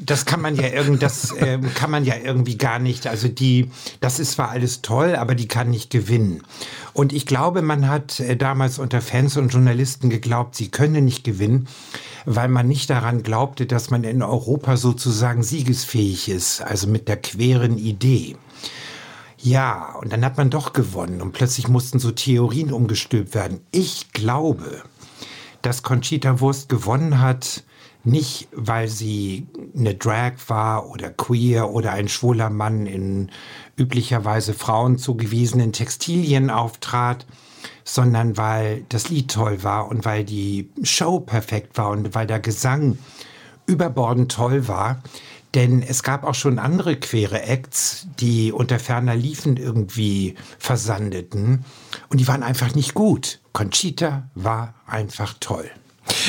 das 0.00 0.26
kann 0.26 0.40
man 0.40 0.54
ja 0.54 0.68
irgend, 0.68 1.02
das 1.02 1.34
ähm, 1.38 1.74
kann 1.74 1.90
man 1.90 2.04
ja 2.04 2.14
irgendwie 2.22 2.56
gar 2.56 2.78
nicht. 2.78 3.08
Also 3.08 3.26
die, 3.26 3.70
das 4.00 4.20
ist 4.20 4.32
zwar 4.32 4.50
alles 4.50 4.82
toll, 4.82 5.16
aber 5.16 5.34
die 5.34 5.48
kann 5.48 5.68
nicht 5.70 5.90
gewinnen. 5.90 6.42
Und 6.92 7.12
ich 7.12 7.26
glaube, 7.26 7.62
man 7.62 7.88
hat 7.88 8.20
äh, 8.20 8.36
damals 8.36 8.78
unter 8.78 9.00
Fans 9.00 9.36
und 9.36 9.48
Journalisten 9.52 10.10
geglaubt, 10.10 10.54
sie 10.54 10.68
könne 10.68 11.02
nicht 11.02 11.24
gewinnen, 11.24 11.66
weil 12.24 12.48
man 12.48 12.68
nicht 12.68 12.88
daran 12.88 13.24
glaubte, 13.24 13.66
dass 13.66 13.90
man 13.90 14.04
in 14.04 14.22
Europa 14.22 14.76
sozusagen 14.76 15.42
siegesfähig 15.42 16.28
ist, 16.28 16.60
also 16.60 16.86
mit 16.86 17.08
der 17.08 17.16
queren 17.16 17.78
Idee. 17.78 18.36
Ja, 19.42 19.94
und 20.00 20.12
dann 20.12 20.24
hat 20.24 20.36
man 20.36 20.50
doch 20.50 20.72
gewonnen 20.74 21.22
und 21.22 21.32
plötzlich 21.32 21.68
mussten 21.68 21.98
so 21.98 22.10
Theorien 22.10 22.72
umgestülpt 22.72 23.34
werden. 23.34 23.60
Ich 23.70 24.12
glaube, 24.12 24.82
dass 25.62 25.82
Conchita 25.82 26.40
Wurst 26.40 26.68
gewonnen 26.68 27.20
hat, 27.20 27.64
nicht 28.04 28.48
weil 28.52 28.88
sie 28.88 29.46
eine 29.76 29.94
Drag 29.94 30.32
war 30.48 30.90
oder 30.90 31.10
queer 31.10 31.70
oder 31.70 31.92
ein 31.92 32.08
schwuler 32.08 32.50
Mann 32.50 32.86
in 32.86 33.30
üblicherweise 33.78 34.52
Frauen 34.52 34.98
zugewiesenen 34.98 35.72
Textilien 35.72 36.50
auftrat, 36.50 37.26
sondern 37.84 38.36
weil 38.36 38.84
das 38.88 39.08
Lied 39.08 39.30
toll 39.30 39.62
war 39.62 39.88
und 39.88 40.04
weil 40.04 40.24
die 40.24 40.70
Show 40.82 41.20
perfekt 41.20 41.78
war 41.78 41.90
und 41.90 42.14
weil 42.14 42.26
der 42.26 42.40
Gesang 42.40 42.98
überbordend 43.66 44.32
toll 44.32 44.68
war. 44.68 45.02
Denn 45.54 45.82
es 45.82 46.02
gab 46.02 46.24
auch 46.24 46.34
schon 46.34 46.58
andere 46.58 46.96
quere 46.96 47.42
Acts, 47.42 48.06
die 48.20 48.52
unter 48.52 48.78
ferner 48.78 49.16
Liefen 49.16 49.56
irgendwie 49.56 50.36
versandeten. 50.58 51.64
Und 52.08 52.20
die 52.20 52.28
waren 52.28 52.42
einfach 52.42 52.74
nicht 52.74 52.94
gut. 52.94 53.40
Conchita 53.52 54.28
war 54.34 54.74
einfach 54.86 55.34
toll. 55.40 55.68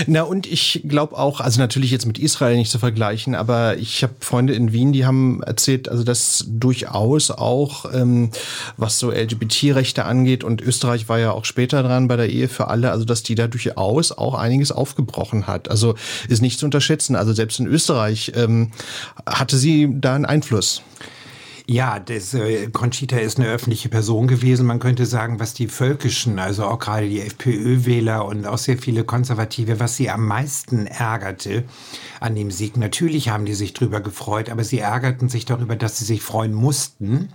Na 0.07 0.23
und 0.23 0.51
ich 0.51 0.81
glaube 0.87 1.17
auch, 1.17 1.39
also 1.39 1.59
natürlich 1.59 1.91
jetzt 1.91 2.05
mit 2.05 2.19
Israel 2.19 2.57
nicht 2.57 2.71
zu 2.71 2.79
vergleichen, 2.79 3.35
aber 3.35 3.77
ich 3.77 4.03
habe 4.03 4.13
Freunde 4.19 4.53
in 4.53 4.71
Wien, 4.71 4.93
die 4.93 5.05
haben 5.05 5.41
erzählt, 5.43 5.89
also 5.89 6.03
dass 6.03 6.45
durchaus 6.47 7.31
auch, 7.31 7.85
ähm, 7.93 8.31
was 8.77 8.99
so 8.99 9.11
LGBT-Rechte 9.11 10.05
angeht 10.05 10.43
und 10.43 10.61
Österreich 10.61 11.09
war 11.09 11.19
ja 11.19 11.31
auch 11.31 11.45
später 11.45 11.83
dran 11.83 12.07
bei 12.07 12.15
der 12.15 12.29
Ehe 12.29 12.47
für 12.47 12.67
alle, 12.67 12.91
also 12.91 13.05
dass 13.05 13.23
die 13.23 13.35
da 13.35 13.47
durchaus 13.47 14.11
auch 14.11 14.35
einiges 14.35 14.71
aufgebrochen 14.71 15.47
hat. 15.47 15.69
Also 15.69 15.95
ist 16.27 16.41
nicht 16.41 16.59
zu 16.59 16.65
unterschätzen. 16.65 17.15
Also 17.15 17.33
selbst 17.33 17.59
in 17.59 17.67
Österreich 17.67 18.31
ähm, 18.35 18.71
hatte 19.25 19.57
sie 19.57 19.89
da 19.91 20.15
einen 20.15 20.25
Einfluss. 20.25 20.81
Ja, 21.67 21.99
das, 21.99 22.33
äh, 22.33 22.67
Conchita 22.67 23.17
ist 23.17 23.39
eine 23.39 23.47
öffentliche 23.47 23.89
Person 23.89 24.27
gewesen. 24.27 24.65
Man 24.65 24.79
könnte 24.79 25.05
sagen, 25.05 25.39
was 25.39 25.53
die 25.53 25.67
Völkischen, 25.67 26.39
also 26.39 26.65
auch 26.65 26.79
gerade 26.79 27.07
die 27.07 27.21
FPÖ-Wähler 27.21 28.25
und 28.25 28.45
auch 28.45 28.57
sehr 28.57 28.77
viele 28.77 29.03
Konservative, 29.03 29.79
was 29.79 29.95
sie 29.95 30.09
am 30.09 30.25
meisten 30.25 30.87
ärgerte 30.87 31.63
an 32.19 32.35
dem 32.35 32.51
Sieg. 32.51 32.77
Natürlich 32.77 33.29
haben 33.29 33.45
die 33.45 33.53
sich 33.53 33.73
drüber 33.73 34.01
gefreut, 34.01 34.49
aber 34.49 34.63
sie 34.63 34.79
ärgerten 34.79 35.29
sich 35.29 35.45
darüber, 35.45 35.75
dass 35.75 35.97
sie 35.97 36.05
sich 36.05 36.21
freuen 36.21 36.53
mussten, 36.53 37.29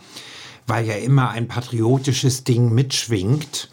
weil 0.66 0.86
ja 0.86 0.94
immer 0.94 1.30
ein 1.30 1.48
patriotisches 1.48 2.44
Ding 2.44 2.74
mitschwingt. 2.74 3.68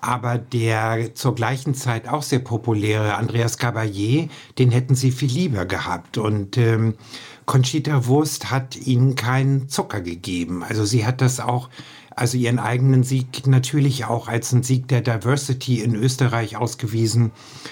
Aber 0.00 0.38
der 0.38 1.14
zur 1.14 1.34
gleichen 1.34 1.74
Zeit 1.74 2.08
auch 2.08 2.22
sehr 2.22 2.38
populäre 2.38 3.14
Andreas 3.14 3.58
Caballé, 3.58 4.28
den 4.58 4.70
hätten 4.70 4.94
sie 4.94 5.10
viel 5.10 5.30
lieber 5.30 5.66
gehabt. 5.66 6.18
Und 6.18 6.56
ähm, 6.56 6.94
Conchita 7.46 8.06
Wurst 8.06 8.50
hat 8.50 8.76
ihnen 8.76 9.14
keinen 9.14 9.68
Zucker 9.68 10.00
gegeben. 10.00 10.62
Also 10.62 10.84
sie 10.84 11.06
hat 11.06 11.20
das 11.20 11.40
auch 11.40 11.68
also 12.18 12.36
ihren 12.36 12.58
eigenen 12.58 13.04
Sieg 13.04 13.46
natürlich 13.46 14.04
auch 14.04 14.28
als 14.28 14.52
ein 14.52 14.62
Sieg 14.62 14.88
der 14.88 15.00
Diversity 15.00 15.80
in 15.80 15.94
Österreich 15.94 16.56
ausgewiesen. 16.56 17.30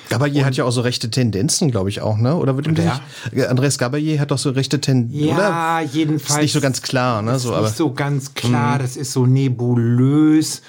Gabalier 0.08 0.44
hat 0.46 0.54
ja 0.56 0.64
auch 0.64 0.70
so 0.70 0.80
rechte 0.82 1.10
Tendenzen, 1.10 1.70
glaube 1.70 1.88
ich 1.88 2.00
auch, 2.00 2.16
ne? 2.16 2.36
Oder 2.36 2.54
würde 2.54 2.70
Wer? 2.76 3.00
nicht, 3.32 3.46
Andreas 3.48 3.76
Gabalier 3.78 4.20
hat 4.20 4.30
doch 4.30 4.38
so 4.38 4.50
rechte 4.50 4.80
Tendenzen, 4.80 5.26
Ja, 5.28 5.78
oder? 5.80 5.88
jedenfalls. 5.92 6.36
Ist 6.38 6.42
nicht 6.42 6.52
so 6.52 6.60
ganz 6.60 6.82
klar, 6.82 7.22
ne? 7.22 7.38
So, 7.38 7.48
ist 7.50 7.54
aber 7.54 7.58
Mhm. 7.60 7.64
nicht 7.66 7.76
so 7.76 7.92
ganz 7.92 8.34
klar, 8.34 8.78
das 8.78 8.96
ist 8.96 9.12
so 9.12 9.26
nebulös. 9.26 10.62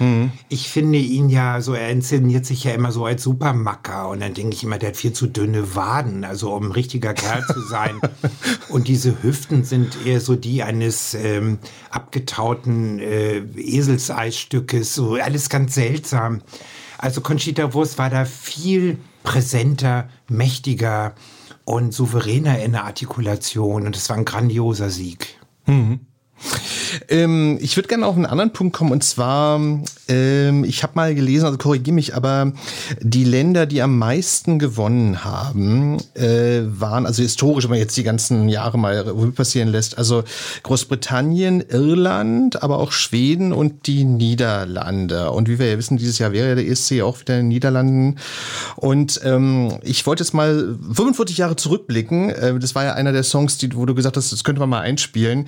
Ich 0.49 0.69
finde 0.69 0.97
ihn 0.99 1.29
ja 1.29 1.61
so, 1.61 1.73
er 1.73 1.89
inszeniert 1.89 2.45
sich 2.45 2.63
ja 2.63 2.71
immer 2.71 2.91
so 2.91 3.05
als 3.05 3.23
Supermacker 3.23 4.09
und 4.09 4.21
dann 4.21 4.33
denke 4.33 4.55
ich 4.55 4.63
immer, 4.63 4.77
der 4.77 4.89
hat 4.89 4.97
viel 4.97 5.13
zu 5.13 5.27
dünne 5.27 5.75
Waden, 5.75 6.23
also 6.23 6.53
um 6.53 6.65
ein 6.67 6.71
richtiger 6.71 7.13
Kerl 7.13 7.45
zu 7.45 7.61
sein. 7.61 7.99
und 8.69 8.87
diese 8.87 9.21
Hüften 9.23 9.63
sind 9.63 9.97
eher 10.05 10.19
so 10.19 10.35
die 10.35 10.63
eines 10.63 11.13
ähm, 11.13 11.59
abgetauten 11.91 12.99
äh, 12.99 13.41
Eselseisstückes, 13.67 14.93
so 14.93 15.15
alles 15.15 15.49
ganz 15.49 15.75
seltsam. 15.75 16.41
Also 16.97 17.21
Conchita 17.21 17.73
Wurst 17.73 17.97
war 17.97 18.09
da 18.09 18.25
viel 18.25 18.97
präsenter, 19.23 20.09
mächtiger 20.29 21.13
und 21.65 21.93
souveräner 21.93 22.59
in 22.63 22.71
der 22.71 22.85
Artikulation 22.85 23.85
und 23.85 23.95
es 23.95 24.09
war 24.09 24.17
ein 24.17 24.25
grandioser 24.25 24.89
Sieg. 24.89 25.37
Ähm, 27.09 27.57
ich 27.61 27.75
würde 27.75 27.87
gerne 27.87 28.05
auf 28.05 28.15
einen 28.15 28.25
anderen 28.25 28.53
Punkt 28.53 28.75
kommen 28.75 28.91
und 28.91 29.03
zwar, 29.03 29.59
ähm, 30.07 30.63
ich 30.63 30.83
habe 30.83 30.93
mal 30.95 31.15
gelesen, 31.15 31.45
also 31.45 31.57
korrigiere 31.57 31.93
mich, 31.93 32.15
aber 32.15 32.53
die 33.01 33.23
Länder, 33.23 33.65
die 33.65 33.81
am 33.81 33.97
meisten 33.97 34.59
gewonnen 34.59 35.23
haben, 35.23 35.97
äh, 36.15 36.61
waren, 36.65 37.05
also 37.05 37.21
historisch, 37.21 37.65
wenn 37.65 37.71
man 37.71 37.79
jetzt 37.79 37.97
die 37.97 38.03
ganzen 38.03 38.49
Jahre 38.49 38.77
mal 38.77 39.03
passieren 39.35 39.69
lässt, 39.69 39.97
also 39.97 40.23
Großbritannien, 40.63 41.61
Irland, 41.61 42.63
aber 42.63 42.79
auch 42.79 42.91
Schweden 42.91 43.53
und 43.53 43.87
die 43.87 44.03
Niederlande. 44.03 45.31
Und 45.31 45.49
wie 45.49 45.59
wir 45.59 45.69
ja 45.69 45.77
wissen, 45.77 45.97
dieses 45.97 46.19
Jahr 46.19 46.31
wäre 46.31 46.55
der 46.55 46.67
ESC 46.67 47.01
auch 47.01 47.19
wieder 47.19 47.35
in 47.35 47.45
den 47.45 47.47
Niederlanden. 47.49 48.17
Und 48.75 49.19
ähm, 49.23 49.79
ich 49.83 50.05
wollte 50.05 50.23
jetzt 50.23 50.33
mal 50.33 50.77
45 50.91 51.37
Jahre 51.37 51.55
zurückblicken. 51.55 52.29
Äh, 52.29 52.59
das 52.59 52.75
war 52.75 52.85
ja 52.85 52.93
einer 52.93 53.11
der 53.11 53.23
Songs, 53.23 53.57
die, 53.57 53.75
wo 53.75 53.85
du 53.85 53.95
gesagt 53.95 54.17
hast, 54.17 54.31
das 54.31 54.43
könnte 54.43 54.59
man 54.59 54.69
mal 54.69 54.81
einspielen. 54.81 55.47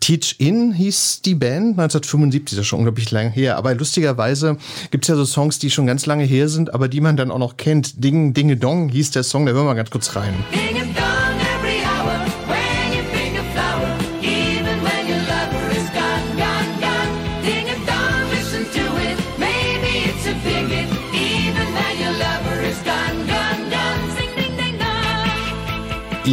Teach 0.00 0.27
In 0.38 0.72
hieß 0.72 1.22
die 1.22 1.34
Band, 1.34 1.78
1975, 1.78 2.56
das 2.56 2.62
ist 2.62 2.66
schon 2.66 2.80
unglaublich 2.80 3.10
lang 3.10 3.30
her. 3.30 3.56
Aber 3.56 3.74
lustigerweise 3.74 4.56
gibt 4.90 5.04
es 5.04 5.08
ja 5.08 5.16
so 5.16 5.24
Songs, 5.24 5.58
die 5.58 5.70
schon 5.70 5.86
ganz 5.86 6.06
lange 6.06 6.24
her 6.24 6.48
sind, 6.48 6.74
aber 6.74 6.88
die 6.88 7.00
man 7.00 7.16
dann 7.16 7.30
auch 7.30 7.38
noch 7.38 7.56
kennt. 7.56 8.02
Ding, 8.02 8.34
Dinge 8.34 8.56
Dong 8.56 8.88
hieß 8.88 9.12
der 9.12 9.22
Song, 9.22 9.46
da 9.46 9.52
hören 9.52 9.62
wir 9.62 9.70
mal 9.70 9.74
ganz 9.74 9.90
kurz 9.90 10.14
rein. 10.16 10.34
Ding 10.52 10.67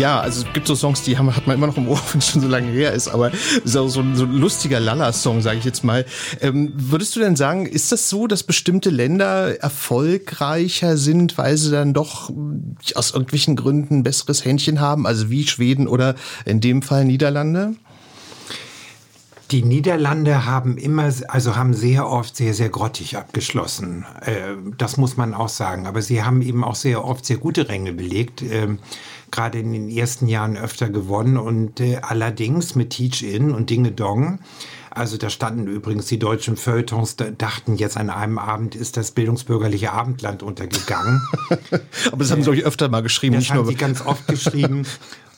Ja, 0.06 0.20
also 0.20 0.46
es 0.46 0.54
gibt 0.54 0.68
so 0.68 0.76
Songs, 0.76 1.02
die 1.02 1.18
haben, 1.18 1.36
hat 1.36 1.48
man 1.48 1.58
immer 1.58 1.66
noch 1.66 1.78
im 1.78 1.88
Ohr, 1.88 2.00
wenn 2.12 2.20
es 2.20 2.30
schon 2.30 2.40
so 2.40 2.48
lange 2.48 2.70
her 2.70 2.94
ist, 2.94 3.08
aber 3.08 3.32
so 3.64 3.86
ein, 3.86 4.16
so 4.16 4.26
ein 4.26 4.34
lustiger 4.34 4.80
Lala-Song, 4.80 5.42
sage 5.42 5.58
ich 5.58 5.66
jetzt 5.66 5.84
mal. 5.84 6.06
Ähm, 6.42 6.74
würdest 6.76 7.16
du 7.16 7.22
denn 7.22 7.36
sagen, 7.36 7.66
ist 7.66 7.92
das 7.92 8.08
so, 8.08 8.28
dass 8.28 8.44
bestimmte 8.44 8.92
Länder 8.92 9.60
erfolgreicher 9.60 10.98
sind, 10.98 11.40
weil 11.40 11.58
sie 11.58 11.72
dann 11.72 11.96
doch 11.96 12.30
mh, 12.30 12.76
aus 12.94 13.14
irgendwelchen 13.14 13.56
Gründen 13.56 13.98
ein 13.98 14.04
besseres 14.04 14.46
Händchen 14.46 14.80
haben, 14.80 15.08
also 15.08 15.32
wie 15.32 15.48
Schweden 15.48 15.88
oder 15.88 16.14
in 16.46 16.62
dem 16.62 16.84
Fall 16.84 17.04
Niederlande? 17.06 17.74
Die 19.50 19.64
Niederlande 19.64 20.46
haben 20.46 20.78
immer, 20.78 21.12
also 21.30 21.56
haben 21.56 21.74
sehr 21.74 22.08
oft 22.08 22.36
sehr, 22.36 22.54
sehr 22.54 22.70
grottig 22.70 23.18
abgeschlossen. 23.18 24.06
Äh, 24.22 24.56
das 24.78 24.98
muss 24.98 25.18
man 25.18 25.34
auch 25.34 25.50
sagen. 25.50 25.88
Aber 25.88 26.04
sie 26.04 26.24
haben 26.24 26.44
eben 26.44 26.64
auch 26.64 26.76
sehr 26.76 27.06
oft 27.06 27.26
sehr 27.26 27.38
gute 27.38 27.70
Ränge 27.70 27.94
belegt. 27.94 28.44
Gerade 29.32 29.60
in 29.60 29.74
den 29.74 29.90
ersten 29.90 30.28
Jahren 30.28 30.58
öfter 30.58 30.90
gewonnen. 30.90 31.38
Und 31.38 31.80
äh, 31.80 31.98
allerdings 32.02 32.76
mit 32.76 32.92
Teach 32.92 33.24
In 33.24 33.52
und 33.52 33.70
Dinge 33.70 33.92
Dong. 33.92 34.40
Also 34.96 35.18
da 35.18 35.30
standen 35.30 35.68
übrigens 35.68 36.06
die 36.06 36.20
deutschen 36.20 36.56
Feuilletons, 36.56 37.18
da 37.18 37.26
dachten 37.30 37.76
jetzt 37.76 37.98
an 37.98 38.10
einem 38.10 38.38
Abend 38.38 38.76
ist 38.76 38.96
das 38.96 39.12
bildungsbürgerliche 39.12 39.92
Abendland 39.92 40.42
untergegangen. 40.42 41.22
Aber 42.08 42.20
das 42.20 42.32
haben 42.32 42.44
sie 42.44 42.50
euch 42.50 42.64
öfter 42.64 42.88
mal 42.88 43.02
geschrieben, 43.04 43.36
Das 43.36 43.42
nicht 43.42 43.52
haben 43.52 43.58
nur. 43.58 43.68
sie 43.68 43.76
ganz 43.76 44.06
oft 44.06 44.26
geschrieben. 44.30 44.84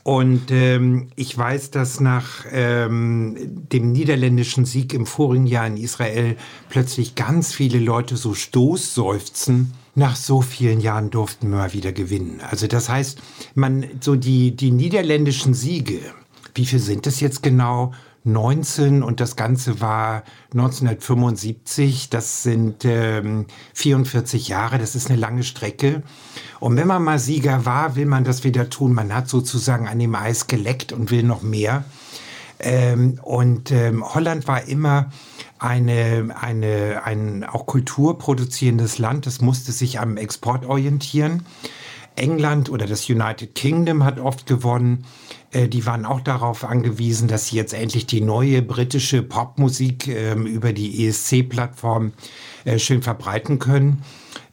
Und 0.03 0.51
ähm, 0.51 1.07
ich 1.15 1.35
weiß, 1.35 1.71
dass 1.71 1.99
nach 1.99 2.45
ähm, 2.51 3.35
dem 3.71 3.91
niederländischen 3.91 4.63
Sieg 4.63 4.93
im 4.93 5.07
vorigen 5.07 5.47
Jahr 5.47 5.65
in 5.65 5.75
Israel 5.75 6.37
plötzlich 6.69 7.15
ganz 7.15 7.51
viele 7.51 7.79
Leute 7.79 8.15
so 8.15 8.35
Stoßseufzen. 8.35 9.73
Nach 9.97 10.15
so 10.15 10.43
vielen 10.43 10.79
Jahren 10.79 11.09
durften 11.09 11.49
wir 11.49 11.57
mal 11.57 11.73
wieder 11.73 11.91
gewinnen. 11.91 12.39
Also 12.47 12.67
das 12.67 12.87
heißt, 12.87 13.19
man 13.55 13.83
so 13.99 14.15
die 14.15 14.55
die 14.55 14.69
niederländischen 14.69 15.55
Siege. 15.55 15.99
Wie 16.53 16.67
viel 16.67 16.77
sind 16.77 17.07
es 17.07 17.19
jetzt 17.19 17.41
genau? 17.41 17.93
19 18.23 19.01
und 19.01 19.19
das 19.19 19.35
Ganze 19.35 19.81
war 19.81 20.21
1975. 20.51 22.11
Das 22.11 22.43
sind 22.43 22.85
ähm, 22.85 23.47
44 23.73 24.47
Jahre. 24.47 24.77
Das 24.77 24.93
ist 24.93 25.09
eine 25.09 25.19
lange 25.19 25.41
Strecke. 25.41 26.03
Und 26.59 26.77
wenn 26.77 26.85
man 26.85 27.03
mal 27.03 27.17
Sieger 27.17 27.65
war, 27.65 27.95
will 27.95 28.05
man 28.05 28.23
das 28.23 28.43
wieder 28.43 28.69
tun. 28.69 28.93
Man 28.93 29.15
hat 29.15 29.27
sozusagen 29.27 29.87
an 29.87 29.97
dem 29.97 30.13
Eis 30.13 30.45
geleckt 30.45 30.93
und 30.93 31.09
will 31.09 31.23
noch 31.23 31.41
mehr. 31.41 31.85
Ähm, 32.59 33.19
und 33.23 33.71
ähm, 33.71 34.03
Holland 34.03 34.47
war 34.47 34.67
immer 34.67 35.09
eine, 35.59 36.35
eine, 36.39 37.03
ein 37.03 37.43
auch 37.43 37.65
kulturproduzierendes 37.65 38.99
Land. 38.99 39.25
Das 39.25 39.41
musste 39.41 39.71
sich 39.71 39.99
am 39.99 40.17
Export 40.17 40.65
orientieren. 40.65 41.45
England 42.15 42.69
oder 42.69 42.87
das 42.87 43.09
United 43.09 43.55
Kingdom 43.55 44.03
hat 44.03 44.19
oft 44.19 44.45
gewonnen. 44.45 45.05
Äh, 45.51 45.67
die 45.67 45.85
waren 45.85 46.05
auch 46.05 46.21
darauf 46.21 46.63
angewiesen, 46.63 47.27
dass 47.27 47.47
sie 47.47 47.55
jetzt 47.55 47.73
endlich 47.73 48.07
die 48.07 48.21
neue 48.21 48.61
britische 48.61 49.21
Popmusik 49.23 50.07
ähm, 50.07 50.45
über 50.45 50.73
die 50.73 51.07
ESC-Plattform 51.07 52.13
äh, 52.65 52.79
schön 52.79 53.01
verbreiten 53.01 53.59
können. 53.59 54.03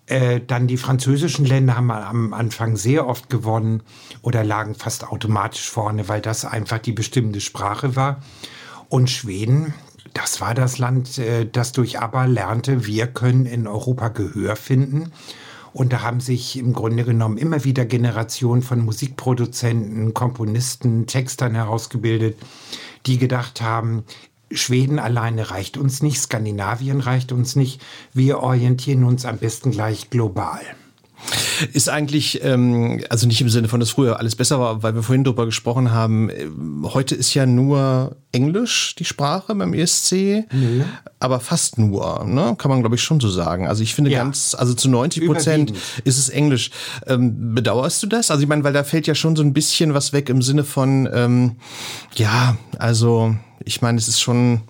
Äh, 0.07 0.41
dann 0.47 0.67
die 0.67 0.77
französischen 0.77 1.47
Länder 1.47 1.77
haben 1.77 1.91
am 1.91 2.35
Anfang 2.35 2.77
sehr 2.77 3.07
oft 3.07 3.31
gewonnen 3.31 3.83
oder 4.21 4.45
lagen 4.45 4.75
fast 4.75 5.05
automatisch 5.05 5.71
vorne, 5.71 6.09
weil 6.09 6.21
das 6.21 6.45
einfach 6.45 6.79
die 6.79 6.93
bestimmende 6.93 7.41
Sprache 7.41 7.97
war. 7.97 8.21
Und 8.91 9.09
Schweden, 9.09 9.73
das 10.15 10.41
war 10.41 10.55
das 10.55 10.79
Land, 10.79 11.19
äh, 11.19 11.47
das 11.51 11.73
durch 11.73 12.01
ABBA 12.01 12.25
lernte, 12.27 12.87
wir 12.87 13.09
können 13.09 13.47
in 13.47 13.67
Europa 13.67 14.09
Gehör 14.09 14.57
finden. 14.57 15.13
Und 15.73 15.93
da 15.93 16.03
haben 16.03 16.21
sich 16.21 16.57
im 16.57 16.73
Grunde 16.73 17.05
genommen 17.05 17.37
immer 17.37 17.65
wieder 17.65 17.85
Generationen 17.85 18.63
von 18.63 18.85
Musikproduzenten, 18.85 20.15
Komponisten, 20.15 21.09
Textern 21.09 21.57
herausgebildet, 21.57 22.39
die 23.07 23.19
gedacht 23.19 23.61
haben, 23.61 24.05
Schweden 24.53 25.01
alleine 25.01 25.51
reicht 25.51 25.77
uns 25.77 26.01
nicht, 26.01 26.21
Skandinavien 26.21 27.01
reicht 27.01 27.33
uns 27.33 27.57
nicht, 27.57 27.83
wir 28.13 28.39
orientieren 28.39 29.03
uns 29.03 29.25
am 29.25 29.39
besten 29.39 29.73
gleich 29.73 30.11
global. 30.11 30.61
Ist 31.73 31.89
eigentlich, 31.89 32.43
ähm, 32.45 33.03
also 33.09 33.27
nicht 33.27 33.41
im 33.41 33.49
Sinne 33.49 33.69
von, 33.69 33.81
dass 33.81 33.91
früher 33.91 34.19
alles 34.19 34.37
besser 34.37 34.59
war, 34.61 34.83
weil 34.83 34.95
wir 34.95 35.03
vorhin 35.03 35.25
drüber 35.25 35.47
gesprochen 35.47 35.93
haben, 35.93 36.29
ähm, 36.31 36.89
heute 36.93 37.15
ist 37.15 37.33
ja 37.35 37.47
nur 37.47 38.17
Englisch 38.33 38.95
die 38.99 39.05
Sprache 39.05 39.55
beim 39.55 39.73
ESC, 39.75 40.45
aber 41.21 41.41
fast 41.41 41.79
nur, 41.79 42.25
ne? 42.25 42.57
kann 42.59 42.71
man 42.71 42.81
glaube 42.81 42.97
ich 42.97 43.03
schon 43.03 43.21
so 43.21 43.29
sagen. 43.31 43.69
Also 43.69 43.83
ich 43.83 43.95
finde 43.95 44.11
Ja. 44.11 44.19
ganz, 44.19 44.55
also 44.59 44.75
zu 44.75 44.89
90 44.89 45.27
Prozent 45.27 45.73
ist 46.05 46.19
es 46.19 46.29
Englisch. 46.29 46.71
Ähm, 47.07 47.55
bedauerst 47.55 48.03
du 48.03 48.07
das? 48.09 48.31
Also 48.31 48.43
ich 48.43 48.49
meine, 48.49 48.65
weil 48.65 48.73
da 48.73 48.83
fällt 48.85 49.07
ja 49.07 49.15
schon 49.15 49.37
so 49.37 49.43
ein 49.43 49.53
bisschen 49.53 49.95
was 49.95 50.13
weg 50.13 50.29
im 50.29 50.43
Sinne 50.43 50.65
von, 50.65 51.09
ähm, 51.13 51.57
ja, 52.17 52.57
also 52.79 53.35
ich 53.65 53.81
meine, 53.81 53.99
es 53.99 54.09
ist 54.09 54.21
schon, 54.21 54.63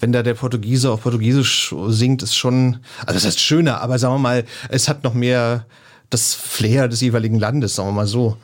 wenn 0.00 0.12
da 0.12 0.22
der 0.22 0.34
Portugiese 0.34 0.90
auf 0.90 1.02
Portugiesisch 1.02 1.74
singt, 1.88 2.22
ist 2.22 2.34
schon, 2.36 2.80
also 3.00 3.14
das 3.14 3.24
heißt 3.24 3.40
schöner, 3.40 3.80
aber 3.80 3.98
sagen 3.98 4.14
wir 4.14 4.18
mal, 4.18 4.44
es 4.68 4.88
hat 4.88 5.04
noch 5.04 5.14
mehr 5.14 5.64
das 6.12 6.34
Flair 6.34 6.88
des 6.88 7.00
jeweiligen 7.00 7.38
Landes, 7.38 7.74
sagen 7.74 7.88
wir 7.88 7.92
mal 7.92 8.06
so. 8.06 8.36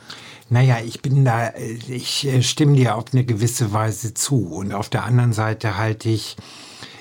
Naja, 0.50 0.78
ich 0.84 1.02
bin 1.02 1.24
da, 1.24 1.52
ich 1.88 2.26
äh, 2.26 2.42
stimme 2.42 2.76
dir 2.76 2.96
auf 2.96 3.04
eine 3.12 3.24
gewisse 3.24 3.72
Weise 3.72 4.14
zu. 4.14 4.46
Und 4.46 4.72
auf 4.72 4.88
der 4.88 5.04
anderen 5.04 5.32
Seite 5.32 5.76
halte 5.76 6.08
ich 6.08 6.36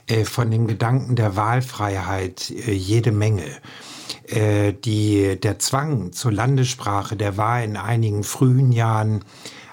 äh, 0.07 0.25
von 0.25 0.51
dem 0.51 0.67
Gedanken 0.67 1.15
der 1.15 1.37
Wahlfreiheit 1.37 2.51
äh, 2.51 2.73
jede 2.73 3.11
Menge. 3.11 3.45
Die, 4.29 5.39
der 5.41 5.59
Zwang 5.59 6.11
zur 6.11 6.33
Landessprache, 6.33 7.15
der 7.15 7.37
war 7.37 7.63
in 7.63 7.77
einigen 7.77 8.25
frühen 8.25 8.73
Jahren 8.73 9.23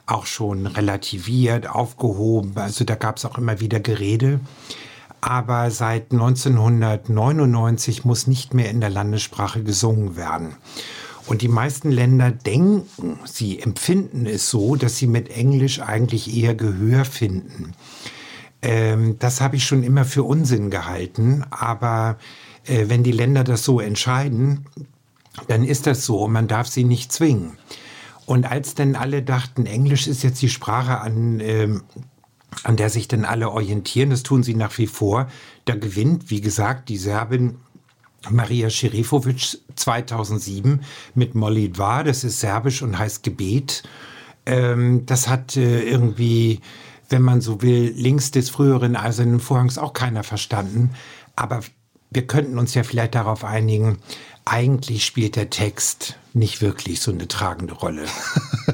auch 0.07 0.26
schon 0.26 0.66
relativiert, 0.66 1.68
aufgehoben. 1.68 2.53
Also 2.55 2.84
da 2.84 2.95
gab 2.95 3.16
es 3.16 3.24
auch 3.24 3.36
immer 3.36 3.59
wieder 3.59 3.80
Gerede. 3.80 4.38
Aber 5.25 5.70
seit 5.70 6.12
1999 6.12 8.05
muss 8.05 8.27
nicht 8.27 8.53
mehr 8.53 8.68
in 8.68 8.83
der 8.83 8.91
Landessprache 8.91 9.62
gesungen 9.62 10.16
werden. 10.16 10.57
Und 11.25 11.41
die 11.41 11.49
meisten 11.49 11.91
Länder 11.91 12.31
denken, 12.31 13.22
sie 13.25 13.59
empfinden 13.59 14.27
es 14.27 14.51
so, 14.51 14.77
dass 14.77 14.99
sie 14.99 15.07
mit 15.07 15.31
Englisch 15.31 15.81
eigentlich 15.81 16.37
eher 16.37 16.55
Gehör 16.55 17.07
finden. 17.07 17.72
Ähm, 18.61 19.18
das 19.18 19.41
habe 19.41 19.57
ich 19.57 19.64
schon 19.64 19.83
immer 19.83 20.05
für 20.05 20.25
Unsinn 20.25 20.68
gehalten, 20.68 21.43
aber 21.49 22.18
äh, 22.66 22.85
wenn 22.89 23.03
die 23.03 23.12
Länder 23.12 23.45
das 23.45 23.64
so 23.64 23.81
entscheiden, 23.81 24.66
dann 25.49 25.64
ist 25.64 25.87
das 25.87 26.05
so. 26.05 26.29
Man 26.29 26.49
darf 26.49 26.66
sie 26.66 26.85
nicht 26.85 27.12
zwingen. 27.12 27.57
Und 28.27 28.45
als 28.45 28.75
dann 28.75 28.95
alle 28.95 29.22
dachten, 29.22 29.64
Englisch 29.64 30.07
ist 30.07 30.22
jetzt 30.22 30.43
die 30.43 30.51
Sprache, 30.51 31.01
an, 31.01 31.41
ähm, 31.41 31.83
an 32.62 32.76
der 32.76 32.90
sich 32.90 33.09
dann 33.09 33.24
alle 33.24 33.50
orientieren, 33.50 34.11
das 34.11 34.22
tun 34.22 34.42
sie 34.42 34.55
nach 34.55 34.76
wie 34.78 34.86
vor, 34.86 35.28
da 35.64 35.74
gewinnt, 35.74 36.30
wie 36.30 36.40
gesagt, 36.40 36.88
die 36.88 36.96
Serbin 36.96 37.57
Maria 38.30 38.70
Šerifovic 38.70 39.59
2007 39.74 40.80
mit 41.14 41.34
Molly 41.34 41.70
Dva, 41.70 42.02
das 42.02 42.24
ist 42.24 42.40
serbisch 42.40 42.82
und 42.82 42.98
heißt 42.98 43.22
Gebet. 43.22 43.82
Ähm, 44.46 45.05
das 45.07 45.28
hat 45.28 45.57
äh, 45.57 45.82
irgendwie, 45.82 46.61
wenn 47.09 47.22
man 47.22 47.40
so 47.40 47.62
will, 47.62 47.92
links 47.96 48.30
des 48.30 48.50
früheren 48.50 48.96
Eisernen 48.96 49.40
Vorhangs 49.40 49.78
auch 49.78 49.92
keiner 49.92 50.22
verstanden. 50.22 50.90
Aber 51.36 51.61
wir 52.11 52.26
könnten 52.26 52.59
uns 52.59 52.74
ja 52.74 52.82
vielleicht 52.82 53.14
darauf 53.14 53.44
einigen, 53.44 53.98
eigentlich 54.45 55.05
spielt 55.07 55.36
der 55.36 55.51
Text 55.51 56.16
nicht 56.32 56.61
wirklich 56.61 57.01
so 57.01 57.11
eine 57.12 57.28
tragende 57.28 57.74
Rolle. 57.74 58.05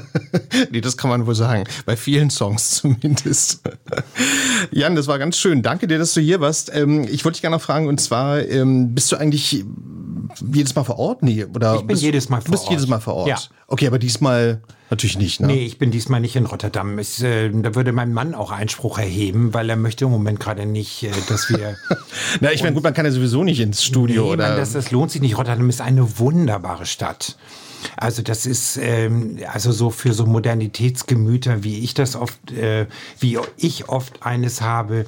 nee, 0.71 0.81
das 0.81 0.97
kann 0.97 1.09
man 1.09 1.27
wohl 1.27 1.35
sagen. 1.35 1.63
Bei 1.85 1.95
vielen 1.95 2.29
Songs 2.29 2.71
zumindest. 2.81 3.61
Jan, 4.71 4.95
das 4.95 5.07
war 5.07 5.19
ganz 5.19 5.37
schön. 5.37 5.61
Danke 5.61 5.87
dir, 5.87 5.97
dass 5.99 6.13
du 6.13 6.21
hier 6.21 6.41
warst. 6.41 6.71
Ähm, 6.73 7.03
ich 7.03 7.23
wollte 7.23 7.35
dich 7.35 7.41
gerne 7.41 7.55
noch 7.57 7.63
fragen, 7.63 7.87
und 7.87 8.01
zwar, 8.01 8.41
ähm, 8.47 8.93
bist 8.93 9.11
du 9.11 9.15
eigentlich 9.17 9.63
jedes 10.51 10.75
Mal 10.75 10.83
vor 10.83 10.97
Ort? 10.97 11.23
Nee, 11.23 11.45
oder 11.45 11.73
Ich 11.75 11.79
bin 11.81 11.87
bist, 11.87 12.01
jedes 12.01 12.29
Mal 12.29 12.39
du 12.39 12.45
vor 12.45 12.51
bist 12.51 12.63
Ort. 12.63 12.71
jedes 12.71 12.87
Mal 12.87 12.99
vor 12.99 13.13
Ort. 13.15 13.27
Ja. 13.29 13.39
Okay, 13.67 13.87
aber 13.87 13.99
diesmal 13.99 14.61
natürlich 14.91 15.17
nicht, 15.17 15.39
ne? 15.39 15.47
Nee, 15.47 15.65
ich 15.65 15.77
bin 15.77 15.89
diesmal 15.89 16.19
nicht 16.19 16.35
in 16.35 16.45
Rotterdam. 16.45 16.99
Es, 16.99 17.21
äh, 17.21 17.49
da 17.49 17.73
würde 17.75 17.91
mein 17.91 18.13
Mann 18.13 18.35
auch 18.35 18.51
Einspruch 18.51 18.99
erheben, 18.99 19.53
weil 19.53 19.69
er 19.69 19.75
möchte 19.75 20.05
im 20.05 20.11
Moment 20.11 20.39
gerade 20.39 20.65
nicht, 20.65 21.03
äh, 21.03 21.11
dass 21.27 21.49
wir. 21.49 21.77
Na, 22.41 22.51
ich 22.51 22.61
meine, 22.61 22.75
gut, 22.75 22.83
man 22.83 22.93
kann 22.93 23.05
ja 23.05 23.11
sowieso 23.11 23.43
nicht 23.43 23.59
ins 23.59 23.83
Studio, 23.83 24.25
Nee, 24.25 24.31
oder? 24.33 24.49
Mann, 24.49 24.57
das, 24.57 24.73
das 24.73 24.91
lohnt 24.91 25.11
sich 25.11 25.21
nicht. 25.21 25.37
Rotterdam 25.37 25.67
ist 25.69 25.81
eine 25.81 26.19
wunderbare 26.19 26.85
Stadt. 26.85 27.37
Also 27.97 28.21
das 28.21 28.45
ist 28.45 28.77
ähm, 28.77 29.39
also 29.51 29.71
so 29.71 29.89
für 29.89 30.13
so 30.13 30.25
Modernitätsgemüter, 30.25 31.63
wie 31.63 31.79
ich 31.79 31.93
das 31.93 32.15
oft, 32.15 32.51
äh, 32.51 32.85
wie 33.19 33.39
ich 33.57 33.89
oft 33.89 34.23
eines 34.23 34.61
habe, 34.61 35.05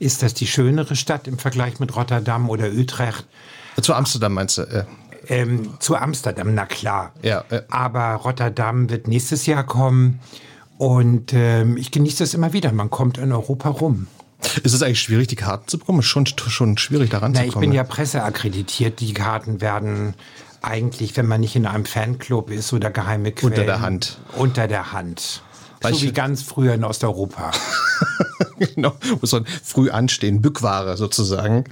ist 0.00 0.22
das 0.22 0.34
die 0.34 0.46
schönere 0.46 0.96
Stadt 0.96 1.28
im 1.28 1.38
Vergleich 1.38 1.78
mit 1.78 1.94
Rotterdam 1.94 2.50
oder 2.50 2.68
Utrecht. 2.70 3.26
Zu 3.80 3.94
Amsterdam 3.94 4.34
meinst 4.34 4.58
du? 4.58 4.62
Äh, 4.62 4.84
Ähm, 5.28 5.74
zu 5.80 5.96
Amsterdam, 5.96 6.54
na 6.54 6.66
klar. 6.66 7.12
Ja, 7.22 7.44
ja. 7.50 7.62
Aber 7.70 8.14
Rotterdam 8.14 8.88
wird 8.90 9.08
nächstes 9.08 9.46
Jahr 9.46 9.64
kommen 9.64 10.20
und 10.78 11.32
ähm, 11.32 11.76
ich 11.76 11.90
genieße 11.90 12.18
das 12.24 12.34
immer 12.34 12.52
wieder. 12.52 12.72
Man 12.72 12.90
kommt 12.90 13.18
in 13.18 13.32
Europa 13.32 13.68
rum. 13.70 14.06
ist 14.62 14.74
es 14.74 14.82
eigentlich 14.82 15.00
schwierig, 15.00 15.26
die 15.28 15.36
Karten 15.36 15.66
zu 15.68 15.78
bekommen? 15.78 16.00
Ist 16.00 16.06
schon, 16.06 16.26
schon 16.26 16.76
schwierig, 16.78 17.10
daran 17.10 17.32
Na, 17.32 17.40
zu 17.40 17.46
ich 17.46 17.52
kommen. 17.54 17.62
bin 17.62 17.72
ja 17.72 17.82
presseakkreditiert. 17.84 19.00
Die 19.00 19.14
Karten 19.14 19.60
werden 19.60 20.14
eigentlich, 20.62 21.16
wenn 21.16 21.26
man 21.26 21.40
nicht 21.40 21.56
in 21.56 21.66
einem 21.66 21.84
Fanclub 21.86 22.50
ist 22.50 22.72
oder 22.72 22.90
geheime 22.90 23.32
Quellen. 23.32 23.52
Unter 23.54 23.64
der 23.64 23.80
Hand. 23.80 24.18
Unter 24.36 24.68
der 24.68 24.92
Hand. 24.92 25.42
Weil 25.80 25.92
so 25.92 25.98
ich- 25.98 26.04
wie 26.04 26.12
ganz 26.12 26.42
früher 26.42 26.74
in 26.74 26.84
Osteuropa. 26.84 27.50
genau, 28.74 28.94
muss 29.20 29.32
man 29.32 29.44
früh 29.62 29.90
anstehen, 29.90 30.42
Bückware 30.42 30.96
sozusagen. 30.96 31.64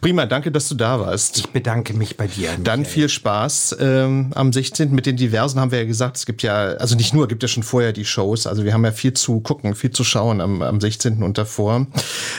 Prima, 0.00 0.26
danke, 0.26 0.52
dass 0.52 0.68
du 0.68 0.74
da 0.74 1.00
warst. 1.00 1.38
Ich 1.38 1.48
bedanke 1.50 1.94
mich 1.94 2.16
bei 2.16 2.26
dir. 2.26 2.50
Dann 2.62 2.80
Michael. 2.80 2.94
viel 2.94 3.08
Spaß 3.08 3.76
ähm, 3.80 4.32
am 4.34 4.52
16. 4.52 4.92
mit 4.92 5.06
den 5.06 5.16
diversen 5.16 5.60
haben 5.60 5.70
wir 5.70 5.78
ja 5.78 5.84
gesagt, 5.84 6.16
es 6.16 6.26
gibt 6.26 6.42
ja, 6.42 6.54
also 6.54 6.96
nicht 6.96 7.14
nur, 7.14 7.28
gibt 7.28 7.42
ja 7.42 7.48
schon 7.48 7.62
vorher 7.62 7.92
die 7.92 8.04
Shows, 8.04 8.46
also 8.46 8.64
wir 8.64 8.72
haben 8.72 8.84
ja 8.84 8.92
viel 8.92 9.14
zu 9.14 9.40
gucken, 9.40 9.74
viel 9.74 9.90
zu 9.90 10.04
schauen 10.04 10.40
am, 10.40 10.62
am 10.62 10.80
16. 10.80 11.22
und 11.22 11.38
davor. 11.38 11.86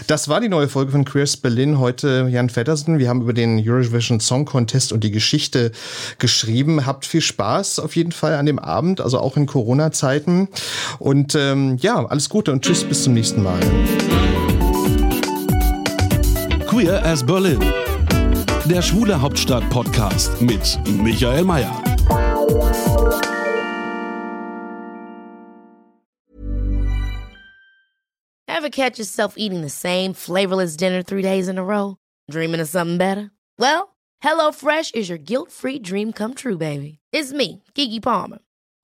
Das 0.07 0.29
war 0.29 0.39
die 0.39 0.49
neue 0.49 0.67
Folge 0.67 0.91
von 0.91 1.05
Queers 1.05 1.37
Berlin, 1.37 1.79
heute 1.79 2.27
Jan 2.29 2.49
Feddersen. 2.49 2.99
Wir 2.99 3.09
haben 3.09 3.21
über 3.21 3.33
den 3.33 3.61
Eurovision 3.65 4.19
Song 4.19 4.45
Contest 4.45 4.91
und 4.91 5.03
die 5.03 5.11
Geschichte 5.11 5.71
geschrieben. 6.19 6.85
Habt 6.85 7.05
viel 7.05 7.21
Spaß 7.21 7.79
auf 7.79 7.95
jeden 7.95 8.11
Fall 8.11 8.35
an 8.35 8.45
dem 8.45 8.59
Abend, 8.59 9.01
also 9.01 9.19
auch 9.19 9.37
in 9.37 9.45
Corona-Zeiten. 9.45 10.47
Und 10.99 11.35
ähm, 11.35 11.77
ja, 11.81 12.05
alles 12.05 12.29
Gute 12.29 12.51
und 12.51 12.63
tschüss, 12.63 12.83
bis 12.83 12.96
zum 13.03 13.13
nächsten 13.13 13.43
Mal. 13.43 13.59
Queer 16.67 17.03
as 17.03 17.25
Berlin. 17.25 17.59
Der 18.65 18.81
Schwule 18.81 19.19
Hauptstadt 19.19 19.69
Podcast 19.69 20.41
mit 20.41 20.79
Michael 20.85 21.43
Mayer. 21.43 21.71
Ever 28.47 28.69
catch 28.69 28.99
yourself 28.99 29.35
eating 29.37 29.61
the 29.61 29.69
same 29.69 30.13
flavorless 30.13 30.75
dinner 30.75 31.01
three 31.01 31.21
days 31.21 31.47
in 31.47 31.57
a 31.57 31.63
row? 31.63 31.95
Dreaming 32.29 32.59
of 32.59 32.67
something 32.67 32.97
better? 32.97 33.31
Well, 33.57 33.95
HelloFresh 34.23 34.95
is 34.95 35.09
your 35.09 35.19
guilt 35.19 35.51
free 35.51 35.79
dream 35.79 36.11
come 36.11 36.33
true, 36.33 36.57
baby. 36.57 36.99
It's 37.11 37.31
me, 37.31 37.63
Kiki 37.75 37.99
Palmer. 37.99 38.39